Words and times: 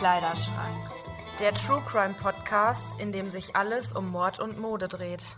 Kleiderschrank. 0.00 0.88
Der 1.40 1.52
True 1.52 1.82
Crime 1.86 2.14
Podcast, 2.14 2.98
in 2.98 3.12
dem 3.12 3.28
sich 3.30 3.54
alles 3.54 3.92
um 3.92 4.10
Mord 4.10 4.40
und 4.40 4.58
Mode 4.58 4.88
dreht. 4.88 5.36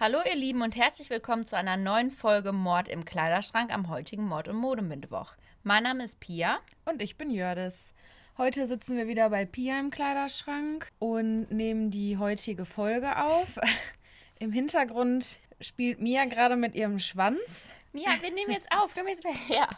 Hallo 0.00 0.20
ihr 0.26 0.34
Lieben 0.34 0.62
und 0.62 0.74
herzlich 0.76 1.10
willkommen 1.10 1.46
zu 1.46 1.58
einer 1.58 1.76
neuen 1.76 2.10
Folge 2.10 2.52
Mord 2.52 2.88
im 2.88 3.04
Kleiderschrank 3.04 3.70
am 3.70 3.90
heutigen 3.90 4.26
Mord- 4.26 4.48
und 4.48 4.56
Modemittwoch. 4.56 5.34
Mein 5.62 5.82
Name 5.82 6.04
ist 6.04 6.20
Pia. 6.20 6.60
Und 6.86 7.02
ich 7.02 7.18
bin 7.18 7.28
Jördis. 7.30 7.92
Heute 8.38 8.66
sitzen 8.66 8.96
wir 8.96 9.08
wieder 9.08 9.28
bei 9.28 9.44
Pia 9.44 9.78
im 9.78 9.90
Kleiderschrank 9.90 10.88
und 10.98 11.50
nehmen 11.50 11.90
die 11.90 12.16
heutige 12.16 12.64
Folge 12.64 13.22
auf. 13.22 13.58
Im 14.38 14.52
Hintergrund 14.52 15.38
spielt 15.60 16.00
Mia 16.00 16.24
gerade 16.24 16.56
mit 16.56 16.74
ihrem 16.74 16.98
Schwanz. 16.98 17.74
Ja, 17.92 18.12
wir 18.22 18.30
nehmen 18.30 18.52
jetzt 18.52 18.72
auf. 18.72 18.94
Komm 18.94 19.06
jetzt 19.06 19.26
her. 19.48 19.68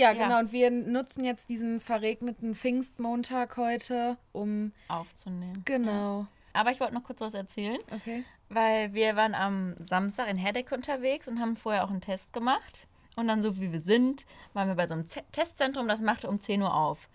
Ja, 0.00 0.12
Ja. 0.12 0.24
genau. 0.24 0.38
Und 0.40 0.52
wir 0.52 0.70
nutzen 0.70 1.24
jetzt 1.24 1.48
diesen 1.50 1.80
verregneten 1.80 2.54
Pfingstmontag 2.54 3.56
heute, 3.56 4.16
um. 4.32 4.72
Aufzunehmen. 4.88 5.62
Genau. 5.64 6.26
Aber 6.52 6.70
ich 6.72 6.80
wollte 6.80 6.94
noch 6.94 7.04
kurz 7.04 7.20
was 7.20 7.34
erzählen, 7.34 7.78
Okay. 7.94 8.24
weil 8.48 8.92
wir 8.94 9.14
waren 9.14 9.34
am 9.34 9.74
Samstag 9.78 10.28
in 10.28 10.36
Herdecke 10.36 10.74
unterwegs 10.74 11.28
und 11.28 11.40
haben 11.40 11.56
vorher 11.56 11.84
auch 11.84 11.90
einen 11.90 12.00
Test 12.00 12.32
gemacht. 12.32 12.86
Und 13.16 13.28
dann, 13.28 13.42
so 13.42 13.60
wie 13.60 13.72
wir 13.72 13.80
sind, 13.80 14.24
waren 14.54 14.68
wir 14.68 14.74
bei 14.74 14.86
so 14.88 14.94
einem 14.94 15.06
Z 15.06 15.24
Testzentrum, 15.32 15.86
das 15.86 16.00
machte 16.00 16.28
um 16.28 16.40
10 16.40 16.62
Uhr 16.62 16.74
auf. 16.74 17.08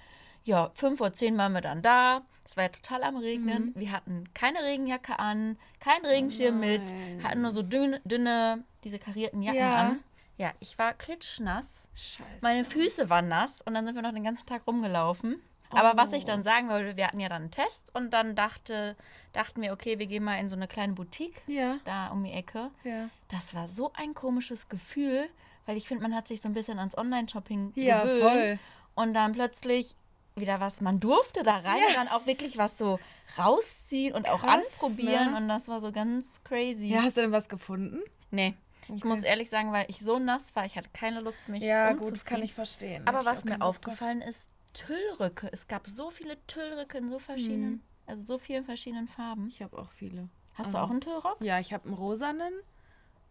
Ja, 0.44 0.72
5.10 0.80 1.32
Uhr 1.34 1.38
waren 1.40 1.54
wir 1.54 1.62
dann 1.62 1.82
da. 1.82 2.22
Es 2.46 2.56
war 2.56 2.66
ja 2.66 2.70
total 2.70 3.04
am 3.04 3.18
Regnen. 3.18 3.74
Wir 3.76 3.92
hatten 3.92 4.26
keine 4.36 4.62
Regenjacke 4.64 5.18
an, 5.18 5.58
keinen 5.80 6.06
Regenschirm 6.06 6.60
mit, 6.60 6.94
hatten 7.24 7.42
nur 7.42 7.50
so 7.52 7.64
dünne, 7.64 8.00
dünne 8.06 8.64
diese 8.84 9.00
karierten 9.00 9.42
Jacken 9.42 9.60
Ja. 9.60 9.76
an. 9.78 10.00
Ja, 10.38 10.52
ich 10.60 10.78
war 10.78 10.94
klitschnass. 10.94 11.88
Scheiße. 11.96 12.24
Meine 12.42 12.66
Füße 12.66 13.10
waren 13.10 13.28
nass 13.30 13.62
und 13.62 13.74
dann 13.74 13.86
sind 13.86 13.96
wir 13.96 14.02
noch 14.02 14.14
den 14.14 14.24
ganzen 14.24 14.46
Tag 14.46 14.64
rumgelaufen. 14.68 15.42
Aber 15.72 15.98
was 15.98 16.14
ich 16.14 16.24
Oh. 16.24 16.28
dann 16.28 16.44
sagen 16.44 16.70
wollte, 16.70 16.96
wir 16.96 17.08
hatten 17.08 17.20
ja 17.20 17.28
dann 17.28 17.44
einen 17.44 17.52
Test 17.52 17.94
und 17.96 18.12
dann 18.12 18.36
dachte, 18.36 18.96
dachten 19.34 19.62
wir, 19.62 19.74
okay, 19.74 19.98
wir 20.00 20.06
gehen 20.08 20.24
mal 20.24 20.36
in 20.40 20.50
so 20.50 20.56
eine 20.56 20.68
kleine 20.68 20.94
Boutique 20.94 21.42
Ja, 21.48 21.78
da 21.86 22.10
um 22.10 22.24
die 22.24 22.32
Ecke. 22.32 22.70
ja. 22.84 23.10
Das 23.30 23.54
war 23.56 23.68
so 23.68 23.92
ein 23.94 24.14
komisches 24.14 24.70
Gefühl, 24.70 25.28
weil 25.66 25.76
ich 25.78 25.88
finde, 25.88 26.04
man 26.04 26.16
hat 26.16 26.28
sich 26.28 26.42
so 26.42 26.48
ein 26.48 26.54
bisschen 26.54 26.80
ans 26.80 26.98
Online-Shopping 26.98 27.72
Ja, 27.76 28.04
gewöhnt. 28.04 28.22
voll. 28.22 28.60
Und 28.94 29.14
dann 29.16 29.34
plötzlich 29.34 29.96
wieder 30.36 30.60
was, 30.60 30.82
man 30.82 31.00
durfte 31.00 31.44
da 31.44 31.58
rein 31.58 31.80
Ja. 31.82 31.88
und 31.88 31.96
dann 31.96 32.08
auch 32.10 32.26
wirklich 32.26 32.58
was 32.58 32.78
so 32.78 33.00
rausziehen 33.38 34.14
und 34.14 34.30
auch 34.30 34.42
Krass, 34.42 34.66
anprobieren. 34.74 35.32
ne? 35.32 35.38
Und 35.38 35.48
das 35.48 35.68
war 35.68 35.82
so 35.82 35.92
ganz 35.92 36.42
crazy. 36.44 36.88
Ja, 36.88 37.04
hast 37.04 37.18
du 37.18 37.22
denn 37.22 37.32
was 37.32 37.50
gefunden? 37.50 38.02
Nee. 38.32 38.54
Ich 38.88 39.02
Okay. 39.04 39.08
muss 39.08 39.24
ehrlich 39.24 39.50
sagen, 39.50 39.72
weil 39.72 39.86
ich 39.90 40.00
so 40.00 40.20
nass 40.20 40.56
war, 40.56 40.66
ich 40.66 40.78
hatte 40.78 40.90
keine 40.94 41.20
Lust, 41.20 41.50
mich 41.50 41.62
Ja, 41.64 41.94
gut, 41.94 42.24
kann 42.26 42.44
ich 42.44 42.54
verstehen. 42.54 43.08
Aber 43.08 43.22
ich 43.22 43.26
was 43.26 43.44
mir 43.46 43.54
Bock 43.58 43.62
aufgefallen 43.62 44.22
ist, 44.22 44.48
Tüllrücke. 44.74 45.50
Es 45.52 45.68
gab 45.68 45.88
so 45.88 46.10
viele 46.12 46.38
Tüllrücke 46.48 46.98
in 46.98 47.10
so 47.10 47.18
verschiedenen, 47.20 47.82
also 48.06 48.24
so 48.26 48.38
vielen 48.38 48.66
verschiedenen 48.66 49.08
Farben. 49.08 49.48
Ich 49.48 49.62
habe 49.62 49.78
auch 49.78 49.92
viele. 49.92 50.30
Hast 50.54 50.74
du 50.74 50.78
Also- 50.78 50.86
auch 50.86 50.90
einen 50.92 51.02
Tüllrock? 51.02 51.38
Ja, 51.42 51.60
ich 51.60 51.74
habe 51.74 51.86
einen 51.86 51.94
rosanen 51.94 52.54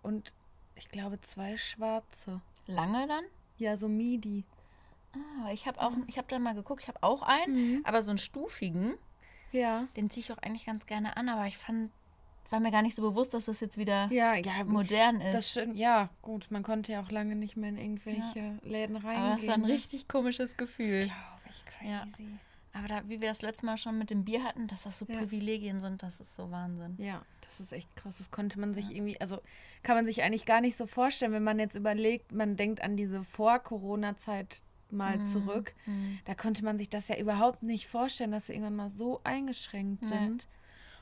und 0.03 0.33
ich 0.75 0.89
glaube 0.89 1.21
zwei 1.21 1.57
schwarze. 1.57 2.41
Lange 2.67 3.07
dann? 3.07 3.25
Ja, 3.59 3.77
so 3.77 3.89
Midi. 3.89 4.45
Ah, 5.13 5.53
ich 5.53 5.67
habe 5.67 5.81
auch, 5.81 5.93
ich 6.09 6.19
habe 6.19 6.27
dann 6.29 6.43
mal 6.43 6.55
geguckt, 6.55 6.83
ich 6.83 6.89
habe 6.89 7.03
auch 7.03 7.23
einen, 7.23 7.77
Mhm. 7.77 7.81
aber 7.85 8.03
so 8.03 8.11
einen 8.11 8.19
stufigen, 8.19 8.95
Ja. 9.53 9.87
den 9.97 10.11
ziehe 10.11 10.25
ich 10.25 10.33
auch 10.33 10.39
eigentlich 10.39 10.67
ganz 10.67 10.87
gerne 10.87 11.17
an, 11.17 11.29
aber 11.29 11.47
ich 11.47 11.57
fand, 11.57 11.93
war 12.55 12.61
mir 12.61 12.71
gar 12.71 12.83
nicht 12.83 12.95
so 12.95 13.03
bewusst, 13.03 13.35
dass 13.35 13.45
das 13.47 13.61
jetzt 13.61 13.77
wieder 13.77 14.09
Ja, 14.11 14.35
ja, 14.37 14.65
modern 14.65 15.21
ist. 15.21 15.35
Das 15.35 15.51
stimmt, 15.51 15.77
ja, 15.77 16.09
gut. 16.23 16.51
Man 16.51 16.63
konnte 16.63 16.93
ja 16.93 17.01
auch 17.03 17.11
lange 17.11 17.35
nicht 17.37 17.57
mehr 17.57 17.69
in 17.71 17.77
irgendwelche 17.79 18.59
Läden 18.63 18.97
reingehen. 18.97 19.23
aber 19.25 19.37
das 19.37 19.47
war 19.47 19.55
ein 19.55 19.61
ne? 19.63 19.69
richtig 19.69 20.09
komisches 20.09 20.57
Gefühl. 20.57 21.01
Glaube 21.01 21.15
ich, 21.51 21.89
Ja. 21.89 22.07
crazy. 22.07 22.29
Aber 22.77 22.89
da, 22.89 23.03
wie 23.09 23.21
wir 23.21 23.29
das 23.29 23.43
letzte 23.43 23.67
Mal 23.67 23.77
schon 23.77 23.99
mit 23.99 24.11
dem 24.11 24.25
Bier 24.25 24.43
hatten, 24.43 24.67
dass 24.67 24.83
das 24.83 24.99
so 24.99 25.07
Ja. 25.09 25.19
Privilegien 25.19 25.81
sind, 25.81 26.03
das 26.03 26.19
ist 26.19 26.35
so 26.35 26.51
Wahnsinn. 26.51 26.97
Ja, 26.99 27.23
das 27.47 27.61
ist 27.61 27.73
echt 27.73 27.95
krass. 27.95 28.19
Das 28.19 28.33
konnte 28.33 28.59
man 28.59 28.75
sich 28.75 28.91
irgendwie, 28.91 29.21
also 29.21 29.39
kann 29.85 29.95
man 29.95 30.05
sich 30.05 30.23
eigentlich 30.25 30.45
gar 30.45 30.61
nicht 30.61 30.77
so 30.77 30.87
vorstellen, 30.87 31.31
wenn 31.33 31.45
man 31.45 31.61
jetzt 31.61 31.77
überlegt, 31.77 32.33
man 32.33 32.57
denkt 32.57 32.83
an 32.83 32.97
diese 32.97 33.23
Vor-Corona-Zeit 33.23 34.61
mal 34.91 35.19
Mhm. 35.19 35.25
zurück. 35.25 35.75
Mhm. 35.87 36.19
Da 36.25 36.35
konnte 36.35 36.65
man 36.65 36.79
sich 36.79 36.89
das 36.91 37.09
ja 37.09 37.17
überhaupt 37.17 37.63
nicht 37.63 37.87
vorstellen, 37.87 38.33
dass 38.33 38.49
wir 38.49 38.55
irgendwann 38.55 38.77
mal 38.77 38.91
so 38.91 39.21
eingeschränkt 39.25 40.03
Nee. 40.03 40.09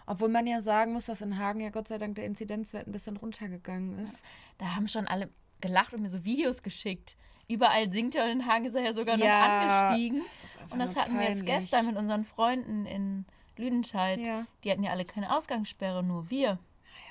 Obwohl 0.06 0.28
man 0.28 0.46
ja 0.46 0.60
sagen 0.62 0.92
muss, 0.92 1.06
dass 1.06 1.20
in 1.20 1.38
Hagen 1.38 1.60
ja 1.60 1.70
Gott 1.70 1.88
sei 1.88 1.98
Dank 1.98 2.16
der 2.16 2.24
Inzidenzwert 2.26 2.86
ein 2.86 2.92
bisschen 2.92 3.16
runtergegangen 3.16 3.98
ist. 4.00 4.22
Da 4.58 4.74
haben 4.74 4.88
schon 4.88 5.06
alle 5.06 5.28
gelacht 5.60 5.92
und 5.94 6.02
mir 6.02 6.08
so 6.10 6.24
Videos 6.24 6.62
geschickt. 6.62 7.16
Überall 7.48 7.92
singt 7.92 8.14
er 8.14 8.24
und 8.24 8.30
in 8.30 8.46
Hagen 8.46 8.64
ist 8.64 8.74
er 8.74 8.82
ja 8.82 8.94
sogar 8.94 9.16
Ja, 9.18 9.26
noch 9.66 9.84
angestiegen. 9.84 10.22
Das 10.64 10.72
Und 10.72 10.78
das 10.78 10.96
hatten 10.96 11.14
wir 11.18 11.28
jetzt 11.28 11.44
peinlich. 11.46 11.60
gestern 11.60 11.86
mit 11.86 11.96
unseren 11.96 12.24
Freunden 12.24 12.86
in 12.86 13.26
Lüdenscheid. 13.56 14.18
Ja. 14.20 14.46
Die 14.64 14.70
hatten 14.70 14.82
ja 14.82 14.90
alle 14.90 15.04
keine 15.04 15.34
Ausgangssperre, 15.36 16.02
nur 16.02 16.30
wir. 16.30 16.58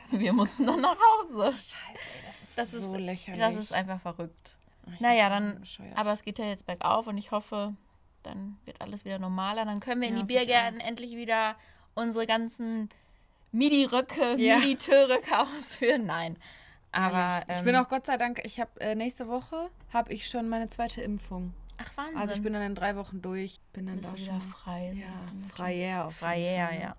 wir 0.10 0.34
mussten 0.34 0.66
dann 0.66 0.82
nach 0.82 0.96
Hause. 0.98 1.44
Scheiße, 1.52 1.76
ey, 1.76 2.22
das 2.28 2.42
ist 2.50 2.58
Das 2.58 2.74
ist, 2.74 2.86
so 2.86 2.96
lächerlich. 2.98 3.40
das 3.42 3.56
ist 3.56 3.74
einfach 3.74 4.00
verrückt. 4.02 4.56
Ich 4.94 5.00
Naja, 5.00 5.30
dann, 5.30 5.64
aber 5.96 6.12
es 6.12 6.24
geht 6.24 6.40
ja 6.40 6.46
jetzt 6.46 6.66
bergauf 6.66 7.08
und 7.08 7.18
ich 7.18 7.32
hoffe, 7.32 7.76
dann 8.24 8.58
wird 8.66 8.82
alles 8.82 9.06
wieder 9.06 9.20
normaler. 9.20 9.64
Dann 9.66 9.80
können 9.80 10.02
wir 10.02 10.08
in 10.10 10.16
Ja, 10.16 10.22
die 10.22 10.26
Biergärten 10.28 10.80
endlich 10.80 11.16
wieder 11.16 11.56
unsere 11.96 12.26
ganzen 12.28 12.90
Midi-Röcke, 13.52 14.36
Ja. 14.40 14.58
Midi-Tüllröcke 14.60 15.40
ausführen. 15.58 16.06
Nein. 16.06 16.38
Aber 16.92 17.44
ich 17.48 17.56
ähm, 17.58 17.66
bin 17.66 17.76
auch 17.78 17.88
Gott 17.90 18.06
sei 18.06 18.18
Dank, 18.18 18.42
ich 18.44 18.60
habe 18.60 18.80
äh, 18.82 18.96
nächste 18.96 19.28
Woche 19.28 19.70
habe 19.94 20.12
ich 20.14 20.28
schon 20.30 20.50
meine 20.50 20.68
zweite 20.70 21.02
Impfung. 21.02 21.54
Ach, 21.78 21.98
Wahnsinn. 21.98 22.18
Also 22.18 22.34
ich 22.36 22.42
bin 22.42 22.54
dann 22.54 22.62
in 22.64 22.76
drei 22.76 22.96
Wochen 22.96 23.22
durch. 23.22 23.60
Bin 23.74 23.86
dann 23.88 23.98
bist 24.02 24.12
da 24.14 24.18
schon. 24.18 24.42
frei. 24.42 24.94
Ja, 24.96 25.08
freier 25.50 26.06
auf 26.06 26.18
Freier, 26.18 26.72
ja. 26.80 26.96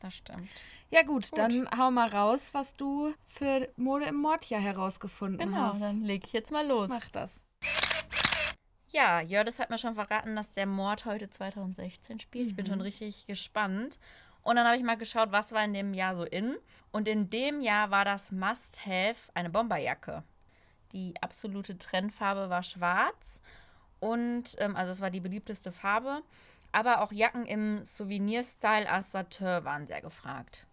Das 0.00 0.14
stimmt. 0.16 0.48
Ja 0.90 1.02
gut, 1.02 1.36
dann 1.36 1.68
hau 1.76 1.90
mal 1.90 2.08
raus, 2.08 2.50
was 2.52 2.74
du 2.74 3.12
für 3.24 3.68
Mode 3.76 4.06
im 4.06 4.16
Mordjahr 4.16 4.60
herausgefunden 4.60 5.38
Genau, 5.50 5.72
hast. 5.72 5.80
dann 5.80 6.02
leg 6.02 6.24
ich 6.26 6.32
jetzt 6.32 6.50
mal 6.52 6.66
los. 6.66 6.88
Mach 6.88 7.08
das. 7.10 7.40
Ja, 8.90 9.20
Jördis 9.20 9.58
hat 9.58 9.70
mir 9.70 9.78
schon 9.78 9.94
verraten, 9.96 10.36
dass 10.36 10.52
der 10.52 10.66
Mord 10.66 11.04
heute 11.04 11.28
2016 11.28 12.20
spielt. 12.20 12.48
Ich 12.48 12.56
bin 12.56 12.66
Mhm. 12.66 12.70
schon 12.70 12.80
richtig 12.80 13.26
gespannt. 13.26 13.98
Und 14.44 14.56
dann 14.56 14.66
habe 14.66 14.76
ich 14.76 14.84
mal 14.84 14.96
geschaut, 14.96 15.32
was 15.32 15.52
war 15.52 15.64
in 15.64 15.72
dem 15.72 15.94
Jahr 15.94 16.16
so 16.16 16.24
in. 16.24 16.56
Und 16.92 17.08
in 17.08 17.30
dem 17.30 17.60
Jahr 17.60 17.90
war 17.90 18.04
das 18.04 18.30
Must-Have 18.30 19.32
eine 19.32 19.50
Bomberjacke. 19.50 20.22
Die 20.92 21.14
absolute 21.20 21.76
Trendfarbe 21.76 22.50
war 22.50 22.62
schwarz. 22.62 23.40
Und, 23.98 24.54
ähm, 24.58 24.76
also 24.76 24.92
es 24.92 25.00
war 25.00 25.10
die 25.10 25.20
beliebteste 25.20 25.72
Farbe. 25.72 26.22
Aber 26.72 27.00
auch 27.00 27.10
Jacken 27.10 27.46
im 27.46 27.84
Souvenir-Style 27.84 28.88
Assateur 28.88 29.64
waren 29.64 29.86
sehr 29.86 30.02
gefragt. 30.02 30.66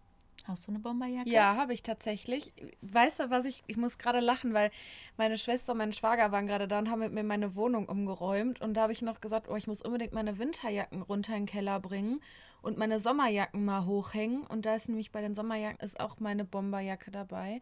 Hast 0.47 0.67
du 0.67 0.71
eine 0.71 0.79
Bomberjacke? 0.79 1.29
Ja, 1.29 1.55
habe 1.55 1.73
ich 1.73 1.81
tatsächlich. 1.81 2.51
Weißt 2.81 3.19
du, 3.21 3.29
was 3.29 3.45
ich, 3.45 3.63
ich 3.67 3.77
muss 3.77 3.97
gerade 3.97 4.19
lachen, 4.19 4.53
weil 4.53 4.71
meine 5.15 5.37
Schwester 5.37 5.71
und 5.71 5.77
mein 5.77 5.93
Schwager 5.93 6.31
waren 6.31 6.47
gerade 6.47 6.67
da 6.67 6.79
und 6.79 6.89
haben 6.89 6.99
mit 6.99 7.13
mir 7.13 7.23
meine 7.23 7.55
Wohnung 7.55 7.87
umgeräumt. 7.87 8.59
Und 8.59 8.73
da 8.73 8.81
habe 8.81 8.91
ich 8.93 9.01
noch 9.01 9.21
gesagt, 9.21 9.47
oh, 9.47 9.55
ich 9.55 9.67
muss 9.67 9.81
unbedingt 9.81 10.13
meine 10.13 10.39
Winterjacken 10.39 11.03
runter 11.03 11.35
in 11.35 11.43
den 11.43 11.47
Keller 11.47 11.79
bringen 11.79 12.19
und 12.61 12.77
meine 12.77 12.99
Sommerjacken 12.99 13.65
mal 13.65 13.85
hochhängen. 13.85 14.45
Und 14.47 14.65
da 14.65 14.75
ist 14.75 14.87
nämlich 14.89 15.11
bei 15.11 15.21
den 15.21 15.33
Sommerjacken 15.35 15.79
ist 15.83 15.99
auch 15.99 16.19
meine 16.19 16.45
Bomberjacke 16.45 17.11
dabei. 17.11 17.61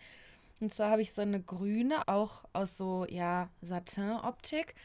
Und 0.60 0.74
zwar 0.74 0.92
habe 0.92 1.02
ich 1.02 1.14
so 1.14 1.22
eine 1.22 1.42
grüne, 1.42 2.08
auch 2.08 2.44
aus 2.54 2.76
so, 2.78 3.06
ja, 3.10 3.50
Satin-Optik. 3.62 4.76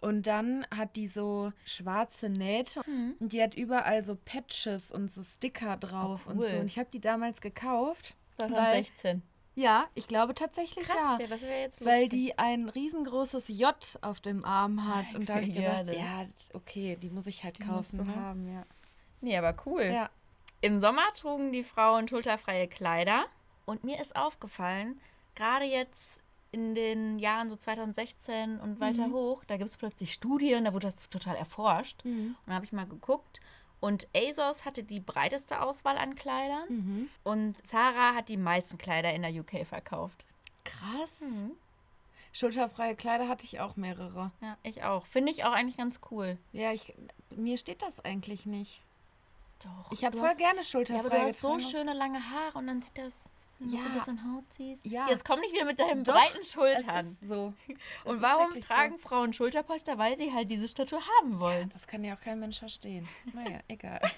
Und 0.00 0.26
dann 0.26 0.66
hat 0.74 0.96
die 0.96 1.06
so 1.06 1.52
schwarze 1.64 2.28
Nähte 2.28 2.80
Mhm. 2.86 3.14
und 3.20 3.32
die 3.32 3.42
hat 3.42 3.54
überall 3.54 4.04
so 4.04 4.16
Patches 4.16 4.90
und 4.90 5.10
so 5.10 5.22
Sticker 5.22 5.76
drauf 5.78 6.26
Oh, 6.26 6.30
und 6.32 6.42
so. 6.42 6.48
cool. 6.52 6.60
Und 6.60 6.66
ich 6.66 6.78
habe 6.78 6.90
die 6.92 7.00
damals 7.00 7.40
gekauft. 7.40 8.14
2016. 8.38 9.22
Ja, 9.54 9.86
ich 9.94 10.08
glaube 10.08 10.34
tatsächlich 10.34 10.84
Krass, 10.84 11.20
ja. 11.20 11.26
ja, 11.26 11.86
Weil 11.86 12.08
die 12.08 12.36
ein 12.38 12.68
riesengroßes 12.68 13.48
J 13.48 13.72
auf 14.02 14.20
dem 14.20 14.44
Arm 14.44 14.84
hat. 14.92 15.14
Und 15.14 15.28
da 15.28 15.34
habe 15.36 15.44
ich 15.44 15.54
Ja, 15.54 15.80
gesagt, 15.82 15.96
ja, 15.96 16.26
okay, 16.54 16.98
die 17.00 17.08
muss 17.08 17.28
ich 17.28 17.44
halt 17.44 17.58
Die 17.58 17.62
kaufen. 17.62 18.04
ne? 18.04 18.16
haben, 18.16 18.52
ja. 18.52 18.66
Nee, 19.24 19.38
aber 19.38 19.56
cool. 19.66 19.84
Ja. 19.84 20.10
Im 20.60 20.80
Sommer 20.80 21.04
trugen 21.16 21.52
die 21.52 21.64
Frauen 21.64 22.06
schulterfreie 22.08 22.68
Kleider. 22.68 23.24
Und 23.64 23.82
mir 23.82 23.98
ist 23.98 24.14
aufgefallen, 24.14 25.00
gerade 25.34 25.64
jetzt 25.64 26.20
in 26.52 26.74
den 26.74 27.18
Jahren 27.18 27.48
so 27.48 27.56
2016 27.56 28.60
und 28.60 28.78
weiter 28.78 29.10
hoch, 29.10 29.42
da 29.46 29.56
gibt 29.56 29.70
es 29.70 29.76
plötzlich 29.76 30.12
Studien, 30.12 30.66
da 30.66 30.72
wurde 30.72 30.86
das 30.86 31.08
total 31.08 31.34
erforscht. 31.36 32.04
Mhm. 32.04 32.36
Und 32.38 32.46
da 32.46 32.54
habe 32.54 32.64
ich 32.64 32.72
mal 32.72 32.86
geguckt. 32.86 33.40
Und 33.80 34.06
ASOS 34.14 34.64
hatte 34.64 34.84
die 34.84 35.00
breiteste 35.00 35.60
Auswahl 35.60 35.98
an 35.98 36.14
Kleidern. 36.14 36.68
Mhm. 36.68 37.08
Und 37.22 37.66
Zara 37.66 38.14
hat 38.14 38.28
die 38.28 38.36
meisten 38.36 38.78
Kleider 38.78 39.12
in 39.12 39.22
der 39.22 39.32
UK 39.32 39.66
verkauft. 39.66 40.24
Krass. 40.64 41.20
Mhm. 41.20 41.52
Schulterfreie 42.32 42.94
Kleider 42.94 43.28
hatte 43.28 43.44
ich 43.44 43.60
auch 43.60 43.76
mehrere. 43.76 44.32
Ja, 44.40 44.56
ich 44.62 44.84
auch. 44.84 45.06
Finde 45.06 45.32
ich 45.32 45.44
auch 45.44 45.52
eigentlich 45.52 45.76
ganz 45.76 46.00
cool. 46.10 46.36
Ja, 46.52 46.72
ich, 46.72 46.94
mir 47.30 47.56
steht 47.56 47.82
das 47.82 48.04
eigentlich 48.04 48.46
nicht. 48.46 48.82
Doch. 49.62 49.92
Ich 49.92 50.04
habe 50.04 50.12
du 50.12 50.18
voll 50.20 50.28
hast- 50.30 50.38
gerne 50.38 50.56
Ja, 50.58 50.62
schulterfrei 50.64 51.00
aber 51.06 51.08
du 51.10 51.22
hast 51.22 51.40
so 51.40 51.58
schöne 51.58 51.92
lange 51.94 52.18
Haare 52.30 52.58
und 52.58 52.66
dann 52.66 52.82
sieht 52.82 52.96
das 52.98 53.14
Wenn 53.60 53.68
du 53.70 53.76
Ja. 53.76 53.82
so 53.82 53.88
ein 53.88 53.94
bisschen 53.94 54.34
Haut 54.34 54.44
siehst. 54.56 54.84
Ja. 54.84 55.08
Jetzt 55.08 55.24
komm 55.24 55.38
nicht 55.40 55.54
wieder 55.54 55.64
mit 55.64 55.78
deinen 55.78 56.02
Doch, 56.04 56.12
breiten 56.14 56.44
Schultern. 56.44 57.16
so. 57.22 57.54
Es 57.68 57.76
Und 58.04 58.20
warum 58.20 58.50
tragen 58.60 58.92
So. 59.00 59.08
Frauen 59.08 59.32
Schulterpolster? 59.32 59.96
Weil 59.96 60.16
sie 60.18 60.32
halt 60.32 60.50
diese 60.50 60.66
Statur 60.68 61.00
haben 61.20 61.38
wollen. 61.38 61.70
Das 61.72 61.86
kann 61.86 62.02
ja 62.04 62.14
auch 62.16 62.20
kein 62.20 62.40
Mensch 62.40 62.58
verstehen. 62.58 63.08
Naja, 63.32 63.60
egal. 63.68 64.00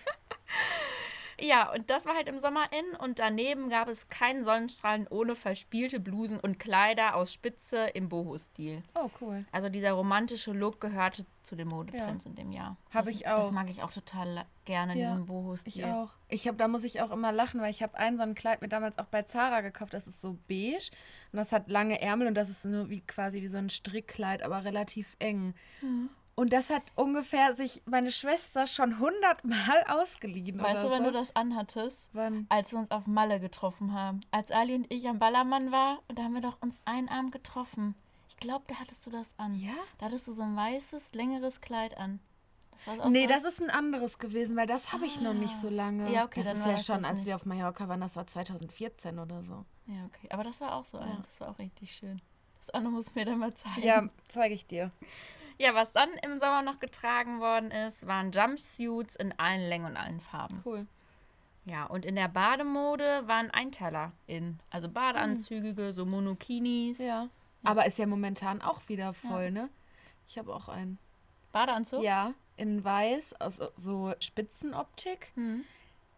Ja, 1.40 1.72
und 1.72 1.90
das 1.90 2.06
war 2.06 2.14
halt 2.14 2.28
im 2.28 2.38
Sommer 2.38 2.64
in. 2.72 2.96
Und 2.96 3.18
daneben 3.18 3.68
gab 3.68 3.88
es 3.88 4.08
keinen 4.08 4.44
Sonnenstrahlen 4.44 5.06
ohne 5.08 5.36
verspielte 5.36 6.00
Blusen 6.00 6.40
und 6.40 6.58
Kleider 6.58 7.14
aus 7.14 7.32
Spitze 7.32 7.88
im 7.94 8.08
Boho-Stil. 8.08 8.82
Oh, 8.94 9.10
cool. 9.20 9.44
Also 9.52 9.68
dieser 9.68 9.92
romantische 9.92 10.52
Look 10.52 10.80
gehörte 10.80 11.26
zu 11.42 11.54
den 11.54 11.68
Modetrends 11.68 12.26
in 12.26 12.34
dem 12.34 12.52
Jahr. 12.52 12.76
Hab 12.92 13.04
das, 13.04 13.14
ich 13.14 13.22
Das 13.24 13.46
auch. 13.46 13.50
mag 13.52 13.70
ich 13.70 13.82
auch 13.82 13.92
total 13.92 14.46
gerne, 14.64 14.96
Ja, 14.96 15.10
diesen 15.10 15.26
Boho-Stil. 15.26 15.72
Ich 15.74 15.84
auch. 15.84 16.14
Ich 16.28 16.48
habe, 16.48 16.56
da 16.56 16.68
muss 16.68 16.84
ich 16.84 17.00
auch 17.02 17.10
immer 17.10 17.32
lachen, 17.32 17.60
weil 17.60 17.70
ich 17.70 17.82
habe 17.82 17.96
ein 17.96 18.16
so 18.16 18.22
ein 18.22 18.34
Kleid 18.34 18.62
mir 18.62 18.68
damals 18.68 18.98
auch 18.98 19.06
bei 19.06 19.22
Zara 19.22 19.60
gekauft. 19.60 19.94
Das 19.94 20.06
ist 20.06 20.20
so 20.20 20.38
beige 20.48 20.90
und 21.32 21.36
das 21.36 21.52
hat 21.52 21.68
lange 21.68 22.00
Ärmel 22.00 22.26
und 22.28 22.34
das 22.34 22.48
ist 22.48 22.64
nur 22.64 22.88
wie 22.88 23.00
quasi 23.02 23.42
wie 23.42 23.46
so 23.46 23.58
ein 23.58 23.68
Strickkleid, 23.68 24.42
aber 24.42 24.64
relativ 24.64 25.16
eng. 25.18 25.54
Mhm. 25.82 26.10
Und 26.38 26.52
das 26.52 26.68
hat 26.68 26.82
ungefähr 26.96 27.54
sich 27.54 27.82
meine 27.86 28.12
Schwester 28.12 28.66
schon 28.66 28.98
hundertmal 28.98 29.84
ausgeliehen. 29.88 30.60
Weißt 30.60 30.84
du, 30.84 30.90
wenn 30.90 30.98
so. 30.98 31.04
du 31.04 31.12
das 31.12 31.34
anhattest? 31.34 32.06
Wann? 32.12 32.44
Als 32.50 32.72
wir 32.72 32.78
uns 32.78 32.90
auf 32.90 33.06
Malle 33.06 33.40
getroffen 33.40 33.94
haben. 33.94 34.20
Als 34.30 34.50
Ali 34.50 34.74
und 34.74 34.92
ich 34.92 35.08
am 35.08 35.18
Ballermann 35.18 35.72
war 35.72 36.00
und 36.08 36.18
da 36.18 36.24
haben 36.24 36.34
wir 36.34 36.42
doch 36.42 36.60
uns 36.60 36.82
einen 36.84 37.08
Abend 37.08 37.32
getroffen. 37.32 37.94
Ich 38.28 38.36
glaube, 38.36 38.64
da 38.68 38.74
hattest 38.74 39.06
du 39.06 39.10
das 39.10 39.34
an. 39.38 39.54
Ja? 39.58 39.72
Da 39.96 40.06
hattest 40.06 40.28
du 40.28 40.34
so 40.34 40.42
ein 40.42 40.54
weißes, 40.54 41.14
längeres 41.14 41.62
Kleid 41.62 41.96
an. 41.96 42.20
Das 42.72 42.86
war 42.86 43.00
auch 43.00 43.08
Nee, 43.08 43.22
so 43.22 43.28
das 43.32 43.44
ist 43.44 43.62
ein 43.62 43.70
anderes 43.70 44.18
gewesen, 44.18 44.54
weil 44.58 44.66
das 44.66 44.92
habe 44.92 45.06
ich 45.06 45.18
noch 45.22 45.32
nicht 45.32 45.54
so 45.58 45.70
lange. 45.70 46.12
Ja, 46.12 46.26
okay, 46.26 46.42
das 46.42 46.48
dann 46.48 46.56
ist 46.58 46.64
war 46.66 46.72
ja 46.72 46.78
schon, 46.78 47.04
als 47.06 47.16
nicht. 47.16 47.26
wir 47.28 47.36
auf 47.36 47.46
Mallorca 47.46 47.88
waren, 47.88 48.02
das 48.02 48.14
war 48.16 48.26
2014 48.26 49.18
oder 49.18 49.42
so. 49.42 49.64
Ja, 49.86 50.04
okay. 50.04 50.28
Aber 50.30 50.44
das 50.44 50.60
war 50.60 50.74
auch 50.74 50.84
so 50.84 50.98
Ja. 50.98 51.04
eins. 51.04 51.24
Das 51.28 51.40
war 51.40 51.48
auch 51.48 51.58
richtig 51.58 51.92
schön. 51.94 52.20
Das 52.58 52.74
andere 52.74 52.92
muss 52.92 53.14
mir 53.14 53.24
dann 53.24 53.38
mal 53.38 53.54
zeigen. 53.54 53.82
Ja, 53.86 54.06
zeige 54.28 54.54
ich 54.54 54.66
dir. 54.66 54.90
Ja, 55.58 55.74
was 55.74 55.92
dann 55.92 56.10
im 56.22 56.38
Sommer 56.38 56.62
noch 56.62 56.78
getragen 56.78 57.40
worden 57.40 57.70
ist, 57.70 58.06
waren 58.06 58.30
Jumpsuits 58.30 59.16
in 59.16 59.38
allen 59.38 59.68
Längen 59.68 59.86
und 59.86 59.96
allen 59.96 60.20
Farben. 60.20 60.62
Cool. 60.64 60.86
Ja, 61.64 61.84
und 61.86 62.04
in 62.04 62.14
der 62.14 62.28
Bademode 62.28 63.26
waren 63.26 63.50
Einteiler 63.50 64.12
in. 64.26 64.60
Also 64.70 64.88
Badeanzüge, 64.88 65.92
so 65.92 66.06
Monokinis. 66.06 66.98
Ja. 66.98 67.28
Aber 67.64 67.86
ist 67.86 67.98
ja 67.98 68.06
momentan 68.06 68.62
auch 68.62 68.88
wieder 68.88 69.12
voll, 69.12 69.50
ne? 69.50 69.68
Ich 70.28 70.38
habe 70.38 70.54
auch 70.54 70.68
einen. 70.68 70.98
Badeanzug? 71.52 72.02
Ja, 72.02 72.34
in 72.56 72.84
weiß, 72.84 73.40
aus 73.40 73.60
so 73.76 74.14
Spitzenoptik. 74.20 75.32
Hm. 75.34 75.64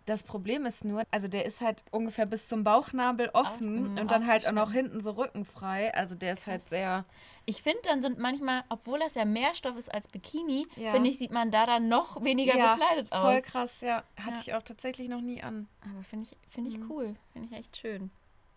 Das 0.09 0.23
Problem 0.23 0.65
ist 0.65 0.87
nur, 0.87 1.03
also 1.11 1.29
der 1.29 1.45
ist 1.45 1.61
halt 1.61 1.85
ungefähr 1.91 2.25
bis 2.25 2.49
zum 2.49 2.65
Bauchnabel 2.65 3.29
offen 3.35 3.93
Aus- 3.93 4.01
und 4.01 4.11
dann 4.11 4.27
halt 4.27 4.47
auch 4.49 4.53
noch 4.53 4.73
hinten 4.73 5.01
so 5.01 5.11
rückenfrei. 5.11 5.93
Also 5.95 6.15
der 6.15 6.33
ist 6.33 6.47
halt 6.47 6.65
sehr. 6.65 7.05
Ich 7.45 7.63
finde, 7.63 7.81
dann 7.85 8.01
sind 8.01 8.19
manchmal, 8.19 8.65
obwohl 8.71 8.99
das 9.01 9.15
ja 9.17 9.27
mehr 9.27 9.55
Stoff 9.55 9.77
ist 9.77 9.93
als 9.93 10.09
Bikini, 10.09 10.67
Ja. 10.77 10.93
finde 10.93 11.11
ich, 11.11 11.19
sieht 11.19 11.31
man 11.31 11.51
da 11.51 11.67
dann 11.67 11.89
noch 11.89 12.25
weniger 12.25 12.55
bekleidet 12.55 13.13
aus. 13.13 13.21
voll 13.21 13.43
krass, 13.43 13.81
ja. 13.83 14.03
Hatte 14.17 14.37
Ja. 14.37 14.41
ich 14.41 14.55
auch 14.55 14.63
tatsächlich 14.63 15.09
noch 15.11 15.21
nie 15.21 15.43
an. 15.43 15.69
Aber 15.83 16.03
finde 16.05 16.29
ich, 16.31 16.51
finde 16.51 16.71
ich 16.71 16.79
Mhm. 16.79 16.91
cool. 16.91 17.15
Finde 17.35 17.49
ich 17.51 17.59
echt 17.59 17.77
schön. 17.77 18.11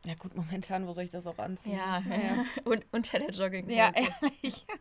Ja 0.05 0.15
gut, 0.15 0.33
momentan, 0.35 0.87
wo 0.87 0.93
soll 0.93 1.03
ich 1.03 1.11
das 1.11 1.27
auch 1.27 1.37
anziehen? 1.37 1.75
Ja, 1.77 1.99
Naja. 1.99 2.45
und 2.63 2.85
unter 2.93 3.19
der 3.19 3.29
Jogging. 3.31 3.69
Ja, 3.69 3.91
ehrlich. 3.93 4.65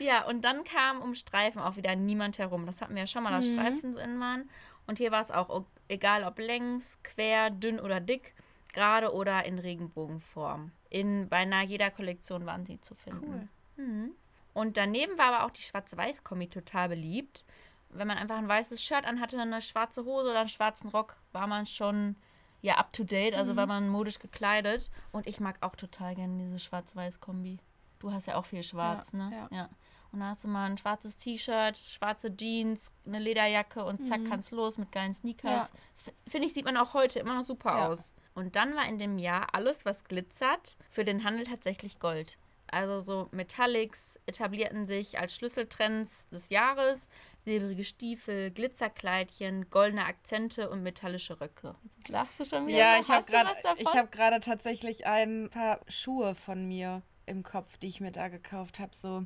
Ja, 0.00 0.26
und 0.26 0.44
dann 0.44 0.64
kam 0.64 1.00
um 1.00 1.14
Streifen 1.14 1.60
auch 1.60 1.76
wieder 1.76 1.94
niemand 1.94 2.38
herum. 2.38 2.66
Das 2.66 2.80
hatten 2.80 2.94
wir 2.94 3.02
ja 3.02 3.06
schon 3.06 3.22
mal, 3.22 3.30
dass 3.30 3.46
Mhm. 3.48 3.52
Streifen 3.52 3.92
so 3.92 4.00
innen 4.00 4.18
waren. 4.20 4.50
Und 4.86 4.98
hier 4.98 5.10
war 5.12 5.20
es 5.20 5.30
auch 5.30 5.64
egal, 5.88 6.24
ob 6.24 6.38
längs, 6.38 6.98
quer, 7.02 7.50
dünn 7.50 7.80
oder 7.80 8.00
dick, 8.00 8.34
gerade 8.72 9.12
oder 9.14 9.44
in 9.44 9.58
Regenbogenform. 9.58 10.72
In 10.90 11.28
beinahe 11.28 11.64
jeder 11.64 11.90
Kollektion 11.90 12.46
waren 12.46 12.66
sie 12.66 12.80
zu 12.80 12.94
finden. 12.94 13.48
Cool. 13.76 13.84
Mhm. 13.84 14.10
Und 14.52 14.76
daneben 14.76 15.18
war 15.18 15.32
aber 15.32 15.46
auch 15.46 15.50
die 15.50 15.62
Schwarz-Weiß-Kombi 15.62 16.48
total 16.48 16.88
beliebt. 16.88 17.44
Wenn 17.90 18.06
man 18.06 18.18
einfach 18.18 18.36
ein 18.36 18.48
weißes 18.48 18.82
Shirt 18.82 19.04
anhatte, 19.04 19.38
eine 19.38 19.62
schwarze 19.62 20.04
Hose 20.04 20.30
oder 20.30 20.40
einen 20.40 20.48
schwarzen 20.48 20.90
Rock, 20.90 21.16
war 21.32 21.46
man 21.46 21.66
schon 21.66 22.16
ja 22.62 22.76
up 22.76 22.92
to 22.92 23.04
date, 23.04 23.34
also 23.34 23.56
war 23.56 23.66
man 23.66 23.88
modisch 23.88 24.18
gekleidet. 24.18 24.90
Und 25.12 25.26
ich 25.26 25.40
mag 25.40 25.56
auch 25.60 25.76
total 25.76 26.14
gerne 26.14 26.38
diese 26.38 26.58
Schwarz-Weiß-Kombi. 26.58 27.58
Du 27.98 28.12
hast 28.12 28.26
ja 28.26 28.36
auch 28.36 28.44
viel 28.44 28.62
Schwarz, 28.62 29.12
Ja, 29.12 29.18
ne? 29.18 29.48
ja. 29.50 29.68
Und 30.14 30.20
da 30.20 30.26
hast 30.28 30.44
du 30.44 30.48
mal 30.48 30.70
ein 30.70 30.78
schwarzes 30.78 31.16
T-Shirt, 31.16 31.76
schwarze 31.76 32.34
Jeans, 32.36 32.92
eine 33.04 33.18
Lederjacke 33.18 33.84
und 33.84 34.06
zack, 34.06 34.20
kann's 34.28 34.52
los 34.52 34.78
mit 34.78 34.92
geilen 34.92 35.12
Sneakers. 35.12 35.68
Ja. 35.68 35.78
Das 35.92 36.14
finde 36.32 36.46
ich, 36.46 36.54
sieht 36.54 36.64
man 36.64 36.76
auch 36.76 36.94
heute 36.94 37.18
immer 37.18 37.34
noch 37.34 37.42
super 37.44 37.70
Ja. 37.76 37.88
aus. 37.88 38.12
Und 38.32 38.54
dann 38.54 38.76
war 38.76 38.86
in 38.86 39.00
dem 39.00 39.18
Jahr 39.18 39.48
alles, 39.54 39.84
was 39.84 40.04
glitzert, 40.04 40.76
für 40.88 41.04
den 41.04 41.24
Handel 41.24 41.44
tatsächlich 41.46 41.98
Gold. 41.98 42.38
Also 42.68 43.00
so 43.00 43.28
Metallics 43.32 44.20
etablierten 44.26 44.86
sich 44.86 45.18
als 45.18 45.34
Schlüsseltrends 45.34 46.28
des 46.28 46.48
Jahres. 46.48 47.08
Silbrige 47.44 47.82
Stiefel, 47.84 48.52
Glitzerkleidchen, 48.52 49.68
goldene 49.68 50.04
Akzente 50.06 50.70
und 50.70 50.82
metallische 50.84 51.40
Röcke. 51.40 51.74
Jetzt 51.98 52.08
lachst 52.08 52.38
du 52.40 52.44
schon 52.44 52.66
wieder. 52.68 52.78
Ja, 52.78 53.00
ich 53.00 53.08
habe 53.08 53.18
Hast 53.18 53.28
du 53.28 53.32
gerade 53.32 53.50
was 53.50 53.62
davon? 53.62 53.78
ich 53.80 53.94
habe 53.96 54.08
gerade 54.08 54.40
tatsächlich 54.40 55.06
ein 55.06 55.50
paar 55.50 55.80
Schuhe 55.88 56.34
von 56.36 56.66
mir 56.66 57.02
im 57.26 57.42
Kopf, 57.42 57.76
die 57.78 57.88
ich 57.88 58.00
mir 58.00 58.12
da 58.12 58.28
gekauft 58.28 58.78
habe, 58.78 58.94
so 58.94 59.24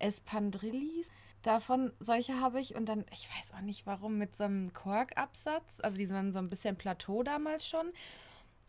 Espandrillis. 0.00 1.08
Davon 1.42 1.92
solche 2.00 2.38
habe 2.40 2.60
ich 2.60 2.74
und 2.74 2.86
dann, 2.88 3.04
ich 3.12 3.28
weiß 3.30 3.54
auch 3.56 3.62
nicht 3.62 3.86
warum, 3.86 4.18
mit 4.18 4.36
so 4.36 4.44
einem 4.44 4.72
Korkabsatz. 4.74 5.80
Also 5.80 5.96
die 5.98 6.10
waren 6.10 6.32
so 6.32 6.38
ein 6.38 6.50
bisschen 6.50 6.76
Plateau 6.76 7.22
damals 7.22 7.66
schon. 7.66 7.92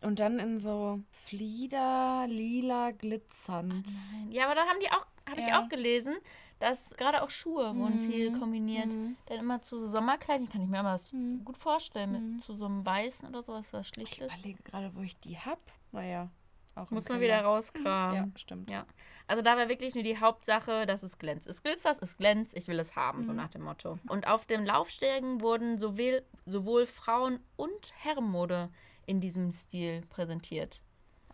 Und 0.00 0.18
dann 0.20 0.38
in 0.38 0.58
so 0.58 1.00
Flieder, 1.10 2.26
lila, 2.28 2.90
glitzernd. 2.92 3.86
Nein. 4.12 4.32
Ja, 4.32 4.46
aber 4.46 4.54
da 4.54 4.62
haben 4.62 4.80
die 4.80 4.90
auch, 4.90 5.06
habe 5.28 5.40
ich 5.40 5.46
Ja. 5.48 5.60
auch 5.62 5.68
gelesen, 5.68 6.16
dass 6.58 6.94
gerade 6.96 7.22
auch 7.22 7.30
Schuhe 7.30 7.76
wurden 7.76 7.98
viel 8.00 8.32
kombiniert. 8.32 8.94
Mhm. 8.96 9.16
Dann 9.26 9.38
immer 9.38 9.62
zu 9.62 9.80
so 9.80 9.88
Sommerkleidchen, 9.88 10.48
kann 10.48 10.62
ich 10.62 10.68
mir 10.68 10.80
aber 10.80 10.92
das 10.92 11.12
Mhm. 11.12 11.44
gut 11.44 11.56
vorstellen, 11.56 12.12
mit 12.12 12.22
Mhm. 12.22 12.40
zu 12.42 12.54
so 12.54 12.64
einem 12.66 12.86
weißen 12.86 13.28
oder 13.28 13.42
sowas, 13.42 13.72
was 13.72 13.88
Ich 13.88 13.94
schlichtes. 13.94 14.32
überlege 14.32 14.62
gerade, 14.62 14.94
wo 14.94 15.00
ich 15.02 15.18
die 15.20 15.36
habe. 15.38 15.60
Naja, 15.92 16.30
auch 16.74 16.90
Muss 16.90 17.08
man 17.08 17.20
wieder 17.20 17.42
rauskramen. 17.42 18.16
Ja, 18.16 18.38
stimmt. 18.38 18.70
Ja. 18.70 18.86
Also 19.26 19.42
da 19.42 19.56
war 19.56 19.68
wirklich 19.68 19.94
nur 19.94 20.04
die 20.04 20.18
Hauptsache, 20.18 20.86
dass 20.86 21.02
es 21.02 21.18
glänzt. 21.18 21.46
Es 21.46 21.62
glitzert, 21.62 22.02
es 22.02 22.16
glänzt, 22.16 22.56
ich 22.56 22.68
will 22.68 22.78
es 22.78 22.96
haben, 22.96 23.24
so 23.24 23.32
nach 23.32 23.48
dem 23.48 23.62
Motto. 23.62 23.98
Und 24.08 24.26
auf 24.26 24.46
dem 24.46 24.64
Laufstegen 24.64 25.40
wurden 25.40 25.78
sowohl, 25.78 26.24
sowohl 26.44 26.86
Frauen- 26.86 27.40
und 27.56 27.92
Herrenmode 27.96 28.70
in 29.06 29.20
diesem 29.20 29.52
Stil 29.52 30.02
präsentiert. 30.08 30.82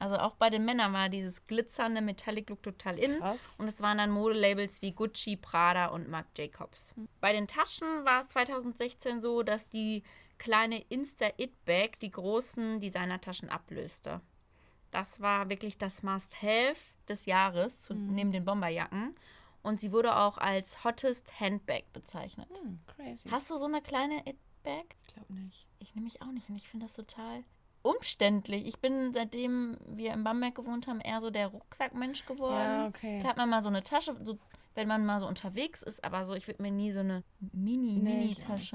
Also 0.01 0.17
auch 0.17 0.37
bei 0.37 0.49
den 0.49 0.65
Männern 0.65 0.93
war 0.93 1.09
dieses 1.09 1.47
glitzernde 1.47 2.01
Metallic 2.01 2.51
Look 2.51 2.63
total 2.63 2.99
in. 2.99 3.19
Krass. 3.19 3.39
Und 3.59 3.67
es 3.69 3.81
waren 3.81 3.99
dann 3.99 4.11
Modelabels 4.11 4.81
wie 4.81 4.93
Gucci, 4.93 5.37
Prada 5.37 5.87
und 5.87 6.09
Marc 6.09 6.27
Jacobs. 6.37 6.95
Bei 7.21 7.33
den 7.33 7.49
Taschen 7.49 8.05
war 8.05 8.21
es 8.21 8.29
2016 8.29 9.21
so, 9.21 9.43
dass 9.43 9.69
die 9.69 10.05
kleine 10.39 10.81
Insta-It-Bag 10.89 11.99
die 12.01 12.13
großen 12.13 12.79
Designertaschen 12.79 13.51
ablöste. 13.51 14.21
Das 14.91 15.21
war 15.21 15.49
wirklich 15.49 15.79
das 15.79 16.03
Must-Have 16.03 16.77
des 17.09 17.27
Jahres, 17.27 17.83
zu, 17.83 17.95
neben 17.95 18.33
den 18.33 18.45
Bomberjacken. 18.45 19.15
Und 19.63 19.81
sie 19.81 19.93
wurde 19.93 20.17
auch 20.17 20.39
als 20.39 20.85
Hottest 20.85 21.41
Handbag 21.41 21.93
bezeichnet. 21.93 22.49
Hm, 22.51 22.81
crazy. 22.87 23.29
Hast 23.31 23.51
du 23.51 23.57
so 23.57 23.67
eine 23.67 23.83
kleine 23.83 24.27
It-Bag? 24.27 24.97
Ich 25.07 25.15
glaube 25.15 25.35
nicht. 25.35 25.67
Ich 25.79 25.95
nehme 25.95 26.05
mich 26.05 26.23
auch 26.23 26.33
nicht 26.33 26.49
und 26.49 26.57
ich 26.57 26.69
finde 26.69 26.87
das 26.87 26.95
total 26.95 27.45
umständlich. 27.83 28.67
Ich 28.67 28.79
bin, 28.79 29.13
seitdem 29.13 29.77
wir 29.87 30.13
in 30.13 30.25
Bamberg 30.25 30.55
gewohnt 30.55 30.87
haben, 30.87 31.01
eher 31.01 31.21
so 31.21 31.31
der 31.31 31.49
Rucksackmensch 31.49 32.27
geworden. 32.27 32.55
Ja, 32.55 32.87
okay. 32.87 33.21
Klar 33.21 33.31
hat 33.31 33.37
man 33.37 33.51
mal 33.51 33.63
so 33.63 33.69
eine 33.69 33.83
Tasche, 33.83 34.17
so, 34.25 34.39
wenn 34.75 34.89
man 34.89 35.07
mal 35.07 35.21
so 35.21 35.27
unterwegs 35.27 35.83
ist, 35.83 36.05
aber 36.05 36.27
so, 36.27 36.35
ich 36.35 36.47
würde 36.47 36.63
mir 36.63 36.71
nie 36.71 36.93
so 36.93 37.01
eine 37.01 37.25
Mini, 37.53 37.95
Nee, 37.95 38.25
ich. 38.25 38.73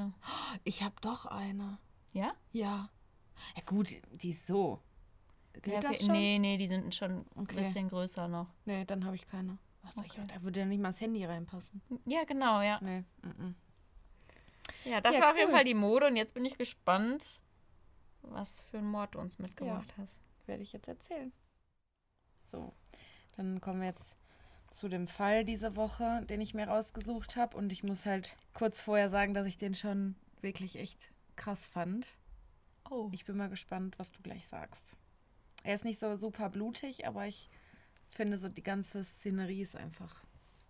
Ich 0.64 0.84
habe 0.84 0.96
doch 1.02 1.26
eine. 1.26 1.78
Ja? 2.14 2.34
Ja. 2.52 2.90
Ja 3.56 3.64
gut, 3.66 3.90
die 4.22 4.30
ist 4.30 4.48
so. 4.48 4.82
Gilt 5.54 5.68
ja 5.68 5.78
okay. 5.78 5.88
das 5.90 6.00
schon? 6.06 6.12
Nee, 6.14 6.40
nee, 6.40 6.58
die 6.58 6.68
sind 6.68 6.94
schon 6.94 7.26
Okay. 7.36 7.58
ein 7.58 7.64
bisschen 7.64 7.90
größer 7.90 8.28
noch. 8.28 8.48
Nee, 8.66 8.86
dann 8.86 9.06
habe 9.06 9.16
ich 9.16 9.28
keine. 9.28 9.58
Ich, 9.90 9.98
Okay. 9.98 10.22
da 10.34 10.42
würde 10.42 10.62
ja 10.62 10.66
nicht 10.66 10.82
mal 10.82 10.90
das 10.90 11.02
Handy 11.02 11.24
reinpassen. 11.26 11.82
Ja, 12.06 12.24
genau, 12.24 12.62
ja. 12.62 12.80
Nee. 12.82 13.04
mhm. 13.22 13.56
Ja, 14.86 15.02
das 15.02 15.16
Ja, 15.16 15.22
war 15.22 15.32
auf 15.32 15.38
jeden 15.38 15.50
cool. 15.50 15.56
Fall 15.56 15.66
die 15.66 15.74
Mode 15.74 16.08
und 16.08 16.16
jetzt 16.16 16.34
bin 16.34 16.46
ich 16.46 16.58
gespannt, 16.58 17.42
was 18.22 18.62
für 18.72 18.78
ein 18.78 18.86
Mord 18.90 19.16
du 19.16 19.20
uns 19.20 19.40
mitgebracht 19.40 19.94
hast. 19.98 20.16
Werde 20.46 20.64
ich 20.64 20.72
jetzt 20.74 20.88
erzählen. 20.88 21.32
So, 22.50 22.74
dann 23.36 23.60
kommen 23.62 23.82
wir 23.82 23.88
jetzt 23.88 24.16
zu 24.72 24.88
dem 24.88 25.08
Fall 25.08 25.44
diese 25.46 25.76
Woche, 25.76 26.26
den 26.30 26.42
ich 26.42 26.54
mir 26.54 26.68
rausgesucht 26.68 27.36
habe. 27.36 27.56
Und 27.58 27.72
ich 27.72 27.84
muss 27.84 28.06
halt 28.06 28.36
kurz 28.54 28.82
vorher 28.82 29.10
sagen, 29.10 29.34
dass 29.34 29.46
ich 29.48 29.58
den 29.58 29.76
schon 29.76 30.16
wirklich 30.42 30.78
echt 30.78 31.12
krass 31.36 31.68
fand. 31.68 32.08
Oh. 32.90 33.10
Ich 33.12 33.26
bin 33.26 33.38
mal 33.38 33.50
gespannt, 33.50 34.00
was 34.00 34.12
du 34.12 34.22
gleich 34.22 34.48
sagst. 34.48 34.98
Er 35.64 35.76
ist 35.76 35.86
nicht 35.86 36.00
so 36.00 36.16
super 36.18 36.50
blutig, 36.50 37.08
aber 37.08 37.26
ich 37.26 37.50
finde 38.10 38.38
so 38.38 38.50
die 38.50 38.64
ganze 38.64 39.04
Szenerie 39.04 39.62
ist 39.62 39.76
einfach 39.76 40.24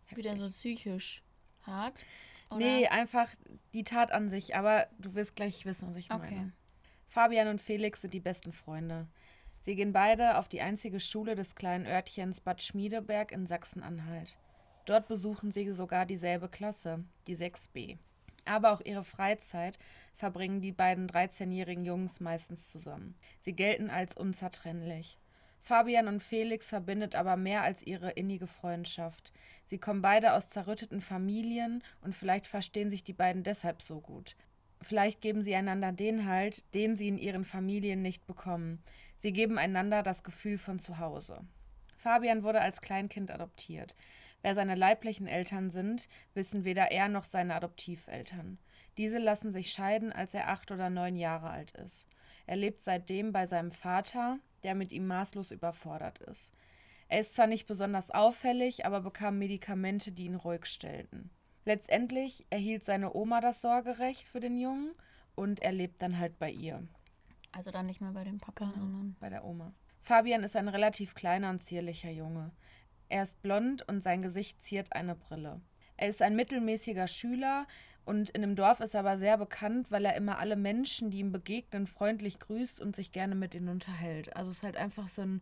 heftig. 0.06 0.26
Wieder 0.26 0.40
so 0.40 0.50
psychisch 0.50 1.24
hart? 1.64 2.06
Oder? 2.50 2.60
Nee, 2.60 2.88
einfach 2.88 3.30
die 3.74 3.84
Tat 3.84 4.12
an 4.12 4.30
sich, 4.30 4.56
aber 4.56 4.88
du 5.00 5.14
wirst 5.16 5.36
gleich 5.36 5.66
wissen, 5.66 5.90
was 5.90 5.96
ich 5.96 6.12
Okay. 6.12 6.36
meine. 6.36 6.54
Fabian 7.08 7.48
und 7.48 7.62
Felix 7.62 8.02
sind 8.02 8.14
die 8.14 8.20
besten 8.20 8.54
Freunde. 8.54 9.08
Sie 9.62 9.76
gehen 9.76 9.94
beide 9.94 10.38
auf 10.38 10.50
die 10.50 10.62
einzige 10.62 11.00
Schule 11.00 11.36
des 11.36 11.56
kleinen 11.56 11.86
Örtchens 11.86 12.42
Bad 12.42 12.62
Schmiedeberg 12.62 13.32
in 13.32 13.48
Sachsen-Anhalt. 13.48 14.38
Dort 14.86 15.08
besuchen 15.08 15.52
sie 15.52 15.72
sogar 15.72 16.06
dieselbe 16.06 16.50
Klasse, 16.50 17.04
die 17.28 17.38
6b. 17.38 17.98
Aber 18.46 18.72
auch 18.72 18.82
ihre 18.82 19.04
Freizeit 19.04 19.80
verbringen 20.16 20.62
die 20.62 20.72
beiden 20.72 21.08
13-jährigen 21.08 21.86
Jungs 21.86 22.20
meistens 22.20 22.70
zusammen. 22.70 23.16
Sie 23.40 23.54
gelten 23.54 23.90
als 23.90 24.16
unzertrennlich. 24.16 25.18
Fabian 25.62 26.10
und 26.10 26.22
Felix 26.22 26.68
verbindet 26.68 27.16
aber 27.16 27.38
mehr 27.38 27.62
als 27.62 27.84
ihre 27.84 28.12
innige 28.12 28.48
Freundschaft. 28.48 29.32
Sie 29.66 29.78
kommen 29.78 30.02
beide 30.02 30.34
aus 30.34 30.50
zerrütteten 30.50 31.00
Familien 31.00 31.82
und 32.02 32.16
vielleicht 32.16 32.48
verstehen 32.48 32.90
sich 32.90 33.06
die 33.06 33.14
beiden 33.14 33.44
deshalb 33.44 33.82
so 33.82 34.02
gut. 34.02 34.36
Vielleicht 34.82 35.22
geben 35.22 35.42
sie 35.42 35.56
einander 35.56 35.94
den 35.94 36.28
Halt, 36.28 36.66
den 36.74 36.98
sie 36.98 37.08
in 37.08 37.18
ihren 37.18 37.46
Familien 37.46 38.02
nicht 38.02 38.28
bekommen. 38.28 38.84
Sie 39.16 39.32
geben 39.32 39.58
einander 39.58 40.04
das 40.04 40.24
Gefühl 40.24 40.58
von 40.58 40.80
Zuhause. 40.80 41.40
Fabian 41.98 42.44
wurde 42.44 42.60
als 42.60 42.82
Kleinkind 42.82 43.32
adoptiert. 43.32 43.96
Wer 44.44 44.54
seine 44.54 44.76
leiblichen 44.76 45.26
Eltern 45.26 45.72
sind, 45.72 46.08
wissen 46.36 46.66
weder 46.66 46.92
er 46.92 47.10
noch 47.10 47.24
seine 47.24 47.56
Adoptiveltern. 47.56 48.60
Diese 48.98 49.18
lassen 49.18 49.52
sich 49.52 49.72
scheiden, 49.72 50.12
als 50.14 50.34
er 50.36 50.50
acht 50.50 50.70
oder 50.70 50.90
neun 50.92 51.16
Jahre 51.16 51.50
alt 51.50 51.72
ist. 51.72 52.06
Er 52.46 52.58
lebt 52.58 52.82
seitdem 52.82 53.32
bei 53.32 53.48
seinem 53.48 53.72
Vater, 53.72 54.38
der 54.64 54.76
mit 54.76 54.92
ihm 54.92 55.08
maßlos 55.08 55.52
überfordert 55.52 56.20
ist. 56.20 56.52
Er 57.08 57.20
ist 57.22 57.36
zwar 57.36 57.48
nicht 57.48 57.68
besonders 57.68 58.12
auffällig, 58.12 58.86
aber 58.86 59.02
bekam 59.02 59.40
Medikamente, 59.40 60.12
die 60.12 60.26
ihn 60.26 60.36
ruhig 60.36 60.66
stellten. 60.66 61.30
Letztendlich 61.66 62.46
erhielt 62.50 62.84
seine 62.84 63.14
Oma 63.16 63.40
das 63.40 63.62
Sorgerecht 63.62 64.28
für 64.28 64.42
den 64.42 64.58
Jungen 64.58 64.92
und 65.36 65.62
er 65.62 65.72
lebt 65.72 66.02
dann 66.02 66.20
halt 66.20 66.38
bei 66.38 66.52
ihr. 66.52 66.86
Also 67.54 67.72
dann 67.72 67.86
nicht 67.86 68.02
mehr 68.02 68.12
bei 68.12 68.24
dem 68.26 68.40
Papa, 68.40 68.66
Genau, 68.66 68.74
sondern. 68.76 69.16
bei 69.20 69.30
der 69.30 69.46
Oma. 69.46 69.72
Fabian 70.02 70.44
ist 70.44 70.58
ein 70.58 70.68
relativ 70.68 71.16
kleiner 71.16 71.50
und 71.50 71.62
zierlicher 71.64 72.10
Junge. 72.12 72.52
Er 73.14 73.22
ist 73.22 73.44
blond 73.44 73.88
und 73.88 74.02
sein 74.02 74.24
Gesicht 74.24 74.64
ziert 74.64 74.94
eine 74.94 75.14
Brille. 75.14 75.62
Er 75.98 76.08
ist 76.08 76.24
ein 76.24 76.36
mittelmäßiger 76.36 77.08
Schüler 77.08 77.68
und 78.06 78.32
in 78.32 78.42
dem 78.42 78.56
Dorf 78.56 78.80
ist 78.80 78.96
er 78.96 79.02
aber 79.02 79.20
sehr 79.20 79.38
bekannt, 79.38 79.92
weil 79.92 80.04
er 80.04 80.16
immer 80.16 80.40
alle 80.40 80.56
Menschen, 80.56 81.12
die 81.12 81.20
ihm 81.20 81.32
begegnen, 81.32 81.86
freundlich 81.86 82.40
grüßt 82.40 82.80
und 82.80 82.96
sich 82.96 83.12
gerne 83.12 83.36
mit 83.36 83.54
ihnen 83.54 83.70
unterhält. 83.70 84.36
Also 84.36 84.50
es 84.50 84.58
ist 84.58 84.64
halt 84.64 84.78
einfach 84.78 85.10
so 85.10 85.22
ein 85.22 85.42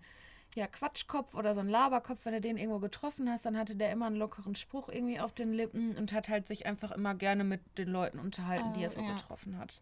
ja, 0.53 0.67
Quatschkopf 0.67 1.33
oder 1.33 1.53
so 1.53 1.61
ein 1.61 1.69
Laberkopf, 1.69 2.25
wenn 2.25 2.33
du 2.33 2.41
den 2.41 2.57
irgendwo 2.57 2.79
getroffen 2.79 3.29
hast, 3.29 3.45
dann 3.45 3.57
hatte 3.57 3.77
der 3.77 3.89
immer 3.93 4.07
einen 4.07 4.17
lockeren 4.17 4.55
Spruch 4.55 4.89
irgendwie 4.89 5.21
auf 5.21 5.31
den 5.31 5.53
Lippen 5.53 5.95
und 5.95 6.11
hat 6.11 6.27
halt 6.27 6.49
sich 6.49 6.65
einfach 6.65 6.91
immer 6.91 7.15
gerne 7.15 7.45
mit 7.45 7.61
den 7.77 7.87
Leuten 7.87 8.19
unterhalten, 8.19 8.73
die 8.73 8.81
Ah, 8.81 8.87
er 8.87 8.89
so 8.89 8.99
ja. 8.99 9.13
getroffen 9.13 9.57
hat. 9.57 9.81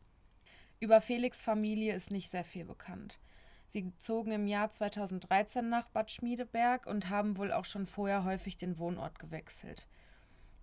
Über 0.80 1.02
Felix 1.02 1.42
Familie 1.42 1.96
ist 1.96 2.12
nicht 2.12 2.30
sehr 2.30 2.44
viel 2.44 2.66
bekannt. 2.66 3.18
Sie 3.70 3.96
zogen 3.98 4.32
im 4.32 4.48
Jahr 4.48 4.72
2013 4.72 5.70
nach 5.70 5.90
Bad 5.90 6.10
Schmiedeberg 6.10 6.88
und 6.88 7.10
haben 7.10 7.38
wohl 7.38 7.52
auch 7.52 7.66
schon 7.66 7.86
vorher 7.86 8.24
häufig 8.24 8.58
den 8.58 8.80
Wohnort 8.80 9.20
gewechselt. 9.20 9.88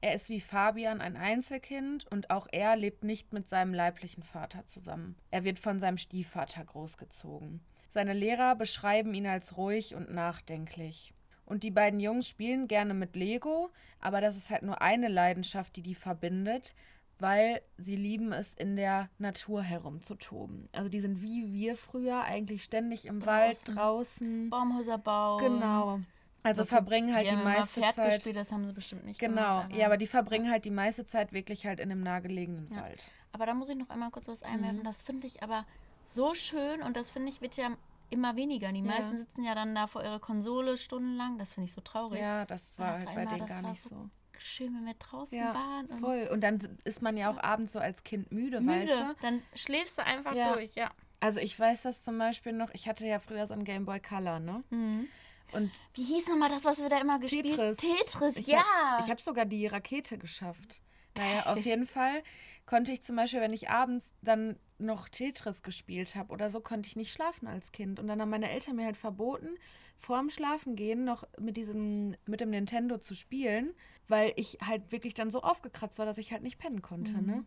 Er 0.00 0.14
ist 0.14 0.28
wie 0.28 0.40
Fabian 0.40 1.00
ein 1.00 1.16
Einzelkind 1.16 2.06
und 2.10 2.30
auch 2.30 2.48
er 2.50 2.74
lebt 2.76 3.04
nicht 3.04 3.32
mit 3.32 3.48
seinem 3.48 3.72
leiblichen 3.72 4.24
Vater 4.24 4.66
zusammen. 4.66 5.16
Er 5.30 5.44
wird 5.44 5.60
von 5.60 5.78
seinem 5.78 5.98
Stiefvater 5.98 6.64
großgezogen. 6.64 7.60
Seine 7.88 8.12
Lehrer 8.12 8.56
beschreiben 8.56 9.14
ihn 9.14 9.26
als 9.26 9.56
ruhig 9.56 9.94
und 9.94 10.12
nachdenklich. 10.12 11.14
Und 11.44 11.62
die 11.62 11.70
beiden 11.70 12.00
Jungs 12.00 12.28
spielen 12.28 12.66
gerne 12.66 12.92
mit 12.92 13.14
Lego, 13.14 13.70
aber 14.00 14.20
das 14.20 14.36
ist 14.36 14.50
halt 14.50 14.64
nur 14.64 14.82
eine 14.82 15.06
Leidenschaft, 15.06 15.76
die 15.76 15.82
die 15.82 15.94
verbindet, 15.94 16.74
weil 17.18 17.62
sie 17.78 17.96
lieben 17.96 18.32
es, 18.32 18.54
in 18.54 18.76
der 18.76 19.08
Natur 19.18 19.62
herumzutoben. 19.62 20.68
Also 20.72 20.88
die 20.88 21.00
sind 21.00 21.22
wie 21.22 21.52
wir 21.52 21.76
früher 21.76 22.22
eigentlich 22.22 22.62
ständig 22.64 23.06
im 23.06 23.24
Wald 23.24 23.58
Draußen. 23.66 23.74
draußen. 23.74 24.50
Baumhäuser 24.50 24.98
bauen. 24.98 25.42
Genau. 25.42 26.00
Also 26.42 26.62
Okay, 26.62 26.68
verbringen 26.68 27.12
halt 27.14 27.28
die 27.28 27.34
meiste 27.36 27.80
Pferd 27.80 27.94
Zeit. 27.96 28.14
gespielt, 28.14 28.36
das 28.36 28.52
haben 28.52 28.64
sie 28.66 28.72
bestimmt 28.72 29.04
nicht 29.04 29.18
Genau, 29.18 29.62
gemacht. 29.62 29.74
ja, 29.74 29.86
aber 29.86 29.96
die 29.96 30.06
verbringen 30.06 30.48
halt 30.50 30.64
die 30.64 30.70
meiste 30.70 31.04
Zeit 31.04 31.32
wirklich 31.32 31.66
halt 31.66 31.80
in 31.80 31.88
dem 31.88 32.02
nahegelegenen 32.02 32.70
Ja. 32.72 32.82
Wald. 32.82 33.10
Aber 33.32 33.46
da 33.46 33.54
muss 33.54 33.68
ich 33.68 33.76
noch 33.76 33.90
einmal 33.90 34.10
kurz 34.10 34.28
was 34.28 34.42
einwerfen. 34.44 34.78
Mhm. 34.78 34.84
Das 34.84 35.02
finde 35.02 35.26
ich 35.26 35.42
aber 35.42 35.66
so 36.04 36.34
schön 36.34 36.82
und 36.82 36.96
das 36.96 37.10
finde 37.10 37.30
ich 37.30 37.40
wird 37.40 37.56
ja 37.56 37.70
immer 38.10 38.36
weniger. 38.36 38.70
Die 38.72 38.78
Ja. 38.78 38.84
meisten 38.84 39.16
sitzen 39.16 39.42
ja 39.42 39.56
dann 39.56 39.74
da 39.74 39.88
vor 39.88 40.04
ihrer 40.04 40.20
Konsole 40.20 40.76
stundenlang. 40.76 41.36
Das 41.38 41.54
finde 41.54 41.66
ich 41.66 41.72
so 41.72 41.80
traurig. 41.80 42.20
Ja, 42.20 42.44
das 42.46 42.62
war 42.78 42.90
das 42.90 42.98
halt 42.98 43.08
war 43.08 43.14
bei 43.16 43.24
denen 43.24 43.38
das 43.40 43.48
gar 43.48 43.62
nicht 43.68 43.82
so. 43.82 44.08
Schön, 44.42 44.74
wenn 44.74 44.84
wir 44.86 44.94
draußen 44.94 45.36
Ja, 45.36 45.54
waren. 45.54 45.86
und 45.86 46.00
voll. 46.00 46.28
Und 46.32 46.40
dann 46.42 46.58
ist 46.84 47.02
man 47.02 47.16
ja 47.16 47.30
auch 47.30 47.42
abends 47.42 47.72
so 47.72 47.78
als 47.78 48.02
Kind 48.04 48.30
müde, 48.32 48.60
Müde. 48.60 48.80
weißt 48.80 48.92
du? 48.92 49.14
Dann 49.22 49.42
schläfst 49.54 49.98
du 49.98 50.04
einfach 50.04 50.34
Ja. 50.34 50.52
durch, 50.54 50.74
ja. 50.74 50.90
Also 51.20 51.40
ich 51.40 51.58
weiß 51.58 51.82
das 51.82 52.02
zum 52.02 52.18
Beispiel 52.18 52.52
noch, 52.52 52.70
ich 52.74 52.88
hatte 52.88 53.06
ja 53.06 53.18
früher 53.18 53.46
so 53.46 53.54
ein 53.54 53.64
Game 53.64 53.84
Boy 53.86 54.00
Color, 54.00 54.38
ne? 54.40 54.62
Und 55.52 55.70
Wie 55.94 56.02
hieß 56.02 56.28
nochmal 56.28 56.50
das, 56.50 56.64
was 56.64 56.78
wir 56.78 56.88
da 56.88 56.98
immer 56.98 57.18
gespielt 57.18 57.46
Tetris. 57.46 57.76
Tetris, 57.78 58.36
ich 58.36 58.48
ja. 58.48 58.62
hab, 58.62 59.00
ich 59.04 59.10
habe 59.10 59.22
sogar 59.22 59.44
die 59.46 59.66
Rakete 59.66 60.18
geschafft. 60.18 60.80
Naja, 61.16 61.46
auf 61.46 61.64
jeden 61.64 61.86
Fall 61.86 62.22
konnte 62.66 62.92
ich 62.92 63.02
zum 63.02 63.16
Beispiel, 63.16 63.40
wenn 63.40 63.52
ich 63.54 63.70
abends 63.70 64.12
dann 64.22 64.58
noch 64.78 65.08
Tetris 65.08 65.62
gespielt 65.62 66.16
habe 66.16 66.32
oder 66.32 66.50
so, 66.50 66.60
konnte 66.60 66.88
ich 66.88 66.96
nicht 66.96 67.12
schlafen 67.12 67.46
als 67.46 67.72
Kind. 67.72 67.98
Und 67.98 68.06
dann 68.08 68.20
haben 68.20 68.30
meine 68.30 68.50
Eltern 68.50 68.76
mir 68.76 68.84
halt 68.84 68.96
verboten, 68.96 69.48
vorm 69.96 70.28
Schlafengehen 70.30 71.04
noch 71.04 71.24
mit 71.38 71.56
diesem, 71.56 72.16
mit 72.26 72.40
dem 72.40 72.50
Nintendo 72.50 72.98
zu 72.98 73.14
spielen, 73.14 73.72
weil 74.08 74.32
ich 74.36 74.58
halt 74.62 74.92
wirklich 74.92 75.14
dann 75.14 75.30
so 75.30 75.40
aufgekratzt 75.42 75.98
war, 75.98 76.06
dass 76.06 76.18
ich 76.18 76.32
halt 76.32 76.42
nicht 76.42 76.58
pennen 76.58 76.82
konnte, 76.82 77.14
Mhm. 77.18 77.26
ne? 77.26 77.44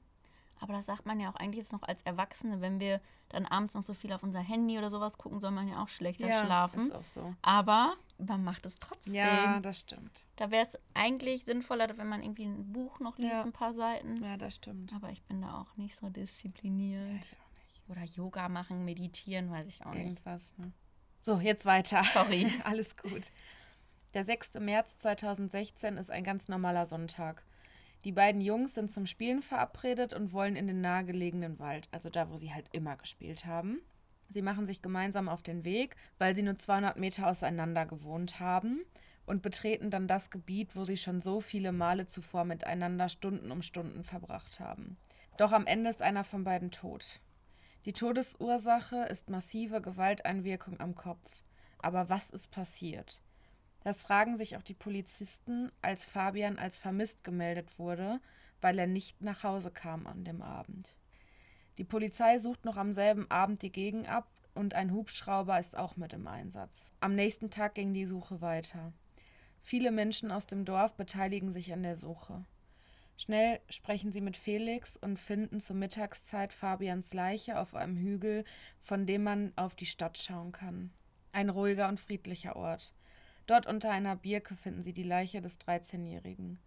Aber 0.59 0.73
das 0.73 0.85
sagt 0.87 1.05
man 1.05 1.19
ja 1.19 1.29
auch 1.31 1.35
eigentlich 1.35 1.59
jetzt 1.59 1.71
noch 1.71 1.83
als 1.83 2.01
Erwachsene, 2.03 2.59
wenn 2.61 2.79
wir 2.79 2.99
dann 3.29 3.45
abends 3.45 3.75
noch 3.75 3.83
so 3.83 3.93
viel 3.93 4.11
auf 4.11 4.23
unser 4.23 4.39
Handy 4.39 4.77
oder 4.77 4.89
sowas 4.89 5.17
gucken, 5.17 5.39
soll 5.39 5.51
man 5.51 5.67
ja 5.67 5.81
auch 5.81 5.87
schlechter 5.87 6.31
schlafen. 6.31 6.81
ist 6.81 6.93
auch 6.93 7.03
so. 7.03 7.33
Aber 7.41 7.93
man 8.17 8.43
macht 8.43 8.65
es 8.65 8.75
trotzdem. 8.75 9.13
Ja, 9.13 9.59
das 9.59 9.79
stimmt. 9.79 10.25
Da 10.35 10.51
wäre 10.51 10.65
es 10.65 10.77
eigentlich 10.93 11.45
sinnvoller, 11.45 11.95
wenn 11.97 12.07
man 12.07 12.21
irgendwie 12.23 12.45
ein 12.45 12.73
Buch 12.73 12.99
noch 12.99 13.17
liest, 13.17 13.33
Ja. 13.35 13.43
ein 13.43 13.51
paar 13.53 13.73
Seiten. 13.73 14.23
Ja, 14.23 14.35
das 14.37 14.55
stimmt. 14.55 14.93
Aber 14.93 15.09
ich 15.11 15.21
bin 15.23 15.41
da 15.41 15.61
auch 15.61 15.77
nicht 15.77 15.95
so 15.95 16.09
diszipliniert. 16.09 17.23
Ich 17.23 17.33
auch 17.37 17.51
nicht. 17.57 17.81
Oder 17.89 18.03
Yoga 18.03 18.49
machen, 18.49 18.83
meditieren, 18.83 19.51
weiß 19.51 19.67
ich 19.67 19.85
auch 19.85 19.93
nicht. 19.93 20.01
Irgendwas, 20.05 20.57
ne? 20.57 20.71
So, 21.21 21.39
jetzt 21.39 21.65
weiter. 21.65 22.03
Sorry. 22.03 22.51
Alles 22.63 22.97
gut. 22.97 23.31
Der 24.13 24.23
6. 24.23 24.55
März 24.55 24.97
2016 24.97 25.97
ist 25.97 26.09
ein 26.09 26.23
ganz 26.23 26.47
normaler 26.47 26.85
Sonntag. 26.85 27.43
Die 28.05 28.11
beiden 28.13 28.41
Jungs 28.41 28.75
sind 28.75 28.91
zum 28.91 29.05
Spielen 29.05 29.41
verabredet 29.41 30.13
und 30.13 30.31
wollen 30.31 30.55
in 30.55 30.67
den 30.67 30.81
nahegelegenen 30.81 31.59
Wald, 31.59 31.89
also 31.91 32.09
da, 32.09 32.29
wo 32.29 32.37
sie 32.37 32.53
halt 32.53 32.67
immer 32.71 32.95
gespielt 32.95 33.45
haben. 33.45 33.81
Sie 34.29 34.41
machen 34.41 34.65
sich 34.65 34.81
gemeinsam 34.81 35.27
auf 35.27 35.41
den 35.41 35.65
Weg, 35.65 35.95
weil 36.17 36.35
sie 36.35 36.43
nur 36.43 36.55
200 36.55 36.97
Meter 36.97 37.27
auseinander 37.27 37.85
gewohnt 37.85 38.39
haben 38.39 38.81
und 39.25 39.41
betreten 39.41 39.89
dann 39.89 40.07
das 40.07 40.29
Gebiet, 40.29 40.75
wo 40.75 40.85
sie 40.85 40.97
schon 40.97 41.19
so 41.21 41.41
viele 41.41 41.71
Male 41.71 42.05
zuvor 42.05 42.45
miteinander 42.45 43.09
Stunden 43.09 43.51
um 43.51 43.61
Stunden 43.61 44.03
verbracht 44.03 44.59
haben. 44.59 44.97
Doch 45.37 45.51
am 45.51 45.65
Ende 45.65 45.89
ist 45.89 46.01
einer 46.01 46.23
von 46.23 46.43
beiden 46.43 46.71
tot. 46.71 47.19
Die 47.85 47.93
Todesursache 47.93 49.05
ist 49.05 49.29
massive 49.29 49.81
Gewalteinwirkung 49.81 50.79
am 50.79 50.95
Kopf. 50.95 51.43
Aber 51.79 52.09
was 52.09 52.29
ist 52.29 52.51
passiert? 52.51 53.21
Das 53.83 54.01
fragen 54.01 54.38
sich 54.38 54.57
auch 54.57 54.63
die 54.63 54.74
Polizisten, 54.74 55.71
als 55.81 56.05
Fabian 56.05 56.57
als 56.57 56.77
vermisst 56.77 57.24
gemeldet 57.24 57.79
wurde, 57.79 58.19
weil 58.62 58.77
er 58.77 58.88
nicht 58.88 59.21
nach 59.21 59.43
Hause 59.43 59.71
kam 59.71 60.05
an 60.05 60.24
dem 60.24 60.41
Abend. 60.41 60.95
Die 61.77 61.86
Polizei 61.86 62.39
sucht 62.39 62.65
noch 62.65 62.75
am 62.75 62.91
selben 62.91 63.29
Abend 63.31 63.62
die 63.62 63.71
Gegend 63.71 64.09
ab 64.09 64.27
und 64.53 64.74
ein 64.74 64.91
Hubschrauber 64.91 65.57
ist 65.59 65.77
auch 65.77 65.95
mit 65.95 66.12
im 66.12 66.27
Einsatz. 66.27 66.91
Am 67.00 67.15
nächsten 67.15 67.50
Tag 67.50 67.75
ging 67.75 67.93
die 67.93 68.05
Suche 68.05 68.41
weiter. 68.41 68.91
Viele 69.62 69.91
Menschen 69.91 70.31
aus 70.31 70.45
dem 70.45 70.65
Dorf 70.65 70.95
beteiligen 70.95 71.51
sich 71.51 71.71
an 71.71 71.83
der 71.83 71.95
Suche. 71.95 72.43
Schnell 73.17 73.59
sprechen 73.69 74.12
sie 74.12 74.21
mit 74.21 74.38
Felix 74.38 74.95
und 74.95 75.19
finden 75.19 75.59
zur 75.59 75.75
Mittagszeit 75.75 76.53
Fabians 76.53 77.13
Leiche 77.13 77.59
auf 77.59 77.75
einem 77.75 77.98
Hügel, 77.98 78.45
von 78.81 79.05
dem 79.05 79.24
man 79.24 79.53
auf 79.55 79.75
die 79.75 79.86
Stadt 79.86 80.17
schauen 80.17 80.51
kann. 80.51 80.91
Ein 81.31 81.50
ruhiger 81.50 81.89
und 81.89 82.00
friedlicher 82.00 82.55
Ort. 82.55 82.93
Dort 83.49 83.65
unter 83.65 83.89
einer 83.89 84.15
Birke 84.15 84.55
finden 84.55 84.83
sie 84.83 84.93
die 84.93 85.01
Leiche 85.01 85.41
des 85.41 85.59
13-Jährigen. 85.59 86.59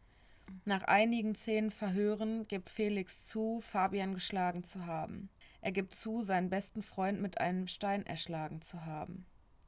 Nach 0.65 0.83
einigen 0.83 1.37
zehn 1.37 1.71
Verhören 1.71 2.49
gibt 2.49 2.71
Felix 2.71 3.29
zu, 3.29 3.61
Fabian 3.61 4.15
geschlagen 4.15 4.65
zu 4.65 4.85
haben. 4.85 5.31
Er 5.61 5.71
gibt 5.71 5.95
zu, 5.95 6.25
seinen 6.25 6.51
besten 6.51 6.83
Freund 6.83 7.23
mit 7.23 7.41
einem 7.41 7.69
Stein 7.69 8.05
erschlagen 8.05 8.63
zu 8.63 8.85
haben. 8.85 9.27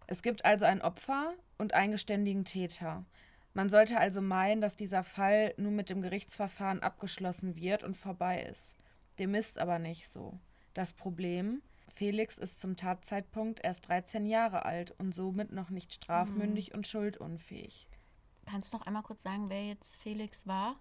Es 0.08 0.22
gibt 0.22 0.44
also 0.44 0.64
ein 0.64 0.82
Opfer 0.82 1.34
und 1.56 1.72
einen 1.72 1.92
geständigen 1.92 2.44
Täter. 2.44 3.04
Man 3.52 3.68
sollte 3.70 4.00
also 4.00 4.20
meinen, 4.20 4.60
dass 4.60 4.74
dieser 4.74 5.04
Fall 5.04 5.54
nun 5.56 5.76
mit 5.76 5.90
dem 5.90 6.02
Gerichtsverfahren 6.02 6.82
abgeschlossen 6.82 7.54
wird 7.54 7.84
und 7.84 7.96
vorbei 7.96 8.42
ist. 8.42 8.74
Dem 9.20 9.36
ist 9.36 9.60
aber 9.60 9.78
nicht 9.78 10.08
so. 10.08 10.40
Das 10.74 10.92
Problem, 10.92 11.62
Felix 11.94 12.38
ist 12.38 12.60
zum 12.60 12.76
Tatzeitpunkt 12.76 13.60
erst 13.62 13.88
13 13.88 14.26
Jahre 14.26 14.64
alt 14.64 14.90
und 14.98 15.14
somit 15.14 15.52
noch 15.52 15.70
nicht 15.70 15.92
strafmündig 15.94 16.74
und 16.74 16.86
schuldunfähig. 16.88 17.88
Kannst 18.46 18.72
du 18.72 18.76
noch 18.76 18.86
einmal 18.86 19.02
kurz 19.02 19.22
sagen, 19.22 19.48
wer 19.48 19.64
jetzt 19.66 19.96
Felix 19.96 20.46
war? 20.46 20.76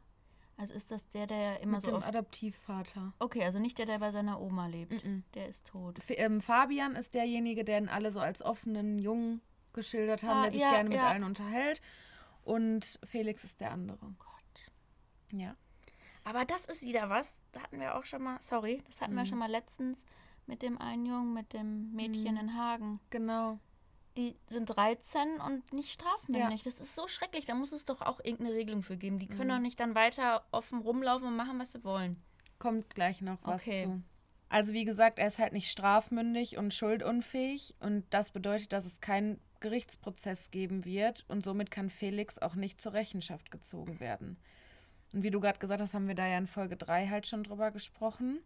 Also 0.58 0.74
ist 0.74 0.92
das 0.92 1.10
der, 1.10 1.28
der 1.28 1.62
immer 1.62 1.78
Mit 1.78 1.86
so 1.86 1.92
dem 1.92 1.98
oft... 1.98 2.08
Adoptivvater. 2.08 3.14
Okay, 3.20 3.44
also 3.44 3.60
nicht 3.60 3.78
der, 3.78 3.86
der 3.86 4.00
bei 4.00 4.12
seiner 4.12 4.40
Oma 4.42 4.68
lebt. 4.68 4.92
Mhm. 5.04 5.24
Der 5.34 5.48
ist 5.48 5.66
tot. 5.68 5.98
F 6.00 6.12
ähm, 6.12 6.42
Fabian 6.42 6.96
ist 6.96 7.14
derjenige, 7.14 7.64
der 7.64 7.78
ihn 7.80 7.90
alle 7.90 8.12
so 8.12 8.20
als 8.20 8.42
offenen 8.42 9.00
Jungen 9.00 9.42
geschildert 9.74 10.24
haben, 10.24 10.40
Ah, 10.40 10.44
der 10.44 10.52
sich 10.52 10.62
ja, 10.62 10.70
gerne 10.72 10.90
mit 10.90 10.98
ja. 10.98 11.08
allen 11.08 11.24
unterhält. 11.24 11.82
Und 12.44 13.00
Felix 13.04 13.44
ist 13.44 13.62
der 13.62 13.72
andere. 13.72 14.14
Gott. 14.20 14.72
Ja. 15.32 15.56
Aber 16.24 16.46
das 16.46 16.66
ist 16.66 16.82
wieder 16.84 17.10
was, 17.10 17.42
da 17.52 17.62
hatten 17.62 17.80
wir 17.80 17.96
auch 17.96 18.04
schon 18.06 18.22
mal, 18.24 18.38
sorry, 18.42 18.82
das 18.88 19.02
hatten 19.02 19.14
wir 19.16 19.22
Mhm. 19.24 19.28
schon 19.28 19.38
mal 19.40 19.50
letztens 19.50 20.06
mit 20.46 20.62
dem 20.62 20.78
einen 20.80 21.06
Jungen, 21.06 21.34
mit 21.34 21.54
dem 21.54 21.92
Mädchen 21.94 22.34
Mhm. 22.36 22.40
in 22.40 22.58
Hagen. 22.58 23.00
Genau. 23.10 23.60
Die 24.18 24.36
sind 24.48 24.66
13 24.68 25.40
und 25.42 25.74
nicht 25.74 25.92
strafmündig. 25.92 26.62
Das 26.64 26.80
ist 26.80 26.94
so 26.94 27.08
schrecklich. 27.08 27.46
Da 27.46 27.56
muss 27.56 27.72
es 27.72 27.86
doch 27.86 28.02
auch 28.02 28.20
irgendeine 28.24 28.54
Regelung 28.56 28.84
für 28.84 28.98
geben. 28.98 29.18
Die 29.18 29.28
können 29.28 29.48
Mhm. 29.50 29.54
doch 29.56 29.60
nicht 29.60 29.80
dann 29.80 29.96
weiter 29.96 30.46
offen 30.52 30.80
rumlaufen 30.82 31.28
und 31.28 31.36
machen, 31.36 31.58
was 31.60 31.72
sie 31.72 31.84
wollen. 31.84 32.22
Kommt 32.60 32.94
gleich 32.94 33.22
noch 33.22 33.40
was 33.44 33.62
Okay. 33.62 33.86
zu. 33.86 34.02
Also 34.50 34.74
wie 34.74 34.86
gesagt, 34.86 35.18
er 35.18 35.26
ist 35.26 35.40
halt 35.40 35.52
nicht 35.54 35.72
strafmündig 35.72 36.58
und 36.58 36.76
schuldunfähig 36.76 37.74
und 37.80 38.06
das 38.12 38.30
bedeutet, 38.32 38.72
dass 38.72 38.86
es 38.86 39.02
keinen 39.02 39.42
Gerichtsprozess 39.62 40.52
geben 40.52 40.86
wird 40.86 41.26
und 41.28 41.44
somit 41.44 41.72
kann 41.72 41.90
Felix 41.90 42.38
auch 42.38 42.54
nicht 42.54 42.80
zur 42.80 42.94
Rechenschaft 42.94 43.50
gezogen 43.50 44.00
werden. 44.00 44.38
Und 45.12 45.24
wie 45.24 45.32
du 45.32 45.40
gerade 45.40 45.58
gesagt 45.58 45.82
hast, 45.82 45.96
haben 45.96 46.08
wir 46.08 46.16
da 46.16 46.28
ja 46.28 46.38
in 46.38 46.46
Folge 46.48 46.76
3 46.78 47.08
halt 47.08 47.26
schon 47.26 47.44
drüber 47.44 47.72
gesprochen. 47.72 48.40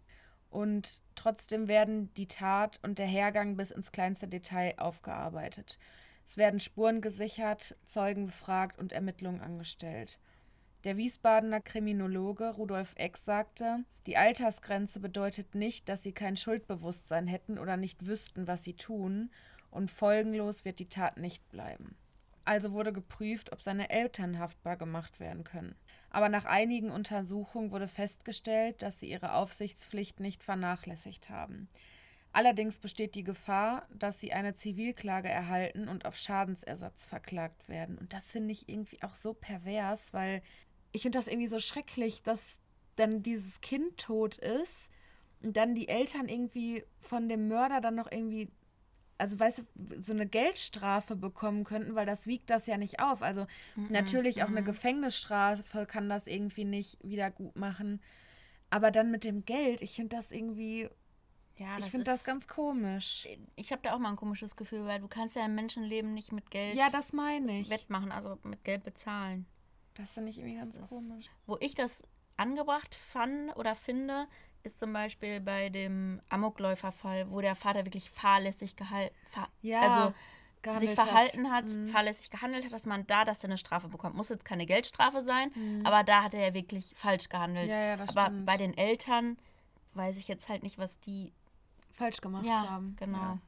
Und 0.49 1.01
trotzdem 1.15 1.67
werden 1.67 2.13
die 2.15 2.27
Tat 2.27 2.79
und 2.83 2.99
der 2.99 3.07
Hergang 3.07 3.57
bis 3.57 3.71
ins 3.71 3.91
kleinste 3.91 4.27
Detail 4.27 4.75
aufgearbeitet. 4.77 5.77
Es 6.25 6.37
werden 6.37 6.59
Spuren 6.59 7.01
gesichert, 7.01 7.75
Zeugen 7.85 8.25
befragt 8.25 8.79
und 8.79 8.91
Ermittlungen 8.91 9.41
angestellt. 9.41 10.19
Der 10.83 10.97
Wiesbadener 10.97 11.59
Kriminologe 11.59 12.49
Rudolf 12.49 12.93
Eck 12.97 13.17
sagte, 13.17 13.83
die 14.05 14.17
Altersgrenze 14.17 14.99
bedeutet 14.99 15.55
nicht, 15.55 15.89
dass 15.89 16.03
sie 16.03 16.13
kein 16.13 16.37
Schuldbewusstsein 16.37 17.27
hätten 17.27 17.57
oder 17.57 17.77
nicht 17.77 18.05
wüssten, 18.05 18.47
was 18.47 18.63
sie 18.63 18.75
tun, 18.75 19.31
und 19.71 19.91
folgenlos 19.91 20.65
wird 20.65 20.79
die 20.79 20.89
Tat 20.89 21.17
nicht 21.17 21.47
bleiben. 21.49 21.97
Also 22.45 22.71
wurde 22.71 22.93
geprüft, 22.93 23.51
ob 23.51 23.61
seine 23.61 23.89
Eltern 23.89 24.39
haftbar 24.39 24.77
gemacht 24.77 25.19
werden 25.19 25.43
können. 25.43 25.75
Aber 26.09 26.29
nach 26.29 26.45
einigen 26.45 26.89
Untersuchungen 26.89 27.71
wurde 27.71 27.87
festgestellt, 27.87 28.81
dass 28.81 28.99
sie 28.99 29.09
ihre 29.09 29.33
Aufsichtspflicht 29.33 30.19
nicht 30.19 30.43
vernachlässigt 30.43 31.29
haben. 31.29 31.67
Allerdings 32.31 32.77
besteht 32.79 33.15
die 33.15 33.23
Gefahr, 33.23 33.87
dass 33.93 34.19
sie 34.19 34.31
eine 34.31 34.53
Zivilklage 34.53 35.29
erhalten 35.29 35.87
und 35.87 36.05
auf 36.05 36.15
Schadensersatz 36.15 37.05
verklagt 37.05 37.67
werden. 37.67 37.97
Und 37.97 38.13
das 38.13 38.27
finde 38.29 38.51
ich 38.51 38.69
irgendwie 38.69 39.01
auch 39.01 39.15
so 39.15 39.33
pervers, 39.33 40.13
weil 40.13 40.41
ich 40.91 41.01
finde 41.01 41.17
das 41.17 41.27
irgendwie 41.27 41.47
so 41.47 41.59
schrecklich, 41.59 42.23
dass 42.23 42.59
dann 42.95 43.23
dieses 43.23 43.61
Kind 43.61 43.97
tot 43.97 44.37
ist 44.37 44.91
und 45.41 45.57
dann 45.57 45.75
die 45.75 45.87
Eltern 45.87 46.27
irgendwie 46.27 46.83
von 46.99 47.29
dem 47.29 47.47
Mörder 47.47 47.81
dann 47.81 47.95
noch 47.95 48.11
irgendwie, 48.11 48.49
also 49.17 49.39
weißt 49.39 49.59
du, 49.59 50.01
so 50.01 50.13
eine 50.13 50.27
Geldstrafe 50.27 51.15
bekommen 51.15 51.63
könnten, 51.63 51.95
weil 51.95 52.05
das 52.05 52.27
wiegt 52.27 52.49
das 52.49 52.67
ja 52.67 52.77
nicht 52.77 52.99
auf. 52.99 53.21
Also 53.21 53.47
natürlich 53.89 54.43
auch 54.43 54.47
eine 54.49 54.63
Gefängnisstrafe 54.63 55.85
kann 55.85 56.09
das 56.09 56.27
irgendwie 56.27 56.65
nicht 56.65 56.97
wieder 57.03 57.31
gut 57.31 57.55
machen. 57.55 58.01
Aber 58.69 58.91
dann 58.91 59.11
mit 59.11 59.23
dem 59.23 59.45
Geld, 59.45 59.81
ich 59.81 59.95
finde 59.95 60.15
das 60.17 60.31
irgendwie, 60.31 60.89
Ja, 61.57 61.77
ich 61.79 61.85
finde 61.85 62.05
das 62.05 62.23
ganz 62.25 62.47
komisch. 62.47 63.25
Ich 63.55 63.71
habe 63.71 63.81
da 63.81 63.93
auch 63.95 63.99
mal 63.99 64.09
ein 64.09 64.15
komisches 64.17 64.55
Gefühl, 64.55 64.85
weil 64.85 64.99
du 64.99 65.07
kannst 65.07 65.35
ja 65.35 65.43
ein 65.45 65.55
Menschenleben 65.55 66.13
nicht 66.13 66.31
mit 66.31 66.51
Geld 66.51 66.75
Ja, 66.77 66.89
das 66.89 67.13
meine 67.13 67.61
ich. 67.61 67.69
wettmachen, 67.69 68.11
also 68.11 68.37
mit 68.43 68.63
Geld 68.63 68.83
bezahlen. 68.83 69.45
Das 69.95 70.13
finde 70.13 70.29
ich 70.29 70.37
irgendwie 70.37 70.57
ganz 70.57 70.77
Das 70.77 70.89
komisch. 70.89 71.25
Wo 71.47 71.57
ich 71.59 71.73
das 71.73 72.03
angebracht 72.35 72.93
fand 72.93 73.55
oder 73.57 73.73
finde, 73.73 74.27
ist 74.63 74.79
zum 74.79 74.93
Beispiel 74.93 75.39
bei 75.39 75.69
dem 75.69 76.21
Amokläuferfall, 76.29 77.29
wo 77.31 77.41
der 77.41 77.55
Vater 77.55 77.85
wirklich 77.85 78.09
fahrlässig 78.09 78.75
gehalten, 78.75 79.15
fa 79.25 79.47
Ja, 79.61 79.81
also 79.81 80.13
sich 80.79 80.95
verhalten 80.95 81.49
hat, 81.51 81.65
Mhm. 81.73 81.87
fahrlässig 81.87 82.29
gehandelt 82.29 82.65
hat, 82.65 82.73
dass 82.73 82.85
man 82.85 83.07
da, 83.07 83.23
dass 83.23 83.43
er 83.43 83.49
eine 83.49 83.57
Strafe 83.57 83.87
bekommt. 83.87 84.15
Muss 84.15 84.27
jetzt 84.29 84.43
keine 84.43 84.65
Geldstrafe 84.65 85.21
sein, 85.21 85.49
Mhm. 85.55 85.85
aber 85.85 86.03
da 86.03 86.23
hat 86.23 86.33
er 86.33 86.47
ja 86.47 86.53
wirklich 86.53 86.93
falsch 86.95 87.29
gehandelt. 87.29 87.69
Ja, 87.69 87.79
ja, 87.79 87.97
das 87.97 88.09
aber 88.09 88.25
stimmt. 88.27 88.45
bei 88.45 88.57
den 88.57 88.77
Eltern 88.77 89.37
weiß 89.93 90.17
ich 90.17 90.27
jetzt 90.27 90.49
halt 90.49 90.63
nicht, 90.63 90.77
was 90.77 90.99
die. 90.99 91.31
falsch 91.93 92.21
gemacht 92.21 92.45
Ja, 92.45 92.69
haben. 92.69 92.95
genau. 92.99 93.39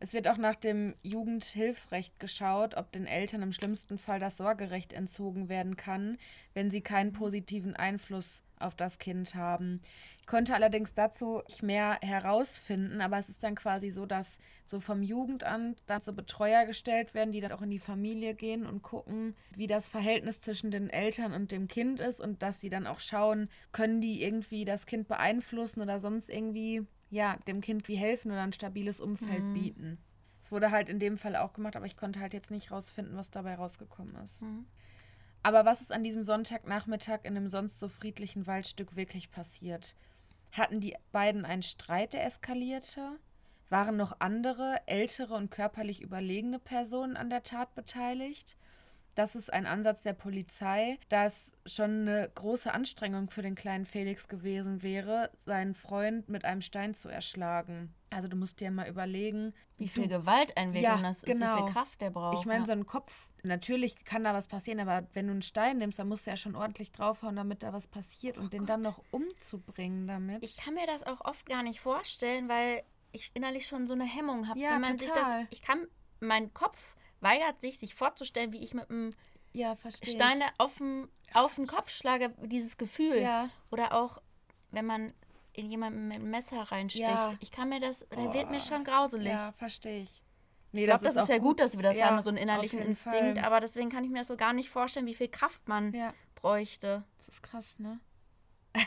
Es 0.00 0.14
wird 0.14 0.26
auch 0.28 0.36
nach 0.38 0.56
dem 0.56 0.94
Jugendhilfrecht 1.02 2.18
geschaut, 2.18 2.74
ob 2.76 2.90
den 2.90 3.06
Eltern 3.06 3.42
im 3.42 3.52
schlimmsten 3.52 3.98
Fall 3.98 4.18
das 4.18 4.36
Sorgerecht 4.36 4.92
entzogen 4.92 5.48
werden 5.48 5.76
kann, 5.76 6.18
wenn 6.54 6.70
sie 6.70 6.80
keinen 6.80 7.12
positiven 7.12 7.76
Einfluss 7.76 8.42
auf 8.62 8.74
das 8.74 8.98
Kind 8.98 9.34
haben. 9.34 9.80
Ich 10.20 10.26
konnte 10.26 10.54
allerdings 10.54 10.94
dazu 10.94 11.42
nicht 11.48 11.62
mehr 11.62 11.98
herausfinden, 12.00 13.00
aber 13.00 13.18
es 13.18 13.28
ist 13.28 13.42
dann 13.42 13.54
quasi 13.54 13.90
so, 13.90 14.06
dass 14.06 14.38
so 14.64 14.80
vom 14.80 15.02
Jugendamt 15.02 15.82
dann 15.86 16.00
so 16.00 16.12
Betreuer 16.12 16.64
gestellt 16.64 17.12
werden, 17.14 17.32
die 17.32 17.40
dann 17.40 17.52
auch 17.52 17.62
in 17.62 17.70
die 17.70 17.78
Familie 17.78 18.34
gehen 18.34 18.64
und 18.66 18.82
gucken, 18.82 19.34
wie 19.56 19.66
das 19.66 19.88
Verhältnis 19.88 20.40
zwischen 20.40 20.70
den 20.70 20.88
Eltern 20.90 21.32
und 21.32 21.50
dem 21.52 21.68
Kind 21.68 22.00
ist 22.00 22.20
und 22.20 22.42
dass 22.42 22.58
die 22.58 22.68
dann 22.68 22.86
auch 22.86 23.00
schauen, 23.00 23.48
können 23.72 24.00
die 24.00 24.22
irgendwie 24.22 24.64
das 24.64 24.86
Kind 24.86 25.08
beeinflussen 25.08 25.80
oder 25.82 26.00
sonst 26.00 26.30
irgendwie 26.30 26.86
ja, 27.10 27.36
dem 27.46 27.60
Kind 27.60 27.88
wie 27.88 27.96
helfen 27.96 28.30
oder 28.30 28.42
ein 28.42 28.54
stabiles 28.54 28.98
Umfeld 29.00 29.44
Mhm. 29.44 29.52
bieten. 29.52 29.98
Es 30.42 30.50
wurde 30.50 30.70
halt 30.70 30.88
in 30.88 30.98
dem 30.98 31.18
Fall 31.18 31.36
auch 31.36 31.52
gemacht, 31.52 31.76
aber 31.76 31.86
ich 31.86 31.96
konnte 31.96 32.20
halt 32.20 32.32
jetzt 32.32 32.50
nicht 32.50 32.70
rausfinden, 32.72 33.16
was 33.16 33.30
dabei 33.30 33.54
rausgekommen 33.54 34.16
ist. 34.24 34.40
Mhm. 34.40 34.64
Aber 35.42 35.64
was 35.64 35.80
ist 35.80 35.92
an 35.92 36.04
diesem 36.04 36.22
Sonntagnachmittag 36.22 37.20
in 37.24 37.36
einem 37.36 37.48
sonst 37.48 37.78
so 37.78 37.88
friedlichen 37.88 38.46
Waldstück 38.46 38.94
wirklich 38.94 39.30
passiert? 39.30 39.94
Hatten 40.52 40.80
die 40.80 40.96
beiden 41.10 41.44
einen 41.44 41.62
Streit, 41.62 42.12
der 42.12 42.24
eskalierte? 42.24 43.18
Waren 43.68 43.96
noch 43.96 44.16
andere, 44.20 44.76
ältere 44.86 45.34
und 45.34 45.50
körperlich 45.50 46.02
überlegene 46.02 46.58
Personen 46.58 47.16
an 47.16 47.30
der 47.30 47.42
Tat 47.42 47.74
beteiligt? 47.74 48.56
Das 49.14 49.34
ist 49.34 49.52
ein 49.52 49.66
Ansatz 49.66 50.02
der 50.02 50.14
Polizei, 50.14 50.98
da 51.08 51.26
es 51.26 51.52
schon 51.66 52.08
eine 52.08 52.30
große 52.34 52.72
Anstrengung 52.72 53.28
für 53.28 53.42
den 53.42 53.54
kleinen 53.54 53.84
Felix 53.84 54.28
gewesen 54.28 54.82
wäre, 54.82 55.30
seinen 55.40 55.74
Freund 55.74 56.28
mit 56.28 56.44
einem 56.44 56.62
Stein 56.62 56.94
zu 56.94 57.08
erschlagen. 57.08 57.94
Also 58.12 58.28
du 58.28 58.36
musst 58.36 58.60
dir 58.60 58.70
mal 58.70 58.88
überlegen, 58.88 59.52
Wie 59.78 59.88
viel 59.88 60.04
du- 60.04 60.18
Gewalteinwirkung 60.18 60.82
Ja, 60.82 61.02
das 61.02 61.18
ist, 61.18 61.26
wie 61.26 61.32
genau. 61.32 61.64
viel 61.64 61.72
Kraft 61.72 62.00
der 62.00 62.10
braucht. 62.10 62.38
ich 62.38 62.46
meine, 62.46 62.60
ja. 62.60 62.66
so 62.66 62.72
ein 62.72 62.86
Kopf, 62.86 63.30
natürlich 63.42 64.04
kann 64.04 64.24
da 64.24 64.34
was 64.34 64.48
passieren, 64.48 64.80
aber 64.80 65.06
wenn 65.14 65.26
du 65.26 65.32
einen 65.32 65.42
Stein 65.42 65.78
nimmst, 65.78 65.98
dann 65.98 66.08
musst 66.08 66.26
du 66.26 66.30
ja 66.30 66.36
schon 66.36 66.54
ordentlich 66.54 66.92
draufhauen, 66.92 67.36
damit 67.36 67.62
da 67.62 67.72
was 67.72 67.86
passiert 67.86 68.38
und 68.38 68.52
den 68.52 68.66
dann 68.66 68.82
noch 68.82 69.02
umzubringen 69.10 70.06
damit. 70.06 70.44
Ich 70.44 70.56
kann 70.58 70.74
mir 70.74 70.86
das 70.86 71.02
auch 71.04 71.24
oft 71.24 71.46
gar 71.46 71.62
nicht 71.62 71.80
vorstellen, 71.80 72.48
weil 72.48 72.82
ich 73.12 73.30
innerlich 73.34 73.66
schon 73.66 73.86
so 73.86 73.94
eine 73.94 74.04
Hemmung 74.04 74.48
habe. 74.48 74.58
Ja, 74.58 74.72
wenn 74.72 74.80
man 74.80 74.98
total. 74.98 75.14
sich 75.40 75.48
das. 75.50 75.58
Ich 75.58 75.62
kann, 75.62 75.86
mein 76.20 76.52
Kopf 76.54 76.96
weigert 77.20 77.60
sich, 77.60 77.78
sich 77.78 77.94
vorzustellen, 77.94 78.52
wie 78.52 78.58
ich 78.58 78.74
mit 78.74 78.90
einem 78.90 79.14
ja. 79.52 79.76
Stein 80.02 80.42
auf 80.58 80.76
den, 80.78 81.08
auf 81.34 81.56
den 81.56 81.66
Kopf 81.66 81.90
schlage, 81.90 82.34
dieses 82.42 82.76
Gefühl. 82.76 83.20
Ja. 83.20 83.50
Oder 83.70 83.92
auch, 83.94 84.20
wenn 84.70 84.86
man 84.86 85.12
in 85.52 85.70
jemanden 85.70 86.08
mit 86.08 86.16
einem 86.16 86.30
Messer 86.30 86.62
reinsticht. 86.62 87.08
Ja. 87.08 87.34
Ich 87.40 87.50
kann 87.50 87.68
mir 87.68 87.80
das, 87.80 88.06
da 88.10 88.32
wird 88.34 88.50
mir 88.50 88.60
schon 88.60 88.84
grauselig. 88.84 89.32
Ja, 89.32 89.52
verstehe 89.52 90.02
ich. 90.02 90.22
Nee, 90.72 90.82
ich 90.82 90.86
glaube, 90.86 91.04
das, 91.04 91.16
ist 91.16 91.22
auch 91.22 91.28
ja 91.28 91.38
gut, 91.38 91.60
dass 91.60 91.76
wir 91.76 91.82
das 91.82 91.98
Ja, 91.98 92.06
haben, 92.06 92.22
so 92.22 92.30
einen 92.30 92.38
innerlichen 92.38 92.78
Instinkt. 92.78 93.36
Fall. 93.38 93.44
Aber 93.44 93.60
deswegen 93.60 93.90
kann 93.90 94.04
ich 94.04 94.10
mir 94.10 94.18
das 94.18 94.28
so 94.28 94.36
gar 94.36 94.54
nicht 94.54 94.70
vorstellen, 94.70 95.06
wie 95.06 95.14
viel 95.14 95.28
Kraft 95.28 95.68
man 95.68 95.92
Ja, 95.92 96.14
bräuchte. 96.34 97.04
das 97.18 97.28
ist 97.28 97.42
krass, 97.42 97.78
ne? 97.78 98.00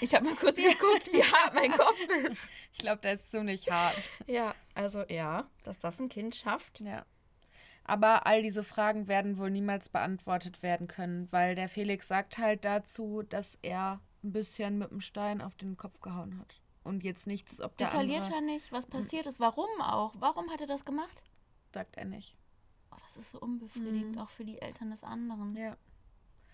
Ich 0.02 0.16
habe 0.16 0.26
mal 0.26 0.36
kurz 0.36 0.58
geguckt, 0.58 1.14
wie 1.14 1.22
hart 1.24 1.54
mein 1.54 1.72
Kopf 1.72 2.00
ist. 2.32 2.42
Ich 2.74 2.80
glaube, 2.80 3.02
der 3.02 3.14
ist 3.14 3.30
ziemlich 3.30 3.70
hart. 3.70 4.10
Ja, 4.26 4.56
also 4.74 5.04
ja, 5.08 5.48
dass 5.64 5.78
das 5.78 6.00
ein 6.00 6.10
Kind 6.10 6.36
schafft. 6.36 6.82
Ja. 6.82 7.06
Aber 7.84 8.26
all 8.26 8.42
diese 8.42 8.64
Fragen 8.64 9.08
werden 9.08 9.38
wohl 9.38 9.52
niemals 9.52 9.90
beantwortet 9.90 10.64
werden 10.64 10.88
können, 10.88 11.32
weil 11.32 11.54
der 11.54 11.70
Felix 11.70 12.08
sagt 12.08 12.40
halt 12.40 12.66
dazu, 12.66 13.22
dass 13.22 13.60
er 13.62 14.00
ein 14.26 14.34
bisschen 14.34 14.78
mit 14.78 14.92
dem 14.92 15.02
Stein 15.02 15.42
auf 15.42 15.56
den 15.56 15.78
Kopf 15.78 16.02
gehauen 16.02 16.38
hat. 16.40 16.62
Und 16.84 17.04
jetzt 17.04 17.26
nichts, 17.28 17.62
ob 17.62 17.78
der 17.78 17.88
Detailliert 17.88 18.26
andere, 18.26 18.36
er 18.36 18.42
nicht, 18.42 18.72
was 18.72 18.86
passiert 18.88 19.26
ist. 19.26 19.40
Warum 19.40 19.70
auch? 19.82 20.14
Warum 20.20 20.50
hat 20.52 20.62
er 20.62 20.68
das 20.68 20.86
gemacht? 20.86 21.24
sagt 21.74 21.98
er 21.98 22.06
nicht. 22.06 22.38
Oh, 22.92 22.96
das 23.04 23.18
ist 23.18 23.32
so 23.32 23.40
unbefriedigend, 23.40 24.16
Mhm. 24.16 24.18
auch 24.20 24.30
für 24.30 24.46
die 24.46 24.62
Eltern 24.62 24.92
des 24.92 25.04
anderen. 25.04 25.56
Ja. 25.58 25.76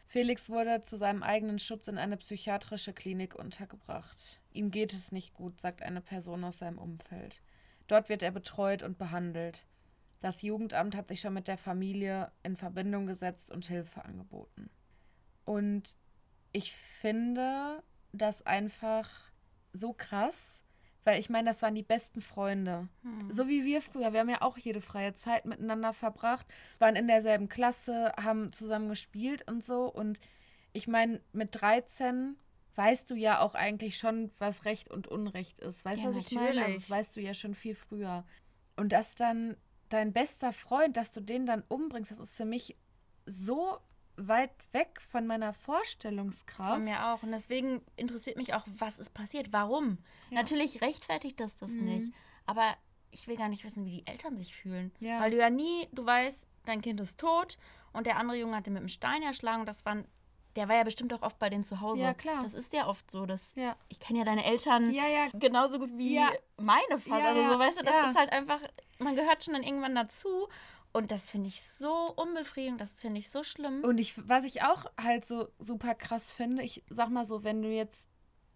Felix 0.08 0.50
wurde 0.50 0.82
zu 0.82 0.98
seinem 0.98 1.22
eigenen 1.22 1.60
Schutz 1.60 1.88
in 1.88 1.98
eine 1.98 2.18
psychiatrische 2.18 2.92
Klinik 2.92 3.36
untergebracht. 3.36 4.42
Ihm 4.52 4.72
geht 4.72 4.94
es 4.94 5.12
nicht 5.12 5.34
gut, 5.34 5.62
sagt 5.62 5.82
eine 5.84 6.02
Person 6.02 6.44
aus 6.44 6.58
seinem 6.58 6.80
Umfeld. 6.80 7.44
Dort 7.88 8.10
wird 8.10 8.24
er 8.24 8.32
betreut 8.32 8.84
und 8.84 8.98
behandelt. 8.98 9.66
Das 10.20 10.42
Jugendamt 10.42 10.96
hat 10.96 11.08
sich 11.08 11.22
schon 11.22 11.34
mit 11.34 11.48
der 11.48 11.58
Familie 11.58 12.32
in 12.44 12.56
Verbindung 12.56 13.06
gesetzt 13.06 13.52
und 13.52 13.68
Hilfe 13.68 14.04
angeboten. 14.04 14.70
Und 15.46 15.98
ich 16.52 16.74
finde 16.74 17.84
das 18.14 18.46
einfach 18.46 19.10
so 19.74 19.94
krass, 19.94 20.64
weil 21.04 21.20
ich 21.20 21.30
meine, 21.30 21.50
das 21.50 21.62
waren 21.62 21.76
die 21.76 21.84
besten 21.84 22.22
Freunde. 22.22 22.88
Hm. 23.04 23.32
So 23.32 23.48
wie 23.48 23.66
wir 23.66 23.82
früher. 23.82 24.14
Wir 24.14 24.20
haben 24.20 24.30
ja 24.30 24.42
auch 24.42 24.58
jede 24.58 24.82
freie 24.82 25.14
Zeit 25.14 25.46
miteinander 25.46 25.94
verbracht, 25.94 26.46
waren 26.80 26.96
in 26.96 27.08
derselben 27.08 27.50
Klasse, 27.50 28.14
haben 28.22 28.54
zusammen 28.54 28.90
gespielt 28.90 29.50
und 29.50 29.64
so. 29.64 29.86
Und 29.86 30.20
ich 30.74 30.88
meine, 30.88 31.22
mit 31.34 31.60
13 31.60 32.36
weißt 32.76 33.10
du 33.10 33.16
ja 33.16 33.40
auch 33.40 33.56
eigentlich 33.56 33.98
schon, 33.98 34.32
was 34.38 34.66
Recht 34.66 34.90
und 34.90 35.08
Unrecht 35.08 35.60
ist. 35.60 35.84
Weißt 35.86 36.04
du, 36.04 36.10
Ja, 36.10 36.16
was 36.16 36.26
ich 36.26 36.32
meine? 36.34 36.48
Also 36.48 36.60
natürlich. 36.60 36.80
das 36.82 36.90
weißt 36.90 37.16
du 37.16 37.22
ja 37.22 37.34
schon 37.34 37.56
viel 37.56 37.76
früher. 37.76 38.24
Und 38.76 38.92
dass 38.92 39.16
dann 39.16 39.58
dein 39.90 40.14
bester 40.14 40.54
Freund, 40.54 40.98
dass 40.98 41.12
du 41.12 41.22
den 41.22 41.46
dann 41.46 41.64
umbringst, 41.68 42.12
das 42.12 42.20
ist 42.20 42.36
für 42.36 42.46
mich 42.46 42.78
so 43.26 43.78
weit 44.18 44.52
weg 44.72 45.00
von 45.02 45.26
meiner 45.28 45.54
Vorstellungskraft. 45.54 46.70
Von 46.72 46.84
mir 46.84 47.12
auch. 47.14 47.24
Und 47.24 47.32
deswegen 47.32 47.82
interessiert 47.96 48.38
mich 48.38 48.54
auch, 48.54 48.64
was 48.78 49.00
ist 49.00 49.12
passiert. 49.14 49.52
Warum? 49.52 49.98
Natürlich 50.30 50.82
rechtfertigt 50.82 51.40
das 51.40 51.56
das 51.56 51.72
Mhm. 51.72 51.86
nicht. 51.86 52.14
Aber 52.46 52.76
ich 53.12 53.28
will 53.28 53.38
gar 53.38 53.50
nicht 53.50 53.64
wissen, 53.64 53.86
wie 53.86 53.92
die 54.02 54.08
Eltern 54.08 54.38
sich 54.38 54.56
fühlen. 54.56 54.92
Ja. 55.00 55.20
Weil 55.20 55.32
du 55.32 55.38
ja 55.38 55.50
nie, 55.50 55.88
du 55.92 56.06
weißt, 56.06 56.48
dein 56.66 56.82
Kind 56.82 57.00
ist 57.02 57.20
tot 57.20 57.58
und 57.94 58.06
der 58.08 58.18
andere 58.18 58.38
Junge 58.38 58.56
hat 58.56 58.66
den 58.66 58.74
mit 58.74 58.82
dem 58.82 58.88
Stein 58.90 59.22
erschlagen. 59.22 59.66
Das 59.66 59.86
waren, 59.86 60.06
der 60.56 60.70
war 60.70 60.76
ja 60.76 60.84
bestimmt 60.84 61.14
auch 61.14 61.22
oft 61.22 61.40
bei 61.40 61.50
denen 61.50 61.64
zu 61.64 61.82
Hause. 61.82 62.02
Ja, 62.02 62.14
klar. 62.14 62.44
Das 62.44 62.54
ist 62.54 62.74
ja 62.74 62.88
oft 62.88 63.10
so. 63.12 63.26
Dass, 63.26 63.54
Ja. 63.56 63.76
Ich 63.90 64.00
kenne 64.00 64.20
ja 64.20 64.26
deine 64.26 64.46
Eltern 64.46 64.92
Ja, 64.92 65.08
ja. 65.08 65.28
genauso 65.34 65.80
gut 65.80 65.92
wie 65.98 66.16
Ja. 66.16 66.32
meine. 66.58 66.82
Ja, 67.06 67.16
also 67.16 67.42
ja, 67.42 67.50
so, 67.50 67.60
weißt 67.60 67.80
du, 67.80 67.84
das 67.86 67.96
ja. 67.96 68.10
ist 68.10 68.18
halt 68.18 68.32
einfach, 68.32 68.60
man 69.00 69.16
gehört 69.16 69.44
schon 69.44 69.54
dann 69.56 69.64
irgendwann 69.64 69.96
dazu. 69.96 70.48
Und 70.94 71.12
das 71.12 71.30
finde 71.30 71.48
ich 71.48 71.62
so 71.64 72.14
unbefriedigend, 72.16 72.82
das 72.82 72.96
finde 72.96 73.20
ich 73.20 73.30
so 73.30 73.44
schlimm. 73.44 73.84
Und 73.84 74.00
ich, 74.00 74.28
was 74.28 74.44
ich 74.44 74.64
auch 74.64 74.86
halt 75.02 75.26
so 75.26 75.48
super 75.60 75.96
krass 75.96 76.34
finde, 76.34 76.64
ich 76.64 76.84
sag 76.90 77.10
mal 77.10 77.26
so, 77.26 77.44
wenn 77.44 77.62
du 77.62 77.70
jetzt 77.70 78.08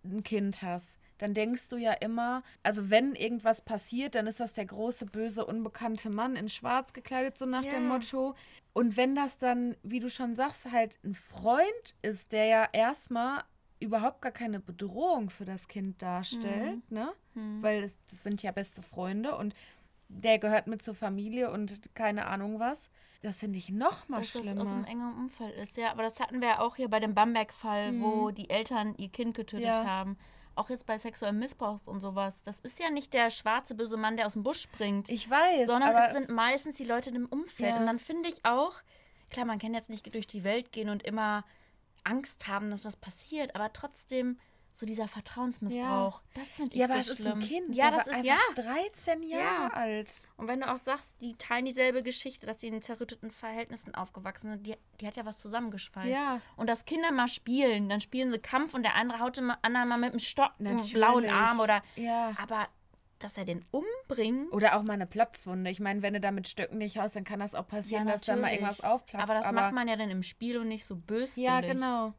ein 0.03 0.23
Kind 0.23 0.61
hast, 0.61 0.99
dann 1.17 1.33
denkst 1.33 1.69
du 1.69 1.77
ja 1.77 1.93
immer, 1.93 2.43
also 2.61 2.89
wenn 2.89 3.15
irgendwas 3.15 3.61
passiert, 3.61 4.15
dann 4.15 4.27
ist 4.27 4.39
das 4.39 4.53
der 4.53 4.65
große, 4.65 5.05
böse, 5.05 5.45
unbekannte 5.45 6.09
Mann 6.09 6.35
in 6.35 6.49
schwarz 6.49 6.93
gekleidet, 6.93 7.37
so 7.37 7.45
nach 7.45 7.63
dem 7.63 7.71
Ja. 7.71 7.79
Motto. 7.79 8.35
Und 8.73 8.97
wenn 8.97 9.15
das 9.15 9.37
dann, 9.37 9.77
wie 9.83 10.01
du 10.01 10.09
schon 10.09 10.33
sagst, 10.35 10.69
halt 10.71 10.99
ein 11.03 11.15
Freund 11.15 11.95
ist, 12.01 12.33
der 12.33 12.45
ja 12.45 12.69
erstmal 12.71 13.43
überhaupt 13.79 14.21
gar 14.21 14.31
keine 14.31 14.59
Bedrohung 14.59 15.29
für 15.29 15.45
das 15.45 15.67
Kind 15.67 16.01
darstellt, 16.01 16.91
ne? 16.91 17.13
Weil 17.61 17.83
es, 17.83 17.97
das 18.09 18.23
sind 18.23 18.41
ja 18.43 18.51
beste 18.51 18.81
Freunde 18.81 19.35
und 19.37 19.53
der 20.07 20.39
gehört 20.39 20.67
mit 20.67 20.81
zur 20.81 20.95
Familie 20.95 21.51
und 21.51 21.93
keine 21.95 22.27
Ahnung 22.27 22.59
was. 22.59 22.89
Das 23.21 23.39
finde 23.39 23.57
ich 23.57 23.69
noch 23.69 24.07
mal 24.07 24.19
dass 24.19 24.33
das 24.33 24.41
schlimmer. 24.43 24.61
aus 24.63 24.69
dem 24.69 24.83
engen 24.85 25.11
Umfeld 25.17 25.55
ist. 25.57 25.77
Ja, 25.77 25.91
aber 25.91 26.03
das 26.03 26.19
hatten 26.19 26.41
wir 26.41 26.47
ja 26.49 26.59
auch 26.59 26.75
hier 26.75 26.89
bei 26.89 26.99
dem 26.99 27.15
Bamberg-Fall, 27.15 27.99
wo 27.99 28.29
die 28.29 28.49
Eltern 28.51 28.93
ihr 28.97 29.09
Kind 29.09 29.35
getötet 29.35 29.65
Mhm. 29.67 29.73
Ja. 29.73 29.85
haben. 29.85 30.17
Auch 30.57 30.69
jetzt 30.69 30.85
bei 30.85 30.97
sexuellem 30.97 31.39
Missbrauch 31.39 31.79
und 31.85 31.99
sowas. 31.99 32.43
Das 32.43 32.59
ist 32.59 32.79
ja 32.79 32.89
nicht 32.89 33.13
der 33.13 33.29
schwarze, 33.31 33.75
böse 33.75 33.97
Mann, 33.97 34.15
der 34.15 34.27
aus 34.27 34.33
dem 34.33 34.43
Busch 34.43 34.61
springt. 34.61 35.09
Ich 35.09 35.29
weiß, 35.29 35.67
sondern 35.67 35.95
es 35.95 36.13
sind 36.13 36.29
meistens 36.29 36.77
die 36.77 36.85
Leute 36.85 37.09
im 37.09 37.25
Umfeld. 37.25 37.71
Ja. 37.73 37.77
Und 37.79 37.87
dann 37.87 37.99
finde 37.99 38.29
ich 38.29 38.45
auch, 38.45 38.73
klar, 39.31 39.45
man 39.45 39.59
kann 39.59 39.73
jetzt 39.73 39.89
nicht 39.89 40.13
durch 40.13 40.27
die 40.27 40.43
Welt 40.43 40.71
gehen 40.71 40.89
und 40.89 41.03
immer 41.03 41.43
Angst 42.03 42.47
haben, 42.47 42.69
dass 42.69 42.85
was 42.85 42.95
passiert, 42.95 43.55
aber 43.55 43.73
trotzdem 43.73 44.37
so 44.75 44.85
dieser 44.85 45.07
Vertrauensmissbrauch, 45.07 46.21
das 46.33 46.49
finde 46.49 46.73
ich 46.73 46.79
ja, 46.79 46.87
so 46.87 46.93
aber 46.93 47.01
es 47.01 47.07
ist 47.07 47.17
schlimm. 47.17 47.33
ein 47.33 47.39
Kind. 47.39 47.75
Ja, 47.75 47.91
das 47.91 48.07
ist 48.07 48.25
ja. 48.25 48.33
einfach 48.33 48.63
13 48.63 49.23
Jahre 49.23 49.73
alt. 49.73 50.27
Und 50.35 50.49
wenn 50.49 50.59
du 50.59 50.69
auch 50.69 50.77
sagst, 50.77 51.15
die 51.21 51.35
teilen 51.37 51.65
dieselbe 51.65 52.03
Geschichte, 52.03 52.45
dass 52.45 52.59
sie 52.59 52.67
in 52.67 52.81
zerrütteten 52.81 53.31
Verhältnissen 53.31 53.95
aufgewachsen 53.95 54.51
sind, 54.51 54.67
die, 54.67 54.75
die 54.99 55.07
hat 55.07 55.15
ja 55.15 55.25
was 55.25 55.39
zusammengeschweißt. 55.39 56.09
Ja. 56.09 56.41
Und 56.57 56.67
dass 56.67 56.83
Kinder 56.83 57.11
mal 57.11 57.29
spielen, 57.29 57.87
dann 57.87 58.01
spielen 58.01 58.31
sie 58.31 58.39
Kampf 58.39 58.73
und 58.73 58.83
der 58.83 58.95
andere 58.95 59.19
haut 59.19 59.37
dem 59.37 59.51
anderen 59.61 59.87
mal 59.87 59.97
mit 59.97 60.11
dem 60.11 60.19
Stock 60.19 60.51
einen 60.59 60.75
Natürlich. 60.75 60.93
blauen 60.93 61.29
Arm 61.29 61.61
oder. 61.61 61.81
Ja. 61.95 62.31
Aber 62.41 62.67
dass 63.19 63.37
er 63.37 63.45
den 63.45 63.63
umbringt. 63.71 64.51
Oder 64.51 64.77
auch 64.77 64.83
mal 64.83 64.93
eine 64.93 65.07
Platzwunde. 65.07 65.71
Ich 65.71 65.79
meine, 65.79 66.01
wenn 66.01 66.13
du 66.13 66.19
da 66.19 66.31
mit 66.31 66.49
Stöcken 66.49 66.77
nicht 66.77 66.97
haust, 66.97 67.15
dann 67.15 67.23
kann 67.23 67.39
das 67.39 67.55
auch 67.55 67.67
passieren, 67.67 68.07
dass 68.07 68.21
da 68.21 68.35
mal 68.35 68.51
irgendwas 68.51 68.81
aufplatzt. 68.81 69.23
Aber 69.23 69.39
das 69.39 69.51
macht 69.53 69.73
man 69.73 69.87
ja 69.87 69.95
dann 69.95 70.09
im 70.09 70.21
Spiel 70.21 70.57
und 70.57 70.67
nicht 70.67 70.85
so 70.85 70.97
böswillig. 70.97 71.49
Ja, 71.49 71.61
genau. 71.61 72.13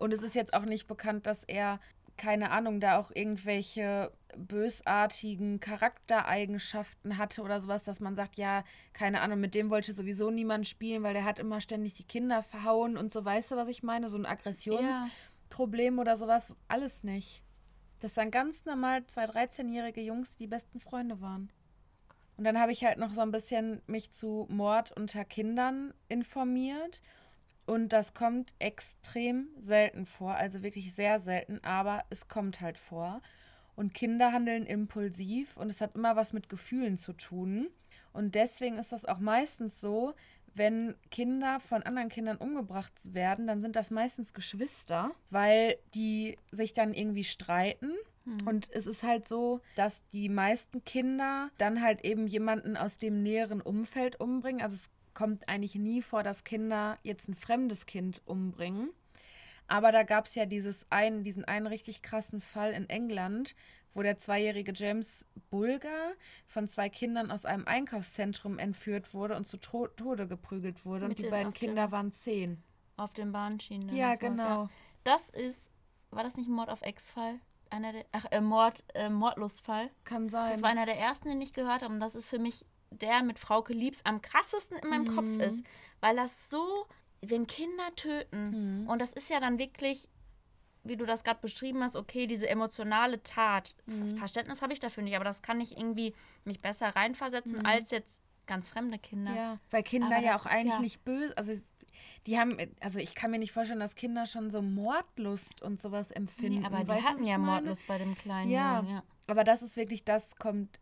Und 0.00 0.14
es 0.14 0.22
ist 0.22 0.34
jetzt 0.34 0.54
auch 0.54 0.64
nicht 0.64 0.86
bekannt, 0.86 1.26
dass 1.26 1.44
er, 1.44 1.78
keine 2.16 2.50
Ahnung, 2.50 2.80
da 2.80 2.98
auch 2.98 3.10
irgendwelche 3.14 4.10
bösartigen 4.36 5.60
Charaktereigenschaften 5.60 7.18
hatte 7.18 7.42
oder 7.42 7.60
sowas, 7.60 7.84
dass 7.84 8.00
man 8.00 8.16
sagt, 8.16 8.36
ja, 8.36 8.64
keine 8.94 9.20
Ahnung, 9.20 9.40
mit 9.40 9.54
dem 9.54 9.68
wollte 9.68 9.92
sowieso 9.92 10.30
niemand 10.30 10.66
spielen, 10.66 11.02
weil 11.02 11.12
der 11.12 11.24
hat 11.24 11.38
immer 11.38 11.60
ständig 11.60 11.94
die 11.94 12.04
Kinder 12.04 12.42
verhauen 12.42 12.96
und 12.96 13.12
so, 13.12 13.24
weißt 13.24 13.50
du, 13.50 13.56
was 13.56 13.68
ich 13.68 13.82
meine? 13.82 14.08
So 14.08 14.16
ein 14.16 14.24
Aggressionsproblem 14.24 15.98
oder 15.98 16.16
sowas, 16.16 16.56
alles 16.66 17.04
nicht. 17.04 17.42
Das 17.98 18.16
waren 18.16 18.30
ganz 18.30 18.64
normal 18.64 19.06
zwei 19.06 19.26
13-jährige 19.26 20.00
Jungs, 20.00 20.30
die 20.32 20.44
die 20.44 20.46
besten 20.46 20.80
Freunde 20.80 21.20
waren. 21.20 21.52
Und 22.38 22.44
dann 22.44 22.58
habe 22.58 22.72
ich 22.72 22.84
halt 22.84 22.96
noch 22.96 23.12
so 23.12 23.20
ein 23.20 23.32
bisschen 23.32 23.82
mich 23.86 24.12
zu 24.12 24.46
Mord 24.48 24.92
unter 24.96 25.26
Kindern 25.26 25.92
informiert. 26.08 27.02
Und 27.66 27.92
das 27.92 28.14
kommt 28.14 28.54
extrem 28.58 29.48
selten 29.58 30.06
vor, 30.06 30.34
also 30.34 30.62
wirklich 30.62 30.94
sehr 30.94 31.20
selten, 31.20 31.62
aber 31.62 32.04
es 32.10 32.28
kommt 32.28 32.60
halt 32.60 32.78
vor. 32.78 33.20
Und 33.76 33.94
Kinder 33.94 34.32
handeln 34.32 34.66
impulsiv 34.66 35.56
und 35.56 35.70
es 35.70 35.80
hat 35.80 35.94
immer 35.94 36.16
was 36.16 36.32
mit 36.32 36.48
Gefühlen 36.48 36.98
zu 36.98 37.12
tun. 37.12 37.68
Und 38.12 38.34
deswegen 38.34 38.76
ist 38.76 38.92
das 38.92 39.04
auch 39.04 39.20
meistens 39.20 39.80
so, 39.80 40.14
wenn 40.54 40.96
Kinder 41.10 41.60
von 41.60 41.82
anderen 41.84 42.08
Kindern 42.08 42.36
umgebracht 42.36 43.14
werden, 43.14 43.46
dann 43.46 43.60
sind 43.60 43.76
das 43.76 43.90
meistens 43.90 44.34
Geschwister, 44.34 45.12
weil 45.30 45.78
die 45.94 46.36
sich 46.50 46.72
dann 46.72 46.92
irgendwie 46.92 47.24
streiten. 47.24 47.92
Und 48.44 48.68
es 48.72 48.86
ist 48.86 49.02
halt 49.02 49.26
so, 49.26 49.60
dass 49.76 50.02
die 50.12 50.28
meisten 50.28 50.84
Kinder 50.84 51.50
dann 51.58 51.80
halt 51.80 52.04
eben 52.04 52.26
jemanden 52.26 52.76
aus 52.76 52.98
dem 52.98 53.22
näheren 53.22 53.60
Umfeld 53.60 54.20
umbringen. 54.20 54.62
Also 54.62 54.76
es 54.76 54.90
kommt 55.20 55.50
eigentlich 55.50 55.74
nie 55.74 56.00
vor, 56.00 56.22
dass 56.22 56.44
Kinder 56.44 56.96
jetzt 57.02 57.28
ein 57.28 57.34
fremdes 57.34 57.84
Kind 57.84 58.22
umbringen. 58.24 58.88
Aber 59.66 59.92
da 59.92 60.02
gab 60.02 60.24
es 60.24 60.34
ja 60.34 60.46
dieses 60.46 60.86
einen, 60.88 61.24
diesen 61.24 61.44
einen 61.44 61.66
richtig 61.66 62.00
krassen 62.00 62.40
Fall 62.40 62.72
in 62.72 62.88
England, 62.88 63.54
wo 63.92 64.00
der 64.00 64.16
zweijährige 64.16 64.72
James 64.74 65.26
Bulger 65.50 66.12
von 66.46 66.66
zwei 66.68 66.88
Kindern 66.88 67.30
aus 67.30 67.44
einem 67.44 67.66
Einkaufszentrum 67.66 68.58
entführt 68.58 69.12
wurde 69.12 69.36
und 69.36 69.46
zu 69.46 69.58
Tode 69.58 70.26
geprügelt 70.26 70.86
wurde. 70.86 71.06
Mit 71.06 71.18
und 71.18 71.26
die 71.26 71.30
beiden 71.30 71.52
Kinder 71.52 71.92
waren 71.92 72.12
zehn. 72.12 72.62
Auf 72.96 73.12
den 73.12 73.30
Bahnschienen. 73.30 73.94
Ja, 73.94 74.14
genau. 74.14 74.70
Das 75.04 75.28
ist, 75.28 75.70
war 76.08 76.22
das 76.22 76.38
nicht 76.38 76.48
ein 76.48 76.54
Mord 76.54 76.70
auf 76.70 76.80
Ex-Fall? 76.80 77.40
Einer 77.68 77.92
der, 77.92 78.06
ach, 78.12 78.24
äh, 78.30 78.40
Mord, 78.40 78.84
äh, 78.94 79.10
Mordlustfall. 79.10 79.90
Kann 80.04 80.30
sein. 80.30 80.52
Das 80.54 80.62
war 80.62 80.70
einer 80.70 80.86
der 80.86 80.98
ersten, 80.98 81.28
den 81.28 81.42
ich 81.42 81.52
gehört 81.52 81.82
habe. 81.82 81.92
Und 81.92 82.00
das 82.00 82.14
ist 82.14 82.26
für 82.26 82.38
mich 82.38 82.64
der 82.90 83.22
mit 83.22 83.38
Frauke 83.38 83.72
Liebs 83.72 84.00
am 84.04 84.20
krassesten 84.20 84.76
in 84.78 84.88
meinem 84.88 85.08
Kopf 85.14 85.26
Mhm. 85.26 85.40
ist. 85.40 85.62
Weil 86.00 86.16
das 86.16 86.50
so, 86.50 86.86
wenn 87.22 87.46
Kinder 87.46 87.94
töten, 87.96 88.82
Mhm. 88.82 88.88
und 88.88 89.00
das 89.00 89.12
ist 89.12 89.30
ja 89.30 89.40
dann 89.40 89.58
wirklich, 89.58 90.08
wie 90.82 90.96
du 90.96 91.04
das 91.04 91.24
gerade 91.24 91.40
beschrieben 91.40 91.82
hast, 91.82 91.94
okay, 91.94 92.26
diese 92.26 92.48
emotionale 92.48 93.22
Tat. 93.22 93.76
Mhm. 93.86 94.12
Ver- 94.12 94.16
Verständnis 94.18 94.62
habe 94.62 94.72
ich 94.72 94.80
dafür 94.80 95.02
nicht, 95.02 95.14
aber 95.14 95.24
das 95.24 95.42
kann 95.42 95.60
ich 95.60 95.76
irgendwie 95.76 96.14
mich 96.44 96.58
besser 96.60 96.88
reinversetzen 96.96 97.64
als 97.66 97.90
jetzt 97.90 98.20
ganz 98.46 98.68
fremde 98.68 98.98
Kinder. 98.98 99.30
Mhm. 99.30 99.36
Ja, 99.36 99.58
weil 99.70 99.82
Kinder 99.82 100.18
ja 100.18 100.36
auch 100.36 100.46
eigentlich 100.46 100.74
ja- 100.74 100.80
nicht 100.80 101.04
böse, 101.04 101.36
also 101.36 101.52
die 102.26 102.38
haben, 102.38 102.50
also 102.80 102.98
ich 102.98 103.14
kann 103.14 103.30
mir 103.30 103.38
nicht 103.38 103.52
vorstellen, 103.52 103.80
dass 103.80 103.94
Kinder 103.94 104.26
schon 104.26 104.50
so 104.50 104.62
Mordlust 104.62 105.62
und 105.62 105.80
sowas 105.80 106.10
empfinden. 106.10 106.60
Nee, 106.60 106.66
aber 106.66 106.82
die 106.84 107.02
hatten 107.02 107.24
ja 107.24 107.38
meine? 107.38 107.52
Mordlust 107.52 107.86
bei 107.86 107.98
dem 107.98 108.14
kleinen 108.16 108.50
Ja, 108.50 108.78
Jungen, 108.80 108.90
ja. 108.94 109.02
aber 109.26 109.44
das 109.44 109.62
ist 109.62 109.76
wirklich, 109.76 110.04
das 110.04 110.36
kommt 110.36 110.80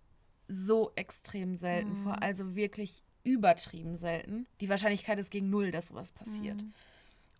so 0.49 0.93
extrem 0.97 1.55
selten 1.55 1.91
Mhm. 1.93 1.97
vor, 2.03 2.23
also 2.23 2.55
wirklich 2.57 3.03
übertrieben 3.25 3.97
selten. 3.97 4.47
Die 4.61 4.69
Wahrscheinlichkeit 4.69 5.19
ist 5.19 5.31
gegen 5.31 5.51
null, 5.51 5.71
dass 5.71 5.89
sowas 5.89 6.13
passiert. 6.13 6.63
Mhm. 6.63 6.73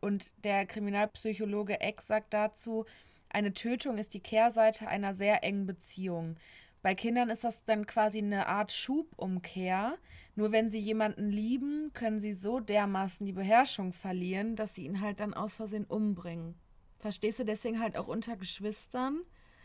Und 0.01 0.31
der 0.45 0.67
Kriminalpsychologe 0.67 1.81
Eck 1.81 2.03
sagt 2.03 2.33
dazu, 2.33 2.85
eine 3.31 3.53
Tötung 3.53 3.99
ist 3.99 4.15
die 4.15 4.21
Kehrseite 4.21 4.89
einer 4.89 5.15
sehr 5.15 5.43
engen 5.43 5.67
Beziehung. 5.67 6.37
Bei 6.83 6.95
Kindern 6.95 7.31
ist 7.31 7.45
das 7.45 7.65
dann 7.65 7.87
quasi 7.87 8.19
eine 8.19 8.47
Art 8.47 8.73
Schubumkehr. 8.73 9.97
Nur 10.37 10.53
wenn 10.53 10.69
sie 10.71 10.79
jemanden 10.79 11.31
lieben, 11.31 11.91
können 11.95 12.21
sie 12.21 12.33
so 12.33 12.61
dermaßen 12.61 13.27
die 13.27 13.33
Beherrschung 13.33 13.93
verlieren, 13.93 14.55
dass 14.55 14.75
sie 14.77 14.85
ihn 14.85 15.01
halt 15.01 15.19
dann 15.21 15.35
aus 15.35 15.57
Versehen 15.57 15.85
umbringen. 15.85 16.55
Verstehst 17.01 17.41
du 17.41 17.45
deswegen 17.45 17.81
halt 17.81 17.97
auch 17.97 18.07
unter 18.07 18.37
Geschwistern? 18.37 19.21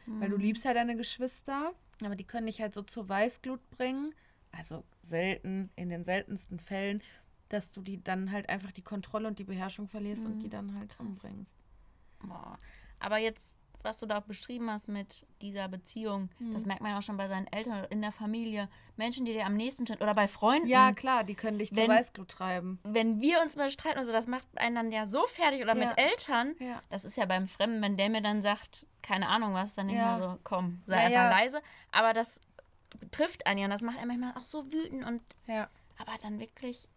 Weil 0.05 0.29
du 0.29 0.35
liebst 0.37 0.65
ja 0.65 0.73
deine 0.73 0.97
Geschwister, 0.97 1.71
aber 2.01 2.15
die 2.15 2.25
können 2.25 2.47
dich 2.47 2.61
halt 2.61 2.73
so 2.73 2.81
zur 2.81 3.07
Weißglut 3.07 3.69
bringen. 3.71 4.13
Also 4.51 4.83
selten, 5.01 5.71
in 5.75 5.89
den 5.89 6.03
seltensten 6.03 6.59
Fällen, 6.59 7.01
dass 7.49 7.71
du 7.71 7.81
die 7.81 8.03
dann 8.03 8.31
halt 8.31 8.49
einfach 8.49 8.71
die 8.71 8.81
Kontrolle 8.81 9.27
und 9.27 9.39
die 9.39 9.43
Beherrschung 9.43 9.87
verlierst 9.87 10.25
und 10.25 10.39
die 10.39 10.49
dann 10.49 10.77
halt 10.77 10.95
umbringst. 10.99 11.57
Boah. 12.19 12.57
Aber 12.99 13.17
jetzt, 13.17 13.53
was 13.83 13.99
du 13.99 14.05
da 14.05 14.17
auch 14.19 14.23
beschrieben 14.23 14.69
hast 14.71 14.87
mit 14.87 15.25
dieser 15.41 15.67
Beziehung, 15.67 16.29
Mhm. 16.39 16.53
das 16.53 16.65
merkt 16.65 16.81
man 16.81 16.95
auch 16.97 17.01
schon 17.01 17.17
bei 17.17 17.27
seinen 17.27 17.47
Eltern 17.47 17.79
oder 17.79 17.91
in 17.91 18.01
der 18.01 18.11
Familie. 18.11 18.69
Menschen, 18.95 19.25
die 19.25 19.33
dir 19.33 19.45
am 19.45 19.55
nächsten 19.55 19.85
stehen 19.85 20.01
oder 20.01 20.13
bei 20.13 20.27
Freunden. 20.27 20.67
Ja, 20.67 20.93
klar, 20.93 21.23
die 21.23 21.35
können 21.35 21.59
dich 21.59 21.75
Wenn- 21.75 21.89
Weißglut 21.89 22.29
treiben. 22.29 22.79
Wenn 22.83 23.21
wir 23.21 23.41
uns 23.41 23.55
mal 23.55 23.69
streiten, 23.71 23.97
also 23.97 24.11
das 24.11 24.27
macht 24.27 24.45
einen 24.55 24.75
dann 24.75 24.91
ja 24.91 25.07
so 25.07 25.25
fertig 25.27 25.61
oder 25.63 25.75
Ja. 25.75 25.87
mit 25.89 25.97
Eltern. 25.97 26.55
Ja. 26.59 26.81
Das 26.89 27.03
ist 27.05 27.17
ja 27.17 27.25
beim 27.25 27.47
Fremden, 27.47 27.81
wenn 27.81 27.97
der 27.97 28.09
mir 28.09 28.21
dann 28.21 28.41
sagt, 28.41 28.85
keine 29.01 29.27
Ahnung 29.27 29.53
was, 29.53 29.75
dann 29.75 29.89
Ja. 29.89 30.17
mir 30.17 30.23
so, 30.23 30.39
komm, 30.43 30.81
sei 30.87 30.95
Ja, 30.95 31.01
einfach 31.07 31.13
ja. 31.23 31.29
leise. 31.29 31.61
Aber 31.91 32.13
das 32.13 32.39
trifft 33.11 33.45
einen 33.47 33.59
ja 33.59 33.65
und 33.65 33.71
das 33.71 33.81
macht 33.81 33.97
einen 33.97 34.07
manchmal 34.07 34.31
auch 34.41 34.45
so 34.45 34.71
wütend 34.71 35.03
und 35.05 35.21
Ja. 35.47 35.67
aber 35.97 36.13
dann 36.21 36.39
wirklich 36.39 36.87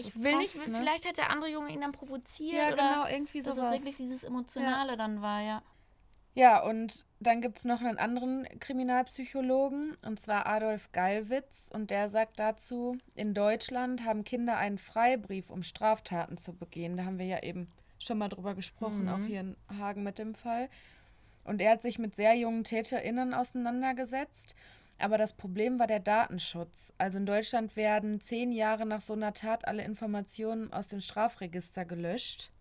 ich 0.00 0.14
will 0.22 0.32
krass, 0.32 0.40
nicht, 0.54 0.68
ne? 0.68 0.78
vielleicht 0.78 1.08
hat 1.08 1.16
der 1.16 1.30
andere 1.30 1.50
Junge 1.50 1.70
ihn 1.72 1.80
dann 1.80 1.90
provoziert 1.92 2.54
Ja, 2.54 2.72
oder 2.72 2.76
genau, 2.76 3.06
irgendwie 3.08 3.42
dass 3.42 3.56
sowas. 3.56 3.70
es 3.74 3.78
wirklich 3.80 3.96
dieses 3.96 4.22
Emotionale 4.22 4.96
dann 4.96 5.22
war, 5.22 5.40
ja. 5.40 5.62
Ja, 6.38 6.62
und 6.62 7.04
dann 7.18 7.40
gibt 7.40 7.58
es 7.58 7.64
noch 7.64 7.80
einen 7.80 7.98
anderen 7.98 8.46
Kriminalpsychologen, 8.60 9.96
und 10.06 10.20
zwar 10.20 10.46
Adolf 10.46 10.92
Gallwitz, 10.92 11.68
und 11.72 11.90
der 11.90 12.08
sagt 12.08 12.38
dazu, 12.38 12.96
in 13.16 13.34
Deutschland 13.34 14.04
haben 14.04 14.22
Kinder 14.22 14.56
einen 14.56 14.78
Freibrief, 14.78 15.50
um 15.50 15.64
Straftaten 15.64 16.38
zu 16.38 16.52
begehen. 16.52 16.96
Da 16.96 17.06
haben 17.06 17.18
wir 17.18 17.26
ja 17.26 17.42
eben 17.42 17.66
schon 17.98 18.18
mal 18.18 18.28
drüber 18.28 18.54
gesprochen, 18.54 19.06
Mhm. 19.06 19.08
auch 19.08 19.26
hier 19.26 19.40
in 19.40 19.56
Hagen 19.80 20.04
mit 20.04 20.20
dem 20.20 20.36
Fall. 20.36 20.68
Und 21.42 21.60
er 21.60 21.72
hat 21.72 21.82
sich 21.82 21.98
mit 21.98 22.14
sehr 22.14 22.34
jungen 22.34 22.62
TäterInnen 22.62 23.34
auseinandergesetzt. 23.34 24.54
Aber 25.00 25.18
das 25.18 25.32
Problem 25.32 25.80
war 25.80 25.88
der 25.88 25.98
Datenschutz. 25.98 26.92
Also 26.98 27.18
in 27.18 27.26
Deutschland 27.26 27.74
werden 27.74 28.20
zehn 28.20 28.52
Jahre 28.52 28.86
nach 28.86 29.00
so 29.00 29.14
einer 29.14 29.32
Tat 29.32 29.66
alle 29.66 29.82
Informationen 29.82 30.72
aus 30.72 30.86
dem 30.86 31.00
Strafregister 31.00 31.84
gelöscht. 31.84 32.52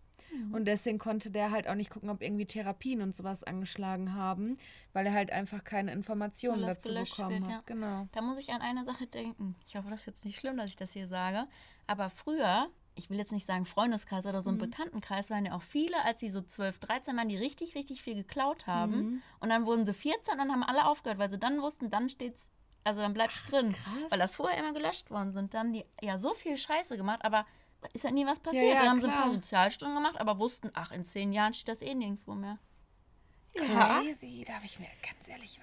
Und 0.52 0.65
deswegen 0.65 0.97
konnte 0.97 1.32
der 1.32 1.52
halt 1.52 1.67
auch 1.67 1.76
nicht 1.76 1.89
gucken, 1.89 2.10
ob 2.10 2.21
irgendwie 2.21 2.45
Therapien 2.45 3.02
und 3.02 3.15
sowas 3.15 3.43
angeschlagen 3.43 4.13
haben, 4.13 4.58
weil 4.93 5.06
er 5.06 5.13
halt 5.13 5.32
einfach 5.32 5.63
keine 5.63 5.91
Informationen 5.91 6.62
dazu 6.63 6.89
bekommen 6.89 7.32
wird, 7.32 7.43
hat. 7.43 7.52
ja. 7.52 7.62
Genau. 7.65 8.08
Da 8.12 8.21
muss 8.21 8.39
ich 8.39 8.52
an 8.52 8.62
eine 8.62 8.86
Sache 8.86 9.08
denken. 9.08 9.56
Ich 9.67 9.76
hoffe, 9.76 9.89
das 9.89 10.02
ist 10.02 10.06
jetzt 10.06 10.26
nicht 10.26 10.39
schlimm, 10.39 10.58
dass 10.58 10.69
ich 10.69 10.76
das 10.76 10.93
hier 10.93 11.08
sage. 11.08 11.47
Aber 11.86 12.10
früher, 12.10 12.67
ich 12.95 13.10
will 13.10 13.17
jetzt 13.17 13.32
nicht 13.32 13.45
sagen 13.45 13.65
Freundeskreis 13.65 14.26
oder 14.26 14.41
so 14.41 14.50
ein 14.50 14.58
Bekanntenkreis, 14.58 15.30
waren 15.30 15.45
ja 15.45 15.54
auch 15.54 15.62
viele, 15.62 16.04
als 16.04 16.19
sie 16.19 16.30
so 16.30 16.41
12, 16.41 16.80
13 16.80 17.15
waren, 17.17 17.30
die 17.30 17.36
richtig, 17.36 17.76
richtig 17.76 18.02
viel 18.02 18.15
geklaut 18.15 18.67
haben. 18.67 19.21
Und 19.39 19.50
dann 19.50 19.65
wurden 19.65 19.86
sie 19.86 19.93
14 19.93 20.34
und 20.34 20.39
dann 20.39 20.52
haben 20.52 20.63
alle 20.63 20.86
aufgehört, 20.86 21.19
weil 21.19 21.30
sie 21.30 21.38
dann 21.38 21.62
wussten, 21.62 21.89
dann 21.89 22.10
steht's, 22.10 22.50
also 22.84 23.02
dann 23.02 23.13
bleibt's 23.13 23.45
drin. 23.50 23.71
krass. 23.73 24.10
Weil 24.12 24.19
das 24.19 24.36
vorher 24.36 24.58
immer 24.58 24.73
gelöscht 24.73 25.12
worden 25.12 25.32
sind. 25.32 25.54
Dann 25.54 25.67
haben 25.67 25.73
die 25.73 25.86
ja 26.02 26.17
so 26.17 26.34
viel 26.34 26.58
Scheiße 26.58 26.97
gemacht, 26.97 27.23
aber 27.23 27.45
ist 27.93 28.03
ja 28.03 28.11
nie 28.11 28.25
was 28.25 28.39
passiert. 28.39 28.65
ja, 28.65 28.79
dann 28.79 28.89
haben 28.89 29.01
sie 29.01 29.07
ein 29.07 29.13
klar. 29.13 29.23
paar 29.23 29.33
Sozialstunden 29.33 29.95
gemacht, 29.95 30.19
aber 30.19 30.39
wussten, 30.39 30.71
ach, 30.73 30.91
in 30.91 31.03
zehn 31.03 31.31
Jahren 31.31 31.53
steht 31.53 31.69
das 31.69 31.81
eh 31.81 31.93
nirgendwo 31.93 32.33
mehr. 32.33 32.57
Crazy, 33.53 34.43
da 34.45 34.53
habe 34.53 34.65
ich 34.65 34.79
mir 34.79 34.87
ganz 35.01 35.27
ehrlich, 35.27 35.59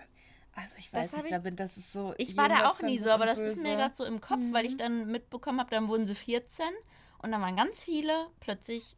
also 0.55 0.75
ich 0.79 0.91
Das 0.91 1.13
weiß 1.13 1.23
nicht, 1.23 1.33
da 1.33 1.39
bin, 1.39 1.57
das 1.57 1.77
ist 1.77 1.93
so. 1.93 2.15
Ich 2.19 2.37
war 2.37 2.49
da 2.49 2.71
auch 2.71 2.81
nie 2.83 2.99
so, 2.99 3.11
aber 3.11 3.27
das 3.27 3.41
ist 3.41 3.59
mir 3.59 3.77
gerade 3.77 3.95
so 3.95 4.05
im 4.05 4.21
Kopf, 4.21 4.43
weil 4.53 4.67
ich 4.67 4.77
dann 4.77 5.11
mitbekommen 5.11 5.61
habe, 5.61 5.71
dann 5.71 5.89
wurden 5.89 6.07
sie 6.07 6.15
14 6.15 6.67
und 7.19 7.33
dann 7.33 7.41
waren 7.41 7.57
ganz 7.57 7.83
viele 7.85 8.29
plötzlich 8.41 8.97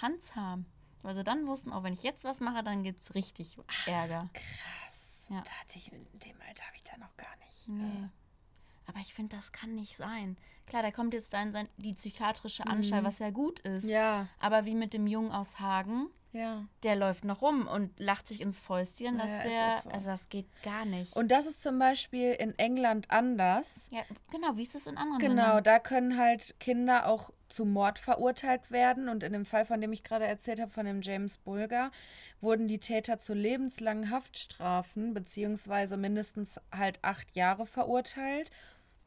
Handzahm. 0.00 0.66
Weil 1.02 1.14
sie 1.14 1.24
dann 1.24 1.46
wussten, 1.46 1.72
auch 1.72 1.84
wenn 1.84 1.94
ich 1.94 2.02
jetzt 2.02 2.24
was 2.24 2.40
mache, 2.40 2.64
dann 2.64 2.82
gibt 2.82 3.02
es 3.02 3.14
richtig 3.14 3.56
Ärger. 3.86 4.28
Krass. 4.34 5.26
Ja. 5.30 5.42
Da 5.42 5.50
hatte 5.60 5.76
ich 5.76 5.92
in 5.92 6.06
dem 6.18 6.40
Alter 6.40 6.64
habe 6.66 6.76
ich 6.76 6.82
da 6.82 6.96
noch 6.96 7.16
gar 7.16 7.36
nicht. 7.36 7.68
Nee. 7.68 8.08
Aber 8.88 8.98
ich 9.00 9.14
finde, 9.14 9.36
das 9.36 9.52
kann 9.52 9.74
nicht 9.74 9.96
sein. 9.96 10.36
Klar, 10.66 10.82
da 10.82 10.90
kommt 10.90 11.14
jetzt 11.14 11.32
dann 11.32 11.52
sein, 11.52 11.68
die 11.76 11.94
psychiatrische 11.94 12.66
Anstalt, 12.66 13.04
was 13.04 13.20
ja 13.20 13.30
gut 13.30 13.60
ist. 13.60 13.84
Mhm. 13.84 13.90
Ja, 13.90 14.28
Aber 14.40 14.64
wie 14.66 14.74
mit 14.74 14.92
dem 14.92 15.06
Jungen 15.06 15.30
aus 15.32 15.60
Hagen, 15.60 16.08
ja. 16.32 16.64
der 16.82 16.96
läuft 16.96 17.24
noch 17.24 17.40
rum 17.40 17.66
und 17.66 17.98
lacht 17.98 18.28
sich 18.28 18.40
ins 18.42 18.58
Fäustchen, 18.58 19.16
dass 19.18 19.30
Ja, 19.30 19.42
der. 19.44 19.80
so. 19.82 19.90
Also 19.90 20.06
das 20.06 20.28
geht 20.28 20.46
gar 20.62 20.84
nicht. 20.84 21.14
Und 21.16 21.28
das 21.30 21.46
ist 21.46 21.62
zum 21.62 21.78
Beispiel 21.78 22.32
in 22.32 22.58
England 22.58 23.10
anders. 23.10 23.88
ja, 23.90 24.02
genau, 24.30 24.56
wie 24.56 24.62
ist 24.62 24.74
es 24.74 24.86
in 24.86 24.98
anderen 24.98 25.18
Genau, 25.20 25.42
Ländern? 25.42 25.64
da 25.64 25.78
können 25.78 26.18
halt 26.18 26.54
Kinder 26.60 27.06
auch 27.06 27.30
zu 27.48 27.64
Mord 27.64 27.98
verurteilt 27.98 28.70
werden. 28.70 29.08
Und 29.08 29.22
in 29.22 29.32
dem 29.32 29.46
Fall, 29.46 29.64
von 29.64 29.80
dem 29.80 29.92
ich 29.94 30.04
gerade 30.04 30.26
erzählt 30.26 30.60
habe, 30.60 30.70
von 30.70 30.84
dem 30.84 31.00
James 31.00 31.38
Bulger, 31.38 31.90
wurden 32.42 32.68
die 32.68 32.78
Täter 32.80 33.18
zu 33.18 33.32
lebenslangen 33.32 34.10
Haftstrafen 34.10 35.14
beziehungsweise 35.14 35.96
mindestens 35.96 36.60
halt 36.70 36.98
acht 37.02 37.34
Jahre 37.36 37.64
verurteilt, 37.64 38.50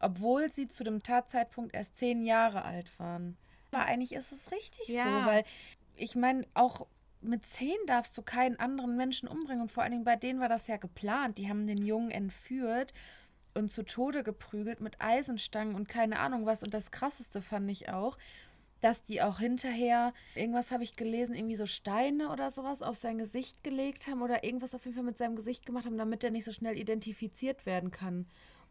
obwohl 0.02 0.50
sie 0.50 0.68
zu 0.68 0.84
dem 0.84 1.04
Tatzeitpunkt 1.04 1.74
erst 1.74 1.98
zehn 1.98 2.24
Jahre 2.24 2.64
alt 2.64 2.98
waren. 3.00 3.38
Aber 3.72 3.86
eigentlich 3.86 4.14
ist 4.14 4.32
es 4.32 4.52
richtig 4.52 4.88
Ja. 4.88 5.04
so, 5.04 5.26
weil 5.26 5.44
ich 5.96 6.16
meine, 6.16 6.46
auch 6.54 6.88
mit 7.22 7.46
zehn 7.46 7.78
darfst 7.86 8.18
du 8.18 8.22
keinen 8.22 8.60
anderen 8.60 8.98
Menschen 8.98 9.28
umbringen. 9.28 9.62
Und 9.62 9.72
vor 9.72 9.84
allen 9.84 9.92
Dingen 9.92 10.04
bei 10.04 10.16
denen 10.16 10.40
war 10.40 10.50
das 10.50 10.68
ja 10.68 10.78
geplant. 10.78 11.38
Die 11.38 11.50
haben 11.50 11.68
den 11.68 11.86
Jungen 11.86 12.12
entführt 12.12 12.94
und 13.54 13.72
zu 13.72 13.84
Tode 13.84 14.24
geprügelt 14.24 14.82
mit 14.82 15.00
Eisenstangen 15.00 15.76
und 15.76 15.88
keine 15.88 16.20
Ahnung 16.20 16.46
was. 16.46 16.64
Und 16.64 16.74
das 16.74 16.92
Krasseste 16.92 17.42
fand 17.42 17.70
ich 17.70 17.90
auch, 17.90 18.18
dass 18.82 19.04
die 19.04 19.22
auch 19.22 19.40
hinterher, 19.40 20.14
irgendwas 20.34 20.72
habe 20.72 20.84
ich 20.84 20.96
gelesen, 20.96 21.36
irgendwie 21.36 21.56
so 21.56 21.68
Steine 21.68 22.30
oder 22.32 22.50
sowas 22.50 22.82
auf 22.82 22.96
sein 22.96 23.20
Gesicht 23.20 23.64
gelegt 23.64 24.08
haben 24.08 24.24
oder 24.24 24.44
irgendwas 24.44 24.74
auf 24.74 24.86
jeden 24.86 24.96
Fall 24.96 25.04
mit 25.06 25.18
seinem 25.18 25.36
Gesicht 25.36 25.66
gemacht 25.68 25.86
haben, 25.86 25.98
damit 25.98 26.24
er 26.24 26.32
nicht 26.32 26.46
so 26.46 26.52
schnell 26.52 26.76
identifiziert 26.78 27.66
werden 27.68 27.92
kann. 27.92 28.26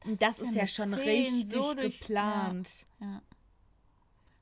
Und 0.04 0.20
das 0.22 0.38
ist 0.40 0.48
ist 0.48 0.54
ja 0.54 0.62
ja 0.62 0.66
schon 0.66 0.94
richtig 0.94 1.48
so 1.48 1.74
geplant. 1.74 2.86
Ja. 3.00 3.22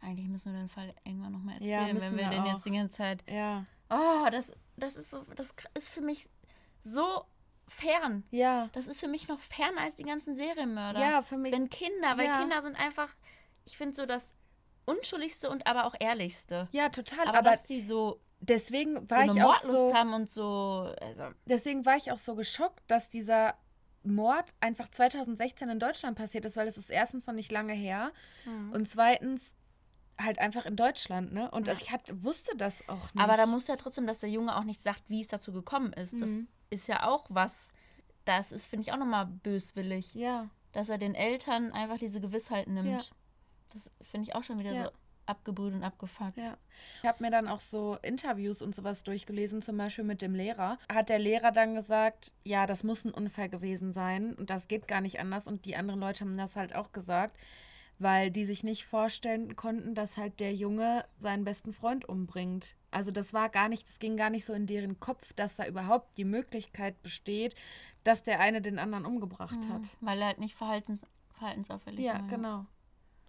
Eigentlich 0.01 0.29
müssen 0.29 0.53
wir 0.53 0.61
den 0.61 0.69
Fall 0.69 0.95
irgendwann 1.05 1.33
nochmal 1.33 1.61
Ja, 1.63 1.79
erzählen, 1.81 1.95
müssen 1.95 2.11
wenn 2.13 2.19
wir, 2.19 2.25
wir 2.25 2.31
den 2.31 2.41
auch. 2.45 2.53
jetzt 2.53 2.65
die 2.67 2.71
ganze 2.71 2.95
Zeit. 2.95 3.25
Ja. 3.29 3.67
Oh, 3.91 4.29
das, 4.31 4.53
das 4.77 4.97
ist 4.97 5.11
so, 5.11 5.25
das 5.35 5.53
ist 5.77 5.89
für 5.91 6.01
mich 6.01 6.29
so 6.83 7.25
fern. 7.67 8.23
Ja. 8.31 8.69
Das 8.73 8.87
ist 8.87 9.01
für 9.01 9.09
mich 9.09 9.27
noch 9.29 9.41
ferner 9.41 9.81
als 9.83 9.97
die 9.97 10.05
ganzen 10.05 10.37
Serienmörder. 10.37 11.01
Ja, 11.01 11.23
für 11.23 11.37
mich. 11.37 11.53
Wenn 11.53 11.69
Kinder, 11.69 12.17
weil 12.17 12.27
Ja. 12.27 12.39
Kinder 12.39 12.63
sind 12.63 12.77
einfach, 12.79 13.09
ich 13.65 13.77
finde 13.77 13.97
so 13.97 14.07
das 14.07 14.35
unschuldigste 14.87 15.51
und 15.51 15.67
aber 15.67 15.85
auch 15.87 15.95
ehrlichste. 15.99 16.69
Ja, 16.73 16.89
total. 16.91 17.27
Aber, 17.29 17.39
Aber, 17.39 17.51
dass 17.51 17.67
sie 17.67 17.81
so, 17.81 18.21
deswegen 18.41 18.97
so 18.97 19.11
war 19.11 19.19
eine 19.19 19.33
ich 19.33 19.43
auch 19.43 19.63
so. 19.63 19.93
haben 19.93 20.15
und 20.15 20.31
so. 20.31 20.95
Also, 21.01 21.25
deswegen 21.45 21.85
war 21.85 21.97
ich 21.97 22.13
auch 22.13 22.19
so 22.19 22.35
geschockt, 22.37 22.83
dass 22.87 23.09
dieser 23.09 23.55
Mord 24.05 24.55
einfach 24.61 24.89
2016 24.91 25.69
in 25.69 25.79
Deutschland 25.79 26.17
passiert 26.17 26.45
ist, 26.47 26.57
weil 26.57 26.69
es 26.69 26.79
ist 26.79 26.91
erstens 26.91 27.27
noch 27.27 27.35
nicht 27.35 27.51
lange 27.53 27.73
her 27.75 28.13
und 28.73 28.89
zweitens 28.89 29.55
halt 30.21 30.39
einfach 30.41 30.67
in 30.67 30.75
Deutschland, 30.77 31.33
ne? 31.33 31.51
Und 31.51 31.67
Ja. 31.69 31.73
ich 31.75 31.93
hatte, 31.93 32.25
wusste 32.25 32.57
das 32.57 32.89
auch 32.89 33.13
nicht. 33.15 33.23
aber 33.23 33.37
da 33.37 33.47
muss 33.47 33.69
ja 33.69 33.77
trotzdem, 33.77 34.07
dass 34.07 34.19
der 34.21 34.31
Junge 34.31 34.57
auch 34.57 34.65
nicht 34.65 34.81
sagt, 34.81 35.03
wie 35.09 35.21
es 35.21 35.29
dazu 35.29 35.53
gekommen 35.53 35.93
ist. 35.93 36.21
Das 36.21 36.31
Mhm. 36.31 36.49
ist 36.71 36.89
ja 36.89 37.07
auch 37.07 37.27
was. 37.29 37.69
Das 38.25 38.51
ist, 38.53 38.67
finde 38.67 38.83
ich, 38.83 38.93
auch 38.93 38.97
nochmal 38.99 39.27
böswillig. 39.27 40.15
Ja, 40.15 40.49
dass 40.73 40.89
er 40.89 40.99
den 40.99 41.15
Eltern 41.15 41.73
einfach 41.73 41.99
diese 41.99 42.21
Gewissheit 42.21 42.67
nimmt. 42.67 42.89
Ja. 42.89 42.99
Das 43.73 43.91
finde 44.03 44.29
ich 44.29 44.35
auch 44.35 44.43
schon 44.45 44.59
wieder 44.59 44.73
Ja. 44.73 44.85
so 44.87 44.91
abgebrüht 45.29 45.75
und 45.75 45.83
abgefuckt. 45.85 46.37
ja. 46.37 46.57
Ich 47.03 47.09
habe 47.09 47.23
mir 47.23 47.31
dann 47.31 47.49
auch 47.49 47.61
so 47.61 47.97
Interviews 48.03 48.63
und 48.63 48.75
sowas 48.75 49.03
durchgelesen, 49.03 49.63
zum 49.63 49.77
Beispiel 49.77 50.05
mit 50.05 50.23
dem 50.23 50.35
Lehrer. 50.35 50.79
Hat 50.93 51.09
der 51.09 51.19
Lehrer 51.19 51.51
dann 51.53 51.75
gesagt, 51.75 52.33
ja, 52.45 52.67
das 52.67 52.85
muss 52.85 53.05
ein 53.05 53.13
Unfall 53.13 53.49
gewesen 53.49 53.93
sein 53.93 54.35
und 54.35 54.51
das 54.51 54.69
geht 54.69 54.89
gar 54.89 55.01
nicht 55.01 55.19
anders. 55.21 55.47
Und 55.47 55.65
die 55.65 55.77
anderen 55.77 56.01
Leute 56.01 56.21
haben 56.25 56.37
das 56.37 56.57
halt 56.57 56.75
auch 56.75 56.93
gesagt, 56.93 57.37
weil 57.99 58.31
die 58.31 58.45
sich 58.45 58.63
nicht 58.63 58.85
vorstellen 58.87 59.57
konnten, 59.57 59.95
dass 59.95 60.17
halt 60.17 60.39
der 60.39 60.55
Junge 60.55 61.05
seinen 61.19 61.45
besten 61.45 61.73
Freund 61.73 62.09
umbringt. 62.09 62.77
Also 62.93 63.11
das 63.11 63.35
war 63.35 63.49
gar 63.49 63.69
nicht, 63.69 63.89
das 63.89 63.99
ging 63.99 64.17
gar 64.17 64.31
nicht 64.31 64.45
so 64.45 64.53
in 64.53 64.67
deren 64.67 65.01
Kopf, 65.01 65.33
dass 65.33 65.57
da 65.57 65.67
überhaupt 65.67 66.17
die 66.17 66.25
Möglichkeit 66.25 67.03
besteht, 67.03 67.57
dass 68.05 68.23
der 68.23 68.41
eine 68.41 68.63
den 68.63 68.79
anderen 68.79 69.05
umgebracht 69.05 69.59
hat. 69.69 69.83
Mhm. 69.83 69.89
Weil 70.01 70.21
er 70.21 70.27
halt 70.29 70.39
nicht 70.39 70.55
verhaltens, 70.55 71.01
verhaltensauffällig 71.35 72.05
Ja, 72.05 72.15
war. 72.15 72.29
genau. 72.29 72.67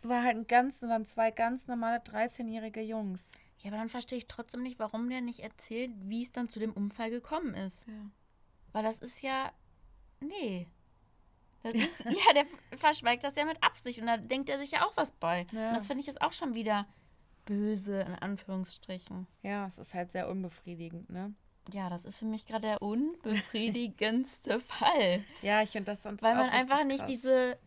War 0.02 0.24
halt 0.24 0.38
ein 0.38 0.48
ganz, 0.48 0.82
waren 0.82 1.06
zwei 1.06 1.32
ganz 1.32 1.68
normale 1.68 2.00
13-jährige 2.00 2.82
Jungs. 2.82 3.30
Ja, 3.60 3.70
aber 3.70 3.78
dann 3.78 3.90
verstehe 3.90 4.18
ich 4.18 4.28
trotzdem 4.28 4.64
nicht, 4.64 4.80
warum 4.80 5.10
der 5.10 5.22
nicht 5.22 5.42
erzählt, 5.42 5.92
wie 6.04 6.24
es 6.24 6.32
dann 6.32 6.48
zu 6.48 6.60
dem 6.60 6.72
Unfall 6.72 7.10
gekommen 7.10 7.54
ist. 7.54 7.86
Ja. 7.88 8.10
Weil 8.72 8.84
das 8.84 9.00
ist 9.00 9.22
ja. 9.22 9.52
Nee. 10.22 10.68
Das 11.64 11.74
ist, 11.76 12.06
ja, 12.06 12.34
der 12.34 12.46
verschweigt 12.78 13.24
das 13.24 13.36
ja 13.36 13.44
mit 13.46 13.62
Absicht 13.62 14.00
und 14.00 14.08
da 14.08 14.18
denkt 14.18 14.50
er 14.50 14.60
sich 14.60 14.72
ja 14.72 14.86
auch 14.86 14.96
was 14.96 15.12
bei. 15.12 15.46
Ja. 15.52 15.70
Und 15.70 15.76
das 15.76 15.88
finde 15.88 16.02
ich 16.02 16.08
jetzt 16.08 16.22
auch 16.22 16.32
schon 16.32 16.54
wieder 16.54 16.88
böse, 17.46 18.00
in 18.02 18.16
Anführungsstrichen. 18.16 19.28
Ja, 19.42 19.68
es 19.68 19.78
ist 19.78 19.94
halt 19.94 20.12
sehr 20.12 20.30
unbefriedigend, 20.30 21.10
ne? 21.10 21.34
Ja, 21.74 21.90
das 21.90 22.06
ist 22.06 22.18
für 22.18 22.26
mich 22.26 22.46
gerade 22.46 22.62
der 22.62 22.82
unbefriedigendste 22.82 24.60
Fall. 24.62 25.24
Ja, 25.42 25.62
ich 25.62 25.72
finde 25.72 25.92
das 25.92 26.04
sonst 26.04 26.22
Weil 26.22 26.36
man 26.36 26.50
einfach 26.50 26.84
nicht 26.84 27.00
krass. 27.00 27.10
diese 27.10 27.58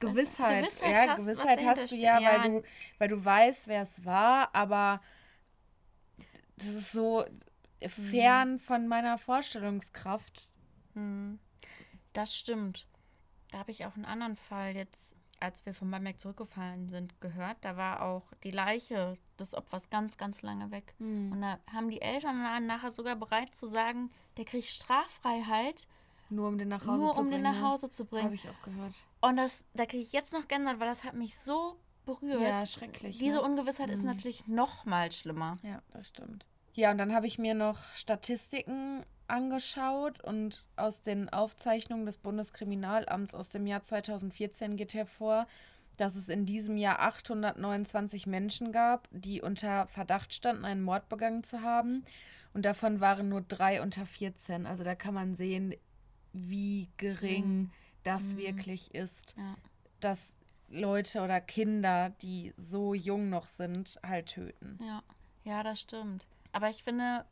Gewissheit, 0.00 0.64
Gewissheit 0.64 0.90
ja, 0.90 1.08
hast, 1.12 1.16
Gewissheit 1.18 1.64
hast 1.64 1.92
du 1.92 1.96
ja, 1.96 2.18
Ja, 2.18 2.42
weil 2.42 2.50
du, 2.50 2.62
weil 2.98 3.08
du 3.08 3.24
weißt, 3.24 3.68
wer 3.68 3.82
es 3.82 4.04
war, 4.04 4.54
aber 4.54 5.00
das 6.56 6.66
ist 6.68 6.92
so 6.92 7.24
Mhm. 7.82 7.88
fern 7.88 8.58
von 8.58 8.88
meiner 8.88 9.16
Vorstellungskraft. 9.18 10.50
Hm, 10.94 11.38
Das 12.12 12.34
stimmt. 12.36 12.86
Da 13.52 13.58
habe 13.58 13.70
ich 13.70 13.86
auch 13.86 13.94
einen 13.94 14.04
anderen 14.04 14.36
Fall 14.36 14.74
jetzt, 14.76 15.16
als 15.38 15.64
wir 15.64 15.74
von 15.74 15.90
Bamberg 15.90 16.20
zurückgefallen 16.20 16.88
sind, 16.88 17.20
gehört. 17.20 17.56
Da 17.62 17.76
war 17.76 18.02
auch 18.02 18.32
die 18.44 18.50
Leiche 18.50 19.16
des 19.38 19.54
Opfers 19.54 19.90
ganz, 19.90 20.18
ganz 20.18 20.42
lange 20.42 20.70
weg. 20.70 20.94
Hm. 20.98 21.32
Und 21.32 21.40
da 21.40 21.58
haben 21.72 21.88
die 21.88 22.02
Eltern 22.02 22.40
waren 22.42 22.66
nachher 22.66 22.90
sogar 22.90 23.16
bereit 23.16 23.54
zu 23.54 23.68
sagen, 23.68 24.10
der 24.36 24.44
kriegt 24.44 24.68
Straffreiheit, 24.68 25.86
Nur 26.30 26.48
um 26.48 26.58
den 26.58 26.68
nach 26.68 26.86
Hause 26.86 26.98
nur 27.02 27.12
zu 27.12 27.20
um 27.20 27.28
bringen. 27.30 27.42
den 27.44 27.52
nach 27.52 27.60
Hause 27.62 27.90
zu 27.90 28.04
Habe 28.04 28.10
bringen. 28.16 28.32
ich 28.32 28.48
auch 28.48 28.62
gehört. 28.62 28.94
Und 29.20 29.36
das, 29.36 29.64
da 29.74 29.84
kriege 29.86 30.02
ich 30.02 30.12
jetzt 30.12 30.32
noch 30.32 30.46
Gänsehaut, 30.48 30.80
weil 30.80 30.88
das 30.88 31.04
hat 31.04 31.14
mich 31.14 31.36
so 31.38 31.76
berührt. 32.06 32.40
Ja, 32.40 32.66
schrecklich, 32.66 33.18
Diese 33.18 33.36
ne? 33.36 33.42
Ungewissheit 33.42 33.90
ist 33.90 34.00
Mhm. 34.00 34.06
natürlich 34.06 34.46
noch 34.46 34.84
mal 34.84 35.10
schlimmer. 35.12 35.58
Ja, 35.62 35.82
das 35.92 36.08
stimmt. 36.08 36.46
Ja, 36.74 36.90
und 36.92 36.98
dann 36.98 37.12
habe 37.12 37.26
ich 37.26 37.38
mir 37.38 37.54
noch 37.54 37.78
Statistiken 37.94 39.04
angeschaut 39.26 40.22
und 40.24 40.64
aus 40.76 41.02
den 41.02 41.28
Aufzeichnungen 41.28 42.06
des 42.06 42.16
Bundeskriminalamts 42.16 43.34
aus 43.34 43.48
dem 43.48 43.66
Jahr 43.66 43.82
2014 43.82 44.76
geht 44.76 44.94
hervor, 44.94 45.46
dass 45.96 46.16
es 46.16 46.28
in 46.28 46.46
diesem 46.46 46.76
Jahr 46.76 47.00
829 47.00 48.26
Menschen 48.26 48.72
gab, 48.72 49.08
die 49.10 49.42
unter 49.42 49.86
Verdacht 49.88 50.32
standen, 50.32 50.64
einen 50.64 50.82
Mord 50.82 51.08
begangen 51.08 51.44
zu 51.44 51.60
haben. 51.62 52.04
Und 52.54 52.64
davon 52.64 53.00
waren 53.00 53.28
nur 53.28 53.42
drei 53.42 53.82
unter 53.82 54.06
14. 54.06 54.66
Also 54.66 54.82
da 54.82 54.94
kann 54.94 55.14
man 55.14 55.34
sehen, 55.34 55.74
wie 56.32 56.88
gering 56.96 57.62
Mhm. 57.62 57.70
das 58.04 58.22
Mhm. 58.22 58.36
wirklich 58.38 58.94
ist, 58.94 59.34
Ja. 59.36 59.56
dass 60.00 60.36
Leute 60.68 61.20
oder 61.22 61.40
Kinder, 61.40 62.10
die 62.22 62.54
so 62.56 62.94
jung 62.94 63.28
noch 63.28 63.46
sind, 63.46 63.98
halt 64.04 64.26
töten. 64.28 64.78
Ja, 64.82 65.02
ja, 65.44 65.62
das 65.62 65.80
stimmt. 65.80 66.26
Aber 66.52 66.70
ich 66.70 66.82
finde, 66.84 67.24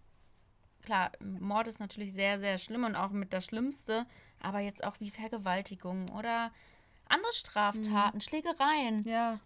klar, 0.83 1.13
Mord 1.21 1.69
ist 1.69 1.79
natürlich 1.81 2.13
sehr, 2.13 2.41
sehr 2.41 2.59
schlimm 2.59 2.85
und 2.85 2.97
auch 2.97 3.11
mit 3.11 3.33
das 3.33 3.45
Schlimmste, 3.47 4.07
aber 4.41 4.61
jetzt 4.61 4.83
auch 4.85 4.99
wie 5.01 5.11
Vergewaltigung 5.11 6.09
oder 6.11 6.51
andere 7.09 7.33
Straftaten, 7.33 8.21
Schlägereien, 8.21 9.03
Ja. 9.03 9.39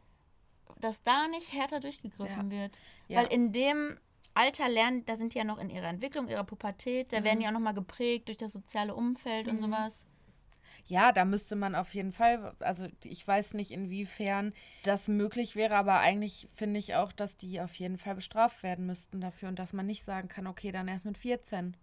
dass 0.80 1.02
da 1.02 1.28
nicht 1.28 1.52
härter 1.52 1.80
durchgegriffen 1.80 2.50
wird. 2.50 2.80
Ja. 3.08 3.20
Weil 3.20 3.26
in 3.26 3.52
dem 3.52 3.98
Alter 4.34 4.68
lernen, 4.68 5.04
da 5.04 5.16
sind 5.16 5.34
die 5.34 5.38
ja 5.38 5.44
noch 5.44 5.58
in 5.58 5.70
ihrer 5.70 5.88
Entwicklung, 5.88 6.28
ihrer 6.28 6.44
Pubertät, 6.44 7.12
da 7.12 7.22
werden 7.22 7.40
die 7.40 7.46
auch 7.46 7.52
nochmal 7.52 7.74
geprägt 7.74 8.28
durch 8.28 8.38
das 8.38 8.52
soziale 8.52 8.94
Umfeld 8.94 9.48
und 9.48 9.60
sowas. 9.60 10.06
Ja, 10.86 11.12
da 11.12 11.24
müsste 11.24 11.54
man 11.54 11.74
auf 11.74 11.94
jeden 11.94 12.12
Fall, 12.12 12.54
also 12.58 12.86
ich 13.04 13.26
weiß 13.26 13.54
nicht, 13.54 13.70
inwiefern 13.70 14.52
das 14.82 15.06
möglich 15.08 15.54
wäre, 15.54 15.76
aber 15.76 16.00
eigentlich 16.00 16.48
finde 16.52 16.78
ich 16.78 16.94
auch, 16.94 17.12
dass 17.12 17.36
die 17.36 17.60
auf 17.60 17.74
jeden 17.76 17.98
Fall 17.98 18.14
bestraft 18.14 18.62
werden 18.62 18.86
müssten 18.86 19.20
dafür 19.20 19.48
und 19.48 19.58
dass 19.58 19.72
man 19.72 19.86
nicht 19.86 20.02
sagen 20.02 20.28
kann, 20.28 20.46
okay, 20.46 20.72
dann 20.72 20.88
erst 20.88 21.04
mit 21.04 21.18
14. 21.18 21.76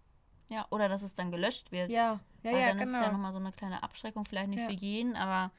Ja, 0.48 0.66
oder 0.70 0.88
dass 0.88 1.02
es 1.02 1.14
dann 1.14 1.30
gelöscht 1.30 1.72
wird. 1.72 1.90
Ja, 1.90 2.20
ja, 2.42 2.52
Weil 2.52 2.60
ja, 2.60 2.66
dann 2.68 2.78
ist 2.78 2.88
es 2.88 2.94
ja 2.94 3.00
genau. 3.00 3.12
nochmal 3.12 3.32
so 3.32 3.38
eine 3.38 3.52
kleine 3.52 3.82
Abschreckung, 3.82 4.24
vielleicht 4.24 4.48
nicht 4.48 4.60
Ja. 4.60 4.66
für 4.66 4.74
jeden, 4.74 5.16
aber 5.16 5.52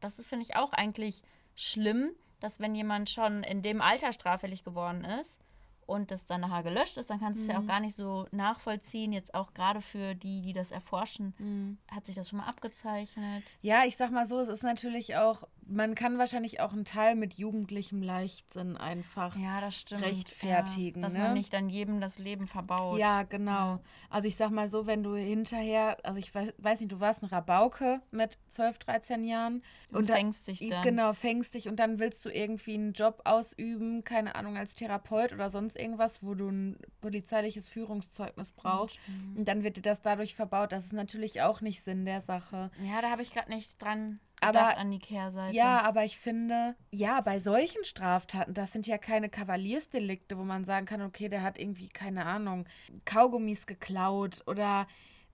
das 0.00 0.18
ist, 0.18 0.26
finde 0.26 0.44
ich, 0.44 0.56
auch 0.56 0.72
eigentlich 0.72 1.22
schlimm, 1.54 2.10
dass 2.40 2.58
wenn 2.58 2.74
jemand 2.74 3.10
schon 3.10 3.42
in 3.42 3.62
dem 3.62 3.80
Alter 3.80 4.12
straffällig 4.12 4.64
geworden 4.64 5.04
ist 5.04 5.38
und 5.86 6.10
das 6.10 6.26
dann 6.26 6.40
nachher 6.42 6.62
gelöscht 6.62 6.98
ist, 6.98 7.10
dann 7.10 7.20
kannst 7.20 7.40
du 7.40 7.42
es 7.46 7.48
ja 7.52 7.58
Mhm. 7.60 7.64
auch 7.64 7.68
gar 7.68 7.80
nicht 7.80 7.96
so 7.96 8.26
nachvollziehen, 8.32 9.12
jetzt 9.12 9.34
auch 9.34 9.54
gerade 9.54 9.80
für 9.80 10.14
die, 10.14 10.40
die 10.42 10.52
das 10.52 10.70
erforschen. 10.72 11.34
Mhm. 11.38 11.78
Hat 11.90 12.06
sich 12.06 12.14
das 12.14 12.28
schon 12.28 12.38
mal 12.40 12.46
abgezeichnet? 12.48 13.44
Ja, 13.62 13.84
ich 13.84 13.96
sag 13.96 14.10
mal 14.10 14.26
so, 14.26 14.40
es 14.40 14.48
ist 14.48 14.62
natürlich 14.62 15.16
auch, 15.16 15.44
man 15.68 15.94
kann 15.94 16.18
wahrscheinlich 16.18 16.60
auch 16.60 16.72
einen 16.72 16.84
Teil 16.84 17.16
mit 17.16 17.34
jugendlichem 17.34 18.02
Leichtsinn 18.02 18.76
einfach. 18.76 19.36
Ja, 19.36 19.60
das 19.60 19.76
stimmt. 19.76 20.02
rechtfertigen, 20.02 21.00
Ja, 21.00 21.06
dass 21.06 21.14
ne? 21.14 21.20
man 21.20 21.34
nicht 21.34 21.52
dann 21.52 21.68
jedem 21.68 22.00
das 22.00 22.18
Leben 22.18 22.46
verbaut. 22.46 22.98
Ja, 22.98 23.22
genau. 23.24 23.80
Also 24.10 24.28
ich 24.28 24.36
sag 24.36 24.50
mal 24.50 24.68
so, 24.68 24.86
wenn 24.86 25.02
du 25.02 25.14
hinterher, 25.16 25.96
also 26.04 26.18
ich 26.18 26.34
weiß, 26.34 26.52
weiß 26.58 26.80
nicht, 26.80 26.92
du 26.92 27.00
warst 27.00 27.22
ein 27.22 27.26
Rabauke 27.26 28.00
mit 28.10 28.38
12, 28.48 28.78
13 28.78 29.24
Jahren 29.24 29.62
Und 29.90 30.08
da- 30.08 30.14
fängst 30.14 30.46
dich 30.48 30.66
dann. 30.68 30.82
Genau, 30.82 31.12
fängst 31.12 31.54
dich 31.54 31.68
und 31.68 31.76
dann 31.76 31.98
willst 31.98 32.24
du 32.24 32.28
irgendwie 32.30 32.74
einen 32.74 32.92
Job 32.92 33.22
ausüben, 33.24 34.04
keine 34.04 34.34
Ahnung, 34.36 34.56
als 34.56 34.74
Therapeut 34.74 35.32
oder 35.32 35.50
sonst 35.50 35.75
irgendwas, 35.76 36.22
wo 36.22 36.34
du 36.34 36.48
ein 36.48 36.78
polizeiliches 37.00 37.68
Führungszeugnis 37.68 38.52
brauchst. 38.52 38.98
Mhm. 39.06 39.38
Und 39.38 39.44
dann 39.48 39.62
wird 39.62 39.76
dir 39.76 39.82
das 39.82 40.02
dadurch 40.02 40.34
verbaut. 40.34 40.72
Das 40.72 40.86
ist 40.86 40.92
natürlich 40.92 41.42
auch 41.42 41.60
nicht 41.60 41.82
Sinn 41.82 42.04
der 42.04 42.20
Sache. 42.20 42.70
Ja, 42.82 43.00
da 43.02 43.10
habe 43.10 43.22
ich 43.22 43.32
gerade 43.32 43.50
nicht 43.50 43.80
dran 43.80 44.20
Aber- 44.40 44.76
an 44.76 44.90
die 44.90 44.98
Kehrseite. 44.98 45.56
Ja, 45.56 45.82
aber 45.82 46.04
ich 46.04 46.18
finde, 46.18 46.74
ja, 46.90 47.20
bei 47.20 47.38
solchen 47.40 47.84
Straftaten, 47.84 48.54
das 48.54 48.72
sind 48.72 48.86
ja 48.86 48.98
keine 48.98 49.28
Kavaliersdelikte, 49.28 50.36
wo 50.38 50.42
man 50.44 50.64
sagen 50.64 50.86
kann, 50.86 51.02
okay, 51.02 51.28
der 51.28 51.42
hat 51.42 51.58
irgendwie, 51.58 51.88
keine 51.88 52.26
Ahnung, 52.26 52.66
Kaugummis 53.04 53.66
geklaut 53.66 54.42
oder 54.46 54.86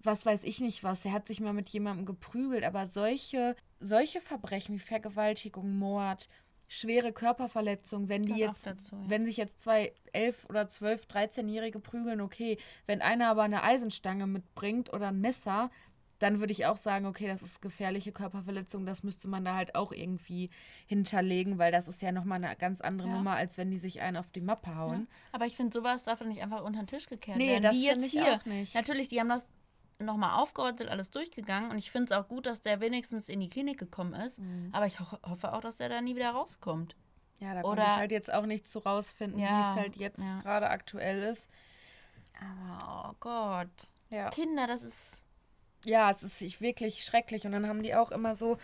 was 0.04 0.26
weiß 0.26 0.42
ich 0.44 0.60
nicht 0.60 0.82
was, 0.82 1.02
der 1.02 1.12
hat 1.12 1.28
sich 1.28 1.40
mal 1.40 1.52
mit 1.52 1.68
jemandem 1.68 2.06
geprügelt, 2.06 2.64
aber 2.64 2.86
solche, 2.88 3.54
solche 3.78 4.20
Verbrechen 4.20 4.74
wie 4.74 4.80
Vergewaltigung, 4.80 5.78
Mord, 5.78 6.28
schwere 6.74 7.12
Körperverletzung, 7.12 8.08
wenn 8.08 8.22
die 8.22 8.36
jetzt, 8.36 8.66
dazu, 8.66 8.96
ja. 8.96 9.02
wenn 9.10 9.24
sich 9.26 9.36
jetzt 9.36 9.60
zwei 9.62 9.92
elf 10.12 10.44
oder 10.48 10.68
zwölf, 10.68 11.04
13-Jährige 11.06 11.78
prügeln, 11.80 12.20
okay, 12.20 12.58
wenn 12.86 13.02
einer 13.02 13.28
aber 13.28 13.42
eine 13.42 13.62
Eisenstange 13.62 14.26
mitbringt 14.26 14.92
oder 14.92 15.08
ein 15.08 15.20
Messer, 15.20 15.70
dann 16.18 16.38
würde 16.38 16.52
ich 16.52 16.66
auch 16.66 16.76
sagen, 16.76 17.06
okay, 17.06 17.26
das 17.26 17.42
ist 17.42 17.60
gefährliche 17.60 18.12
Körperverletzung, 18.12 18.86
das 18.86 19.02
müsste 19.02 19.26
man 19.26 19.44
da 19.44 19.56
halt 19.56 19.74
auch 19.74 19.90
irgendwie 19.90 20.50
hinterlegen, 20.86 21.58
weil 21.58 21.72
das 21.72 21.88
ist 21.88 22.00
ja 22.00 22.12
nochmal 22.12 22.42
eine 22.42 22.54
ganz 22.56 22.80
andere 22.80 23.08
Ja. 23.08 23.14
Nummer, 23.16 23.32
als 23.34 23.58
wenn 23.58 23.70
die 23.70 23.78
sich 23.78 24.00
einen 24.00 24.16
auf 24.16 24.30
die 24.30 24.40
Mappe 24.40 24.70
Ja. 24.70 24.76
hauen. 24.76 25.08
Aber 25.32 25.46
ich 25.46 25.56
finde, 25.56 25.76
sowas 25.76 26.04
darf 26.04 26.20
dann 26.20 26.28
nicht 26.28 26.40
einfach 26.42 26.62
unter 26.62 26.80
den 26.80 26.86
Tisch 26.86 27.08
gekehrt 27.08 27.38
Nee, 27.38 27.48
werden. 27.48 27.62
das 27.64 27.74
Wie 27.74 27.88
finde 27.88 28.04
jetzt 28.04 28.14
ich 28.14 28.22
hier. 28.22 28.34
auch 28.36 28.44
nicht. 28.44 28.74
Natürlich, 28.74 29.08
die 29.08 29.18
haben 29.18 29.30
das 29.30 29.48
nochmal 30.02 30.44
sind 30.76 30.88
alles 30.88 31.10
durchgegangen 31.10 31.70
und 31.70 31.78
ich 31.78 31.90
finde 31.90 32.06
es 32.06 32.12
auch 32.12 32.28
gut, 32.28 32.46
dass 32.46 32.62
der 32.62 32.80
wenigstens 32.80 33.28
in 33.28 33.40
die 33.40 33.48
Klinik 33.48 33.78
gekommen 33.78 34.14
ist. 34.14 34.38
Mhm. 34.38 34.70
Aber 34.72 34.86
ich 34.86 35.00
ho 35.00 35.06
hoffe 35.24 35.52
auch, 35.52 35.60
dass 35.60 35.76
der 35.76 35.88
da 35.88 36.00
nie 36.00 36.16
wieder 36.16 36.30
rauskommt. 36.30 36.96
Ja, 37.40 37.54
da 37.54 37.62
konnte 37.62 37.82
ich 37.82 37.88
halt 37.88 38.12
jetzt 38.12 38.32
auch 38.32 38.46
nichts 38.46 38.70
zu 38.70 38.78
rausfinden, 38.78 39.38
wie 39.38 39.44
Ja, 39.44 39.72
es 39.72 39.80
halt 39.80 39.96
jetzt 39.96 40.20
ja. 40.20 40.40
gerade 40.42 40.70
aktuell 40.70 41.22
ist. 41.22 41.48
Aber 42.40 43.10
oh 43.10 43.16
Gott. 43.20 43.88
Ja. 44.10 44.30
Kinder, 44.30 44.66
das 44.66 44.82
ist. 44.82 45.22
ja, 45.84 46.10
es 46.10 46.22
ist 46.22 46.60
wirklich 46.60 47.04
schrecklich. 47.04 47.44
Und 47.46 47.52
dann 47.52 47.66
haben 47.66 47.82
die 47.82 47.94
auch 47.94 48.12
immer 48.12 48.36
so 48.36 48.58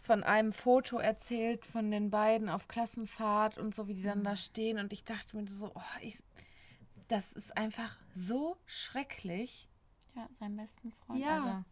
von 0.00 0.22
einem 0.22 0.52
Foto 0.52 0.98
erzählt 0.98 1.66
von 1.66 1.90
den 1.90 2.10
beiden 2.10 2.48
auf 2.48 2.68
Klassenfahrt 2.68 3.58
und 3.58 3.74
so, 3.74 3.88
wie 3.88 3.94
die 3.94 4.02
dann 4.02 4.24
da 4.24 4.36
stehen. 4.36 4.78
Und 4.78 4.92
ich 4.92 5.04
dachte 5.04 5.36
mir 5.36 5.46
so, 5.48 5.72
oh, 5.74 5.98
ich, 6.00 6.18
das 7.08 7.32
ist 7.32 7.56
einfach 7.56 7.96
so 8.14 8.56
schrecklich. 8.66 9.68
Ja, 10.14 10.28
seinen 10.38 10.56
besten 10.56 10.92
Freund. 10.92 11.20
Ja. 11.20 11.36
Also, 11.44 11.64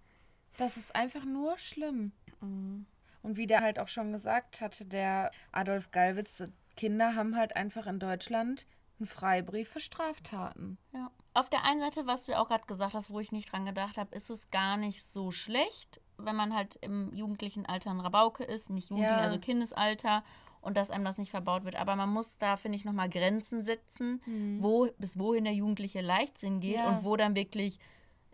Das 0.58 0.76
ist 0.76 0.94
einfach 0.94 1.24
nur 1.24 1.56
schlimm. 1.58 2.12
mhm. 2.40 2.86
Und 3.22 3.36
wie 3.36 3.46
der 3.48 3.60
halt 3.62 3.78
auch 3.80 3.88
schon 3.88 4.12
gesagt 4.12 4.60
hatte, 4.60 4.86
der 4.86 5.30
Adolf 5.50 5.90
Gallwitz, 5.90 6.42
Kinder 6.76 7.16
haben 7.16 7.34
halt 7.36 7.56
einfach 7.56 7.86
in 7.88 7.98
Deutschland 7.98 8.66
einen 9.00 9.06
Freibrief 9.08 9.68
für 9.70 9.80
Straftaten. 9.80 10.78
Ja. 10.92 11.10
Auf 11.34 11.48
der 11.50 11.64
einen 11.64 11.80
Seite, 11.80 12.06
was 12.06 12.26
du 12.26 12.38
auch 12.38 12.48
gerade 12.48 12.66
gesagt 12.66 12.94
hast, 12.94 13.10
wo 13.10 13.18
ich 13.20 13.32
nicht 13.32 13.52
dran 13.52 13.64
gedacht 13.66 13.98
habe, 13.98 14.14
ist 14.16 14.30
es 14.30 14.50
gar 14.50 14.76
nicht 14.76 15.02
so 15.02 15.30
schlecht, 15.32 16.00
wenn 16.16 16.36
man 16.36 16.54
halt 16.54 16.76
im 16.76 17.12
jugendlichen 17.12 17.66
Alter 17.66 17.90
ein 17.90 18.00
Rabauke 18.00 18.44
ist, 18.44 18.70
nicht 18.70 18.90
Jugendlich, 18.90 19.10
Ja. 19.10 19.18
also 19.18 19.38
Kindesalter 19.40 20.24
und 20.60 20.76
dass 20.76 20.90
einem 20.90 21.04
das 21.04 21.18
nicht 21.18 21.30
verbaut 21.30 21.64
wird. 21.64 21.76
Aber 21.76 21.96
man 21.96 22.08
muss 22.10 22.38
da, 22.38 22.56
finde 22.56 22.76
ich, 22.76 22.84
nochmal 22.84 23.08
Grenzen 23.10 23.62
setzen, 23.62 24.20
wo, 24.60 24.88
bis 24.98 25.18
wohin 25.18 25.44
der 25.44 25.54
jugendliche 25.54 26.00
Leichtsinn 26.00 26.60
geht 26.60 26.76
Ja. 26.76 26.88
und 26.88 27.04
wo 27.04 27.16
dann 27.16 27.34
wirklich 27.36 27.78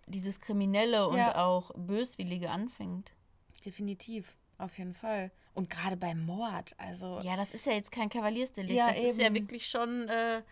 dieses 0.06 0.40
Kriminelle 0.40 1.08
und 1.08 1.16
Ja. 1.16 1.44
auch 1.44 1.70
Böswillige 1.76 2.50
anfängt. 2.50 3.12
Definitiv, 3.64 4.36
auf 4.58 4.76
jeden 4.78 4.94
Fall. 4.94 5.30
Und 5.54 5.70
gerade 5.70 5.96
beim 5.96 6.24
Mord, 6.26 6.74
also 6.78 7.20
Ja, 7.22 7.36
das 7.36 7.52
ist 7.52 7.66
ja 7.66 7.72
jetzt 7.72 7.92
kein 7.92 8.08
Kavaliersdelikt. 8.08 8.74
Ja, 8.74 8.88
das 8.88 8.98
ist 9.00 9.18
ja 9.18 9.26
eben. 9.26 9.36
wirklich 9.36 9.68
schon 9.68 10.08
äh, 10.08 10.42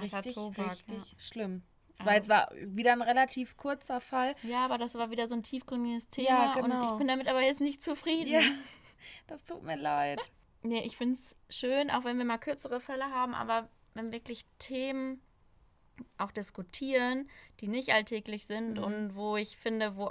richtig, 0.00 0.34
Tobak, 0.34 0.70
richtig 0.72 1.16
schlimm. 1.18 1.62
Es 1.94 2.00
Ja. 2.00 2.06
war 2.06 2.14
jetzt 2.14 2.28
war 2.28 2.50
wieder 2.54 2.92
ein 2.92 3.02
relativ 3.02 3.56
kurzer 3.56 4.00
Fall. 4.00 4.34
Ja. 4.42 4.48
ja, 4.50 4.64
aber 4.64 4.78
das 4.78 4.94
war 4.94 5.10
wieder 5.10 5.26
so 5.26 5.34
ein 5.34 5.42
tiefgründiges 5.42 6.08
Thema 6.10 6.28
Ja, 6.28 6.54
und 6.56 6.62
genau. 6.70 6.92
ich 6.92 6.98
bin 6.98 7.08
damit 7.08 7.28
aber 7.28 7.40
jetzt 7.42 7.60
nicht 7.60 7.82
zufrieden. 7.82 8.30
Ja, 8.30 8.40
das 9.26 9.42
tut 9.44 9.62
mir 9.62 9.76
leid. 9.76 10.20
Nee, 10.62 10.82
ich 10.82 10.96
finde 10.96 11.14
es 11.16 11.36
schön, 11.50 11.90
auch 11.90 12.04
wenn 12.04 12.18
wir 12.18 12.24
mal 12.24 12.38
kürzere 12.38 12.80
Fälle 12.80 13.06
haben, 13.10 13.34
aber 13.34 13.68
wenn 13.94 14.12
wirklich 14.12 14.44
Themen 14.58 15.20
auch 16.18 16.30
diskutieren, 16.30 17.28
die 17.60 17.68
nicht 17.68 17.92
alltäglich 17.92 18.46
sind 18.46 18.78
Mhm. 18.78 18.84
und 18.84 19.14
wo 19.16 19.36
ich 19.36 19.56
finde, 19.56 19.96
wo 19.96 20.10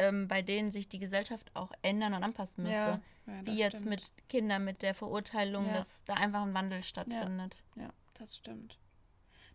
ähm, 0.00 0.28
bei 0.28 0.42
denen 0.42 0.70
sich 0.70 0.88
die 0.88 1.00
Gesellschaft 1.00 1.50
auch 1.54 1.72
ändern 1.82 2.14
und 2.14 2.22
anpassen 2.22 2.62
müsste. 2.62 2.76
Ja, 2.76 3.00
ja, 3.34 3.46
Wie 3.46 3.58
jetzt 3.58 3.78
stimmt. 3.78 3.90
mit 3.90 4.28
Kindern, 4.28 4.64
mit 4.64 4.82
der 4.82 4.94
Verurteilung, 4.94 5.66
Ja. 5.66 5.72
dass 5.74 6.04
da 6.04 6.14
einfach 6.14 6.42
ein 6.42 6.54
Wandel 6.54 6.82
stattfindet. 6.84 7.56
Ja, 7.74 7.90
das 8.14 8.36
stimmt. 8.36 8.78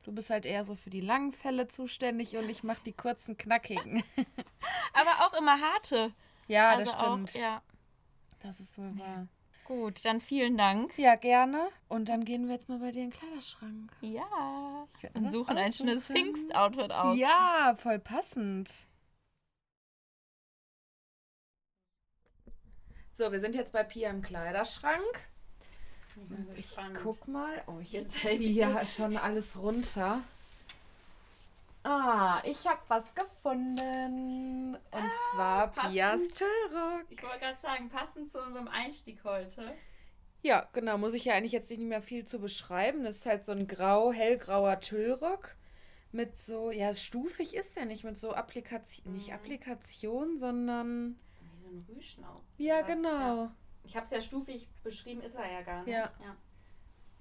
Du 0.04 0.12
bist 0.12 0.30
halt 0.30 0.46
eher 0.46 0.66
so 0.66 0.76
für 0.76 0.90
die 0.90 1.00
langen 1.00 1.32
Fälle 1.32 1.70
zuständig 1.70 2.36
und 2.36 2.50
ich 2.50 2.62
mache 2.62 2.84
die 2.86 2.92
kurzen, 2.92 3.38
knackigen. 3.38 4.04
Aber 4.94 5.26
auch 5.26 5.34
immer 5.40 5.62
harte. 5.62 6.12
Ja, 6.50 6.72
also 6.72 6.92
das 6.92 7.02
stimmt. 7.02 7.30
Auch, 7.30 7.40
ja, 7.40 7.62
Das 8.42 8.60
ist 8.60 8.78
wohl 8.78 9.00
wahr. 9.00 9.28
Gut, 9.66 10.04
dann 10.06 10.22
vielen 10.22 10.58
Dank. 10.58 10.98
Ja, 10.98 11.16
gerne. 11.16 11.68
Und 11.88 12.10
dann 12.10 12.26
gehen 12.26 12.48
wir 12.48 12.54
jetzt 12.54 12.70
mal 12.70 12.80
bei 12.80 12.92
dir 12.92 13.04
in 13.04 13.10
den 13.10 13.20
Kleiderschrank. 13.20 13.92
Ja. 14.02 14.88
Ich 15.02 15.16
Und 15.16 15.32
suchen 15.32 15.58
ein 15.58 15.74
schönes. 15.74 16.08
Pfingst-Outfit 16.08 16.92
aus. 16.92 17.18
Ja, 17.18 17.76
voll 17.78 18.00
passend. 18.00 18.88
So, 23.12 23.32
wir 23.32 23.40
sind 23.40 23.54
jetzt 23.54 23.72
bei 23.72 23.84
Pia 23.84 24.10
im 24.10 24.22
Kleiderschrank. 24.22 25.28
Ich 26.56 26.76
guck 27.02 27.28
mal. 27.28 27.62
Oh, 27.68 27.80
ich 27.80 27.92
Jetzt 27.92 28.16
ziehe 28.18 28.38
ja 28.52 28.86
schon 28.86 29.18
alles 29.18 29.58
runter. 29.58 30.22
Ah, 31.84 32.42
ich 32.46 32.66
habe 32.66 32.80
was 32.88 33.04
gefunden. 33.14 34.76
Und 34.76 35.12
zwar 35.34 35.68
passend. 35.68 35.94
Pias 35.94 36.22
Tüllrock. 36.30 37.06
Ich 37.10 37.22
wollte 37.22 37.40
gerade 37.40 37.60
sagen, 37.60 37.90
passend 37.90 38.32
zu 38.32 38.42
unserem 38.42 38.68
Einstieg 38.70 39.24
heute. 39.24 39.74
Ja, 40.42 40.68
genau. 40.74 40.98
Muss 40.98 41.14
ich 41.14 41.26
ja 41.26 41.34
eigentlich 41.34 41.52
jetzt 41.52 41.70
nicht 41.70 41.82
mehr 41.82 42.02
viel 42.02 42.26
zu 42.26 42.40
beschreiben. 42.40 43.04
Das 43.04 43.18
ist 43.18 43.26
halt 43.26 43.46
so 43.46 43.52
ein 43.52 43.68
grau, 43.68 44.12
hellgrauer 44.12 44.80
Tüllrock. 44.80 45.56
Mit 46.12 46.38
so, 46.38 46.70
ja, 46.72 46.94
stufig 46.94 47.56
ist 47.56 47.76
der 47.76 47.86
nicht, 47.86 48.04
mit 48.04 48.20
so 48.20 48.34
Applikation, 48.34 49.14
nicht 49.14 49.30
Mhm. 49.30 49.34
Applikation, 49.34 50.38
sondern. 50.38 51.20
Wie 51.42 51.62
so 51.64 51.68
ein 51.70 51.86
Rüschen 51.90 52.24
auch. 52.24 52.44
Ja, 52.58 52.82
genau. 52.82 53.50
Ich 53.84 53.96
habe 53.96 54.06
es 54.06 54.12
ja 54.12 54.22
stufig 54.22 54.70
beschrieben, 54.84 55.22
ist 55.22 55.36
er 55.36 55.52
ja 55.52 55.62
gar 55.64 55.80
nicht. 55.84 55.94
Ja. 55.94 56.12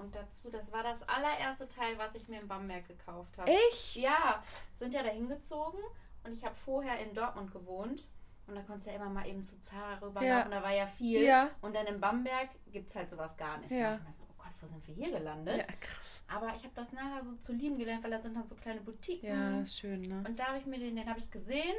Und 0.03 0.14
dazu, 0.14 0.50
das 0.50 0.72
war 0.72 0.82
das 0.82 1.03
allererste 1.09 1.68
Teil, 1.68 1.96
was 1.96 2.14
ich 2.16 2.26
mir 2.28 2.40
in 2.40 2.48
Bamberg 2.48 2.86
gekauft 2.88 3.38
habe. 3.38 3.50
Echt? 3.50 3.96
Ja, 3.96 4.42
sind 4.78 4.92
ja 4.94 5.03
da 5.03 5.11
hingezogen 5.11 5.78
und 6.24 6.32
ich 6.34 6.44
habe 6.44 6.57
vorher 6.64 6.98
in 6.98 7.14
Dortmund 7.14 7.53
gewohnt. 7.53 8.03
Und 8.48 8.57
da 8.57 8.62
konntest 8.62 8.86
du 8.88 8.90
ja 8.90 8.96
immer 8.96 9.09
mal 9.09 9.26
eben 9.28 9.44
zu 9.44 9.59
Zara 9.61 9.94
rüberlaufen, 9.94 10.26
Ja. 10.26 10.44
da 10.48 10.62
war 10.62 10.72
ja 10.74 10.86
viel. 10.88 11.22
Ja. 11.22 11.50
Und 11.61 11.76
dann 11.76 11.86
in 11.86 12.00
Bamberg 12.00 12.48
gibt 12.72 12.88
es 12.88 12.96
halt 12.96 13.09
sowas 13.09 13.36
gar 13.36 13.59
nicht. 13.59 13.70
Ja. 13.70 13.94
Und 13.94 14.00
oh 14.28 14.34
Gott, 14.36 14.53
wo 14.61 14.66
sind 14.66 14.84
wir 14.88 14.94
hier 14.94 15.16
gelandet? 15.16 15.59
Ja, 15.59 15.72
krass. 15.80 16.22
Aber 16.26 16.48
ich 16.57 16.64
habe 16.64 16.74
das 16.74 16.92
nachher 16.92 17.22
so 17.24 17.36
zu 17.36 17.53
lieben 17.53 17.78
gelernt, 17.78 18.03
weil 18.03 18.11
da 18.11 18.20
sind 18.20 18.34
dann 18.36 18.46
so 18.48 18.57
kleine 18.57 18.80
Boutiquen. 18.80 19.28
Ja, 19.28 19.61
ist 19.61 19.78
schön, 19.78 20.03
ne? 20.03 20.24
Und 20.26 20.36
da 20.38 20.46
habe 20.48 20.59
ich 20.59 20.66
mir 20.66 20.80
den, 20.80 20.96
den 20.96 21.09
habe 21.09 21.20
ich 21.20 21.30
gesehen 21.30 21.76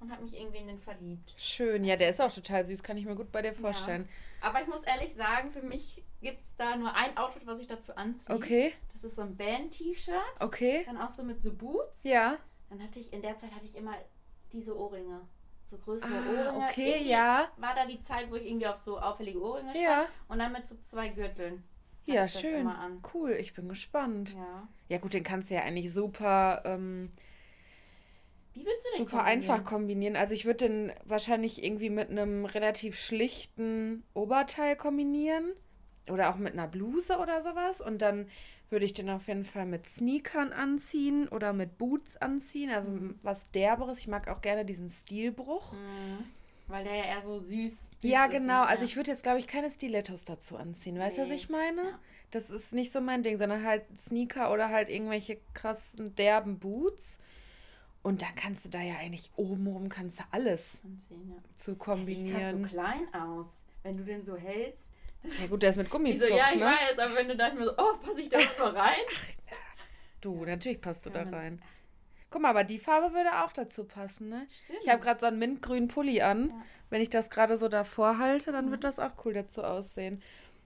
und 0.00 0.10
habe 0.10 0.24
mich 0.24 0.36
irgendwie 0.36 0.58
in 0.58 0.66
den 0.66 0.80
verliebt. 0.80 1.32
Schön. 1.36 1.84
Ja, 1.84 1.94
der 1.96 2.08
ist 2.10 2.20
auch 2.20 2.34
total 2.34 2.64
süß, 2.64 2.82
kann 2.82 2.96
ich 2.96 3.04
mir 3.06 3.14
gut 3.14 3.30
bei 3.30 3.42
dir 3.42 3.54
vorstellen. 3.54 4.08
Aber 4.40 4.60
ich 4.60 4.66
muss 4.66 4.82
ehrlich 4.82 5.14
sagen, 5.14 5.52
für 5.52 5.62
mich 5.62 6.02
gibt 6.20 6.40
es 6.40 6.46
da 6.56 6.76
nur 6.76 6.94
ein 6.94 7.16
Outfit, 7.16 7.46
was 7.46 7.60
ich 7.60 7.66
dazu 7.66 7.94
anziehe. 7.96 8.34
Okay, 8.36 8.72
Das 8.92 9.04
ist 9.04 9.16
so 9.16 9.22
ein 9.22 9.36
Band-T-Shirt. 9.36 10.14
okay. 10.40 10.82
Dann 10.86 10.98
auch 10.98 11.10
so 11.12 11.22
mit 11.22 11.40
so 11.40 11.52
Boots. 11.52 12.04
Ja. 12.04 12.36
Dann 12.68 12.82
hatte 12.82 13.00
ich, 13.00 13.12
in 13.12 13.22
der 13.22 13.36
Zeit 13.38 13.52
hatte 13.52 13.66
ich 13.66 13.74
immer 13.76 13.94
diese 14.52 14.76
Ohrringe. 14.78 15.20
So 15.66 15.78
größere 15.78 16.08
Ah, 16.10 16.28
Ohrringe. 16.30 16.66
okay, 16.68 16.90
Irgendwie 16.90 17.10
ja. 17.10 17.48
War 17.56 17.74
da 17.74 17.86
die 17.86 18.00
Zeit, 18.00 18.30
wo 18.30 18.34
ich 18.36 18.46
irgendwie 18.46 18.66
auf 18.66 18.78
so 18.80 18.98
auffällige 18.98 19.40
Ohrringe 19.40 19.70
stand. 19.70 19.84
Ja. 19.84 20.06
Und 20.28 20.38
dann 20.38 20.52
mit 20.52 20.66
so 20.66 20.76
zwei 20.80 21.08
Gürteln. 21.08 21.62
Ja, 22.06 22.26
schön. 22.28 22.68
Cool, 23.14 23.32
ich 23.32 23.54
bin 23.54 23.68
gespannt. 23.68 24.34
Ja. 24.34 24.68
Ja, 24.88 24.98
gut, 24.98 25.14
den 25.14 25.22
kannst 25.22 25.48
du 25.50 25.54
ja 25.54 25.60
eigentlich 25.62 25.92
super, 25.94 26.62
ähm, 26.64 27.12
Wie 28.52 28.64
würdest 28.66 28.84
du 28.86 28.90
den 28.96 29.06
super 29.06 29.18
kombinieren? 29.18 29.50
einfach 29.50 29.64
kombinieren. 29.64 30.16
Also 30.16 30.34
ich 30.34 30.44
würde 30.44 30.68
den 30.68 30.92
wahrscheinlich 31.04 31.62
irgendwie 31.62 31.90
mit 31.90 32.10
einem 32.10 32.44
relativ 32.46 32.98
schlichten 32.98 34.02
Oberteil 34.12 34.74
kombinieren. 34.76 35.52
Oder 36.10 36.30
auch 36.30 36.36
mit 36.36 36.52
einer 36.52 36.66
Bluse 36.68 37.18
oder 37.18 37.42
sowas. 37.42 37.80
Und 37.80 38.02
dann 38.02 38.26
würde 38.70 38.84
ich 38.84 38.92
den 38.94 39.10
auf 39.10 39.26
jeden 39.28 39.44
Fall 39.44 39.66
mit 39.66 39.86
Sneakern 39.88 40.52
anziehen 40.52 41.28
oder 41.28 41.52
mit 41.52 41.76
Boots 41.78 42.16
anziehen. 42.16 42.70
Also 42.70 42.88
was 43.22 43.50
Derberes. 43.50 43.98
Ich 43.98 44.08
mag 44.08 44.28
auch 44.28 44.40
gerne 44.42 44.64
diesen 44.64 44.90
Stilbruch. 44.90 45.72
Mhm. 45.72 46.24
Weil 46.68 46.84
der 46.84 46.94
ja 46.94 47.04
eher 47.04 47.20
so 47.22 47.40
süß. 47.40 47.88
Ja, 48.02 48.24
süß 48.26 48.32
ist, 48.34 48.38
genau. 48.40 48.60
ne? 48.60 48.66
Also 48.66 48.84
Ja. 48.84 48.88
ich 48.90 48.96
würde 48.96 49.10
jetzt, 49.10 49.24
glaube 49.24 49.40
ich, 49.40 49.46
keine 49.48 49.70
Stilettos 49.70 50.22
dazu 50.24 50.56
anziehen. 50.56 50.98
Weißt 50.98 51.18
du, 51.18 51.22
was 51.22 51.28
Nee. 51.30 51.34
ich 51.34 51.48
meine? 51.48 51.82
Ja. 51.82 51.98
Das 52.30 52.48
ist 52.48 52.72
nicht 52.72 52.92
so 52.92 53.00
mein 53.00 53.24
Ding, 53.24 53.38
sondern 53.38 53.64
halt 53.64 53.82
Sneaker 53.98 54.52
oder 54.52 54.68
halt 54.68 54.88
irgendwelche 54.88 55.38
krassen, 55.52 56.14
derben 56.14 56.60
Boots. 56.60 57.18
Und 58.02 58.22
dann 58.22 58.34
kannst 58.36 58.64
du 58.64 58.68
da 58.68 58.80
ja 58.80 58.94
eigentlich 58.98 59.30
obenrum 59.36 59.88
kannst 59.88 60.20
du 60.20 60.24
alles 60.30 60.80
Anziehen, 60.84 61.30
ja. 61.34 61.42
zu 61.58 61.72
Der 61.74 61.74
sieht 61.74 61.78
grad 61.78 61.96
kombinieren. 61.96 62.62
so 62.62 62.68
klein 62.68 63.14
aus. 63.14 63.46
Wenn 63.82 63.96
du 63.96 64.04
den 64.04 64.22
so 64.24 64.36
hältst. 64.36 64.89
Ja 65.40 65.46
gut, 65.48 65.62
der 65.62 65.70
ist 65.70 65.76
mit 65.76 65.86
Ich 65.86 65.92
so, 65.92 65.98
Gummizug, 65.98 66.30
ja, 66.30 66.46
ich 66.52 66.58
ne? 66.58 66.64
weiß, 66.66 66.98
aber 66.98 67.14
wenn 67.14 67.28
du 67.28 67.36
da 67.36 67.52
mir 67.52 67.64
so, 67.66 67.72
oh, 67.76 67.96
passe 68.02 68.20
ich 68.22 68.28
da 68.28 68.38
so 68.40 68.64
rein? 68.64 69.00
Du, 70.20 70.44
natürlich 70.44 70.80
passt 70.80 71.06
du 71.06 71.10
da 71.10 71.22
rein. 71.22 71.62
Guck 72.30 72.42
mal, 72.42 72.50
aber 72.50 72.64
die 72.64 72.78
Farbe 72.78 73.14
würde 73.14 73.42
auch 73.44 73.52
dazu 73.52 73.84
passen, 73.84 74.28
ne? 74.28 74.46
Stimmt. 74.50 74.78
Ich 74.82 74.88
habe 74.88 75.02
gerade 75.02 75.18
so 75.20 75.26
einen 75.26 75.38
mintgrünen 75.38 75.88
Pulli 75.88 76.20
an. 76.22 76.48
Ja. 76.50 76.54
Wenn 76.90 77.02
ich 77.02 77.10
das 77.10 77.28
gerade 77.30 77.58
so 77.58 77.68
davor 77.68 78.18
halte, 78.18 78.52
dann 78.52 78.66
Mhm. 78.66 78.70
wird 78.72 78.84
das 78.84 78.98
auch 78.98 79.24
cool 79.24 79.32
dazu 79.32 79.62
aussehen. 79.64 80.22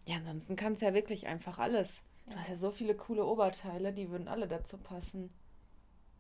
Ja, 0.07 0.17
ansonsten 0.17 0.57
kannst 0.57 0.83
du 0.83 0.87
ja 0.87 0.95
wirklich 0.95 1.27
einfach 1.27 1.59
alles. 1.59 2.03
Du 2.27 2.33
Ja. 2.33 2.39
hast 2.39 2.49
ja 2.51 2.57
so 2.57 2.71
viele 2.71 2.95
coole 2.95 3.25
Oberteile, 3.25 3.93
die 3.93 4.11
würden 4.11 4.29
alle 4.29 4.47
dazu 4.49 4.77
passen. 4.77 5.33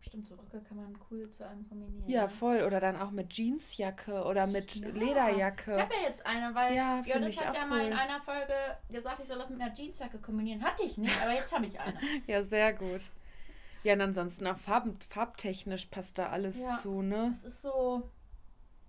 Stimmt, 0.06 0.28
so 0.28 0.34
Röcke 0.34 0.60
kann 0.60 0.76
man 0.76 0.98
cool 1.10 1.30
zu 1.30 1.46
einem 1.48 1.66
kombinieren. 1.68 2.08
Ja, 2.08 2.28
voll. 2.28 2.62
Oder 2.62 2.78
dann 2.80 2.96
auch 2.96 3.10
mit 3.10 3.32
Jeansjacke 3.32 4.24
oder 4.24 4.46
mit 4.46 4.74
Ja. 4.74 4.88
Ich 4.88 4.94
Lederjacke. 4.94 5.80
habe 5.80 5.94
ja 5.94 6.08
jetzt 6.08 6.24
eine, 6.26 6.54
weil 6.54 6.74
Ja, 6.74 7.00
ja, 7.06 7.16
ich 7.20 7.40
hat 7.40 7.50
auch 7.50 7.54
ja 7.60 7.66
mal 7.66 7.80
in 7.86 7.92
cool. 7.92 7.98
einer 7.98 8.20
Folge 8.20 8.52
gesagt, 8.90 9.20
ich 9.20 9.28
soll 9.28 9.38
das 9.38 9.50
mit 9.50 9.60
einer 9.60 9.72
Jeansjacke 9.74 10.18
kombinieren. 10.18 10.62
Hatte 10.62 10.82
ich 10.82 10.98
nicht, 10.98 11.20
aber 11.22 11.32
jetzt 11.32 11.52
habe 11.54 11.66
ich 11.66 11.80
eine. 11.80 11.98
Ja, 12.26 12.42
sehr 12.42 12.72
gut. 12.74 13.10
Ja, 13.82 13.94
und 13.94 14.00
ansonsten 14.02 14.46
auch 14.46 14.56
farben, 14.58 14.98
farbtechnisch 15.08 15.86
passt 15.86 16.18
da 16.18 16.28
alles 16.30 16.60
Ja. 16.60 16.78
zu, 16.82 17.02
ne? 17.02 17.28
Das 17.32 17.44
ist 17.44 17.62
so, 17.62 18.10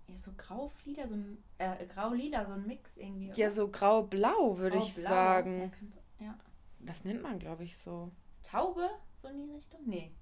ja, 0.08 0.16
so 0.18 0.30
grau-lila, 0.36 1.06
so 1.08 1.14
ein, 1.14 1.38
äh, 1.58 1.86
grau-lila, 1.86 2.44
so 2.46 2.52
ein 2.52 2.66
Mix 2.66 2.96
irgendwie. 2.96 3.28
Ja, 3.34 3.46
oder? 3.46 3.50
so 3.50 3.68
grau-blau, 3.68 4.58
würde 4.58 4.78
ich 4.78 4.94
Grau-blau. 4.94 5.10
sagen. 5.10 5.72
Ja, 6.20 6.26
ja. 6.26 6.34
Das 6.80 7.04
nennt 7.04 7.22
man, 7.22 7.38
glaube 7.38 7.64
ich, 7.64 7.76
so. 7.78 8.10
Taube, 8.42 8.88
so 9.16 9.28
in 9.28 9.38
die 9.46 9.50
Richtung? 9.52 9.80
Nee. 9.86 10.12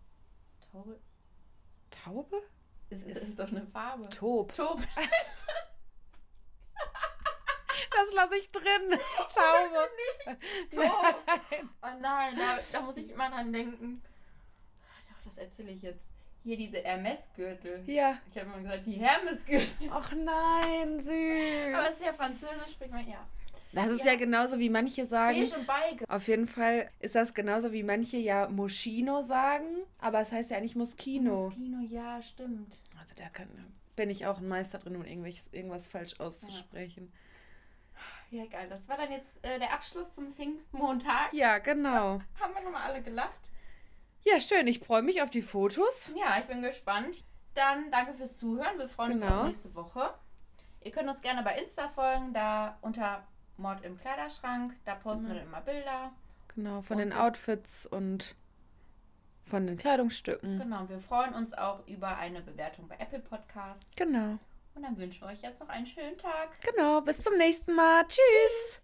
Taube, 0.75 0.99
Taube? 1.89 2.43
ist, 2.91 3.07
ist, 3.07 3.29
ist 3.29 3.39
doch 3.39 3.47
eine 3.49 3.65
Farbe. 3.65 4.09
Taub. 4.09 4.53
Taube. 4.53 4.83
Das 7.91 8.13
lasse 8.13 8.37
ich 8.37 8.51
drin. 8.51 8.99
Taube. 9.33 9.89
Taube. 10.75 11.15
Oh 11.83 12.01
nein, 12.01 12.37
da, 12.37 12.59
da 12.73 12.81
muss 12.81 12.97
ich 12.97 13.11
immer 13.11 13.31
dran 13.31 13.53
denken. 13.53 14.03
Doch, 15.09 15.31
das 15.31 15.39
erzähle 15.39 15.71
ich 15.71 15.83
jetzt. 15.83 16.05
Hier 16.43 16.57
diese 16.57 16.79
Hermes-Gürtel. 16.79 17.89
Ja. 17.89 18.19
Ich 18.31 18.39
habe 18.39 18.51
immer 18.51 18.63
gesagt, 18.63 18.87
die 18.87 18.95
Hermes-Gürtel. 18.95 19.91
Ach 19.91 20.13
nein, 20.13 21.01
süß. 21.01 21.75
Aber 21.75 21.89
es 21.89 22.01
ist 22.01 22.05
ja 22.05 22.13
französisch, 22.13 22.73
spricht 22.73 22.93
man 22.93 23.09
ja. 23.09 23.27
Das 23.75 23.89
ist 23.89 24.05
ja, 24.05 24.13
Ja. 24.13 24.19
genauso 24.19 24.59
wie 24.59 24.71
manche 24.71 25.07
sagen. 25.07 25.39
Beige 25.41 25.57
und 25.57 25.67
Beige. 25.67 26.05
Auf 26.09 26.29
jeden 26.29 26.47
Fall 26.47 26.91
ist 27.01 27.15
das 27.15 27.35
genauso 27.35 27.73
wie 27.73 27.83
manche 27.83 28.17
ja 28.17 28.49
Moschino 28.49 29.23
sagen, 29.23 29.67
aber 29.99 30.21
es 30.21 30.33
heißt 30.33 30.51
ja 30.51 30.57
eigentlich 30.59 30.77
Moschino. 30.77 31.49
Moschino, 31.49 31.81
ja, 31.89 32.23
stimmt. 32.23 32.81
Also 33.01 33.15
da 33.17 33.29
kann, 33.31 33.49
bin 33.97 34.11
ich 34.11 34.27
auch 34.27 34.39
ein 34.39 34.49
Meister 34.49 34.79
drin, 34.79 34.97
um 34.97 35.05
irgendwas 35.05 35.89
falsch 35.89 36.19
auszusprechen. 36.21 37.13
Ja, 38.31 38.45
geil. 38.47 38.67
Das 38.69 38.89
war 38.89 38.97
dann 38.97 39.13
jetzt 39.13 39.45
äh, 39.45 39.59
der 39.59 39.73
Abschluss 39.73 40.13
zum 40.13 40.33
Pfingstmontag. 40.35 41.33
Ja, 41.33 41.59
genau. 41.59 42.21
Haben 42.41 42.55
wir 42.55 42.63
nochmal 42.63 42.91
alle 42.91 43.01
gelacht. 43.03 43.31
Ja, 44.25 44.41
schön. 44.41 44.67
Ich 44.67 44.81
freue 44.81 45.03
mich 45.03 45.23
auf 45.23 45.31
die 45.31 45.43
Fotos. 45.43 46.11
Ja, 46.17 46.39
ich 46.41 46.47
bin 46.47 46.61
gespannt. 46.63 47.23
Dann 47.55 47.91
danke 47.93 48.15
fürs 48.15 48.37
Zuhören. 48.39 48.79
Wir 48.79 48.89
freuen 48.89 49.13
uns 49.13 49.23
Genau. 49.23 49.41
auf 49.43 49.47
nächste 49.49 49.75
Woche. 49.75 50.15
Ihr 50.83 50.91
könnt 50.91 51.09
uns 51.09 51.21
gerne 51.21 51.43
bei 51.45 51.57
Insta 51.61 51.89
folgen, 51.91 52.33
da 52.33 52.77
unter 52.81 53.25
Mord 53.57 53.85
im 53.85 53.99
Kleiderschrank. 53.99 54.75
Da 54.85 54.95
posten 54.95 55.29
wir 55.29 55.35
dann 55.37 55.45
immer 55.47 55.61
Bilder. 55.61 56.13
Genau, 56.55 56.83
von 56.83 56.97
Und 56.97 57.03
den 57.05 57.13
Outfits 57.13 57.87
und 57.87 58.35
von 59.45 59.67
den 59.67 59.77
Kleidungsstücken. 59.77 60.59
Genau, 60.59 60.89
wir 60.89 61.01
freuen 61.01 61.35
uns 61.35 61.53
auch 61.53 61.87
über 61.87 62.17
eine 62.17 62.41
Bewertung 62.41 62.89
bei 62.89 62.97
Apple 62.97 63.21
Podcast. 63.21 63.81
Genau. 63.97 64.39
Und 64.75 64.83
dann 64.83 64.97
wünschen 64.97 65.21
wir 65.23 65.29
euch 65.29 65.43
jetzt 65.43 65.61
noch 65.61 65.69
einen 65.69 65.87
schönen 65.87 66.19
Tag. 66.19 66.61
Genau. 66.63 67.01
Bis 67.01 67.23
zum 67.23 67.37
nächsten 67.37 67.75
Mal. 67.75 68.05
Tschüss. 68.09 68.83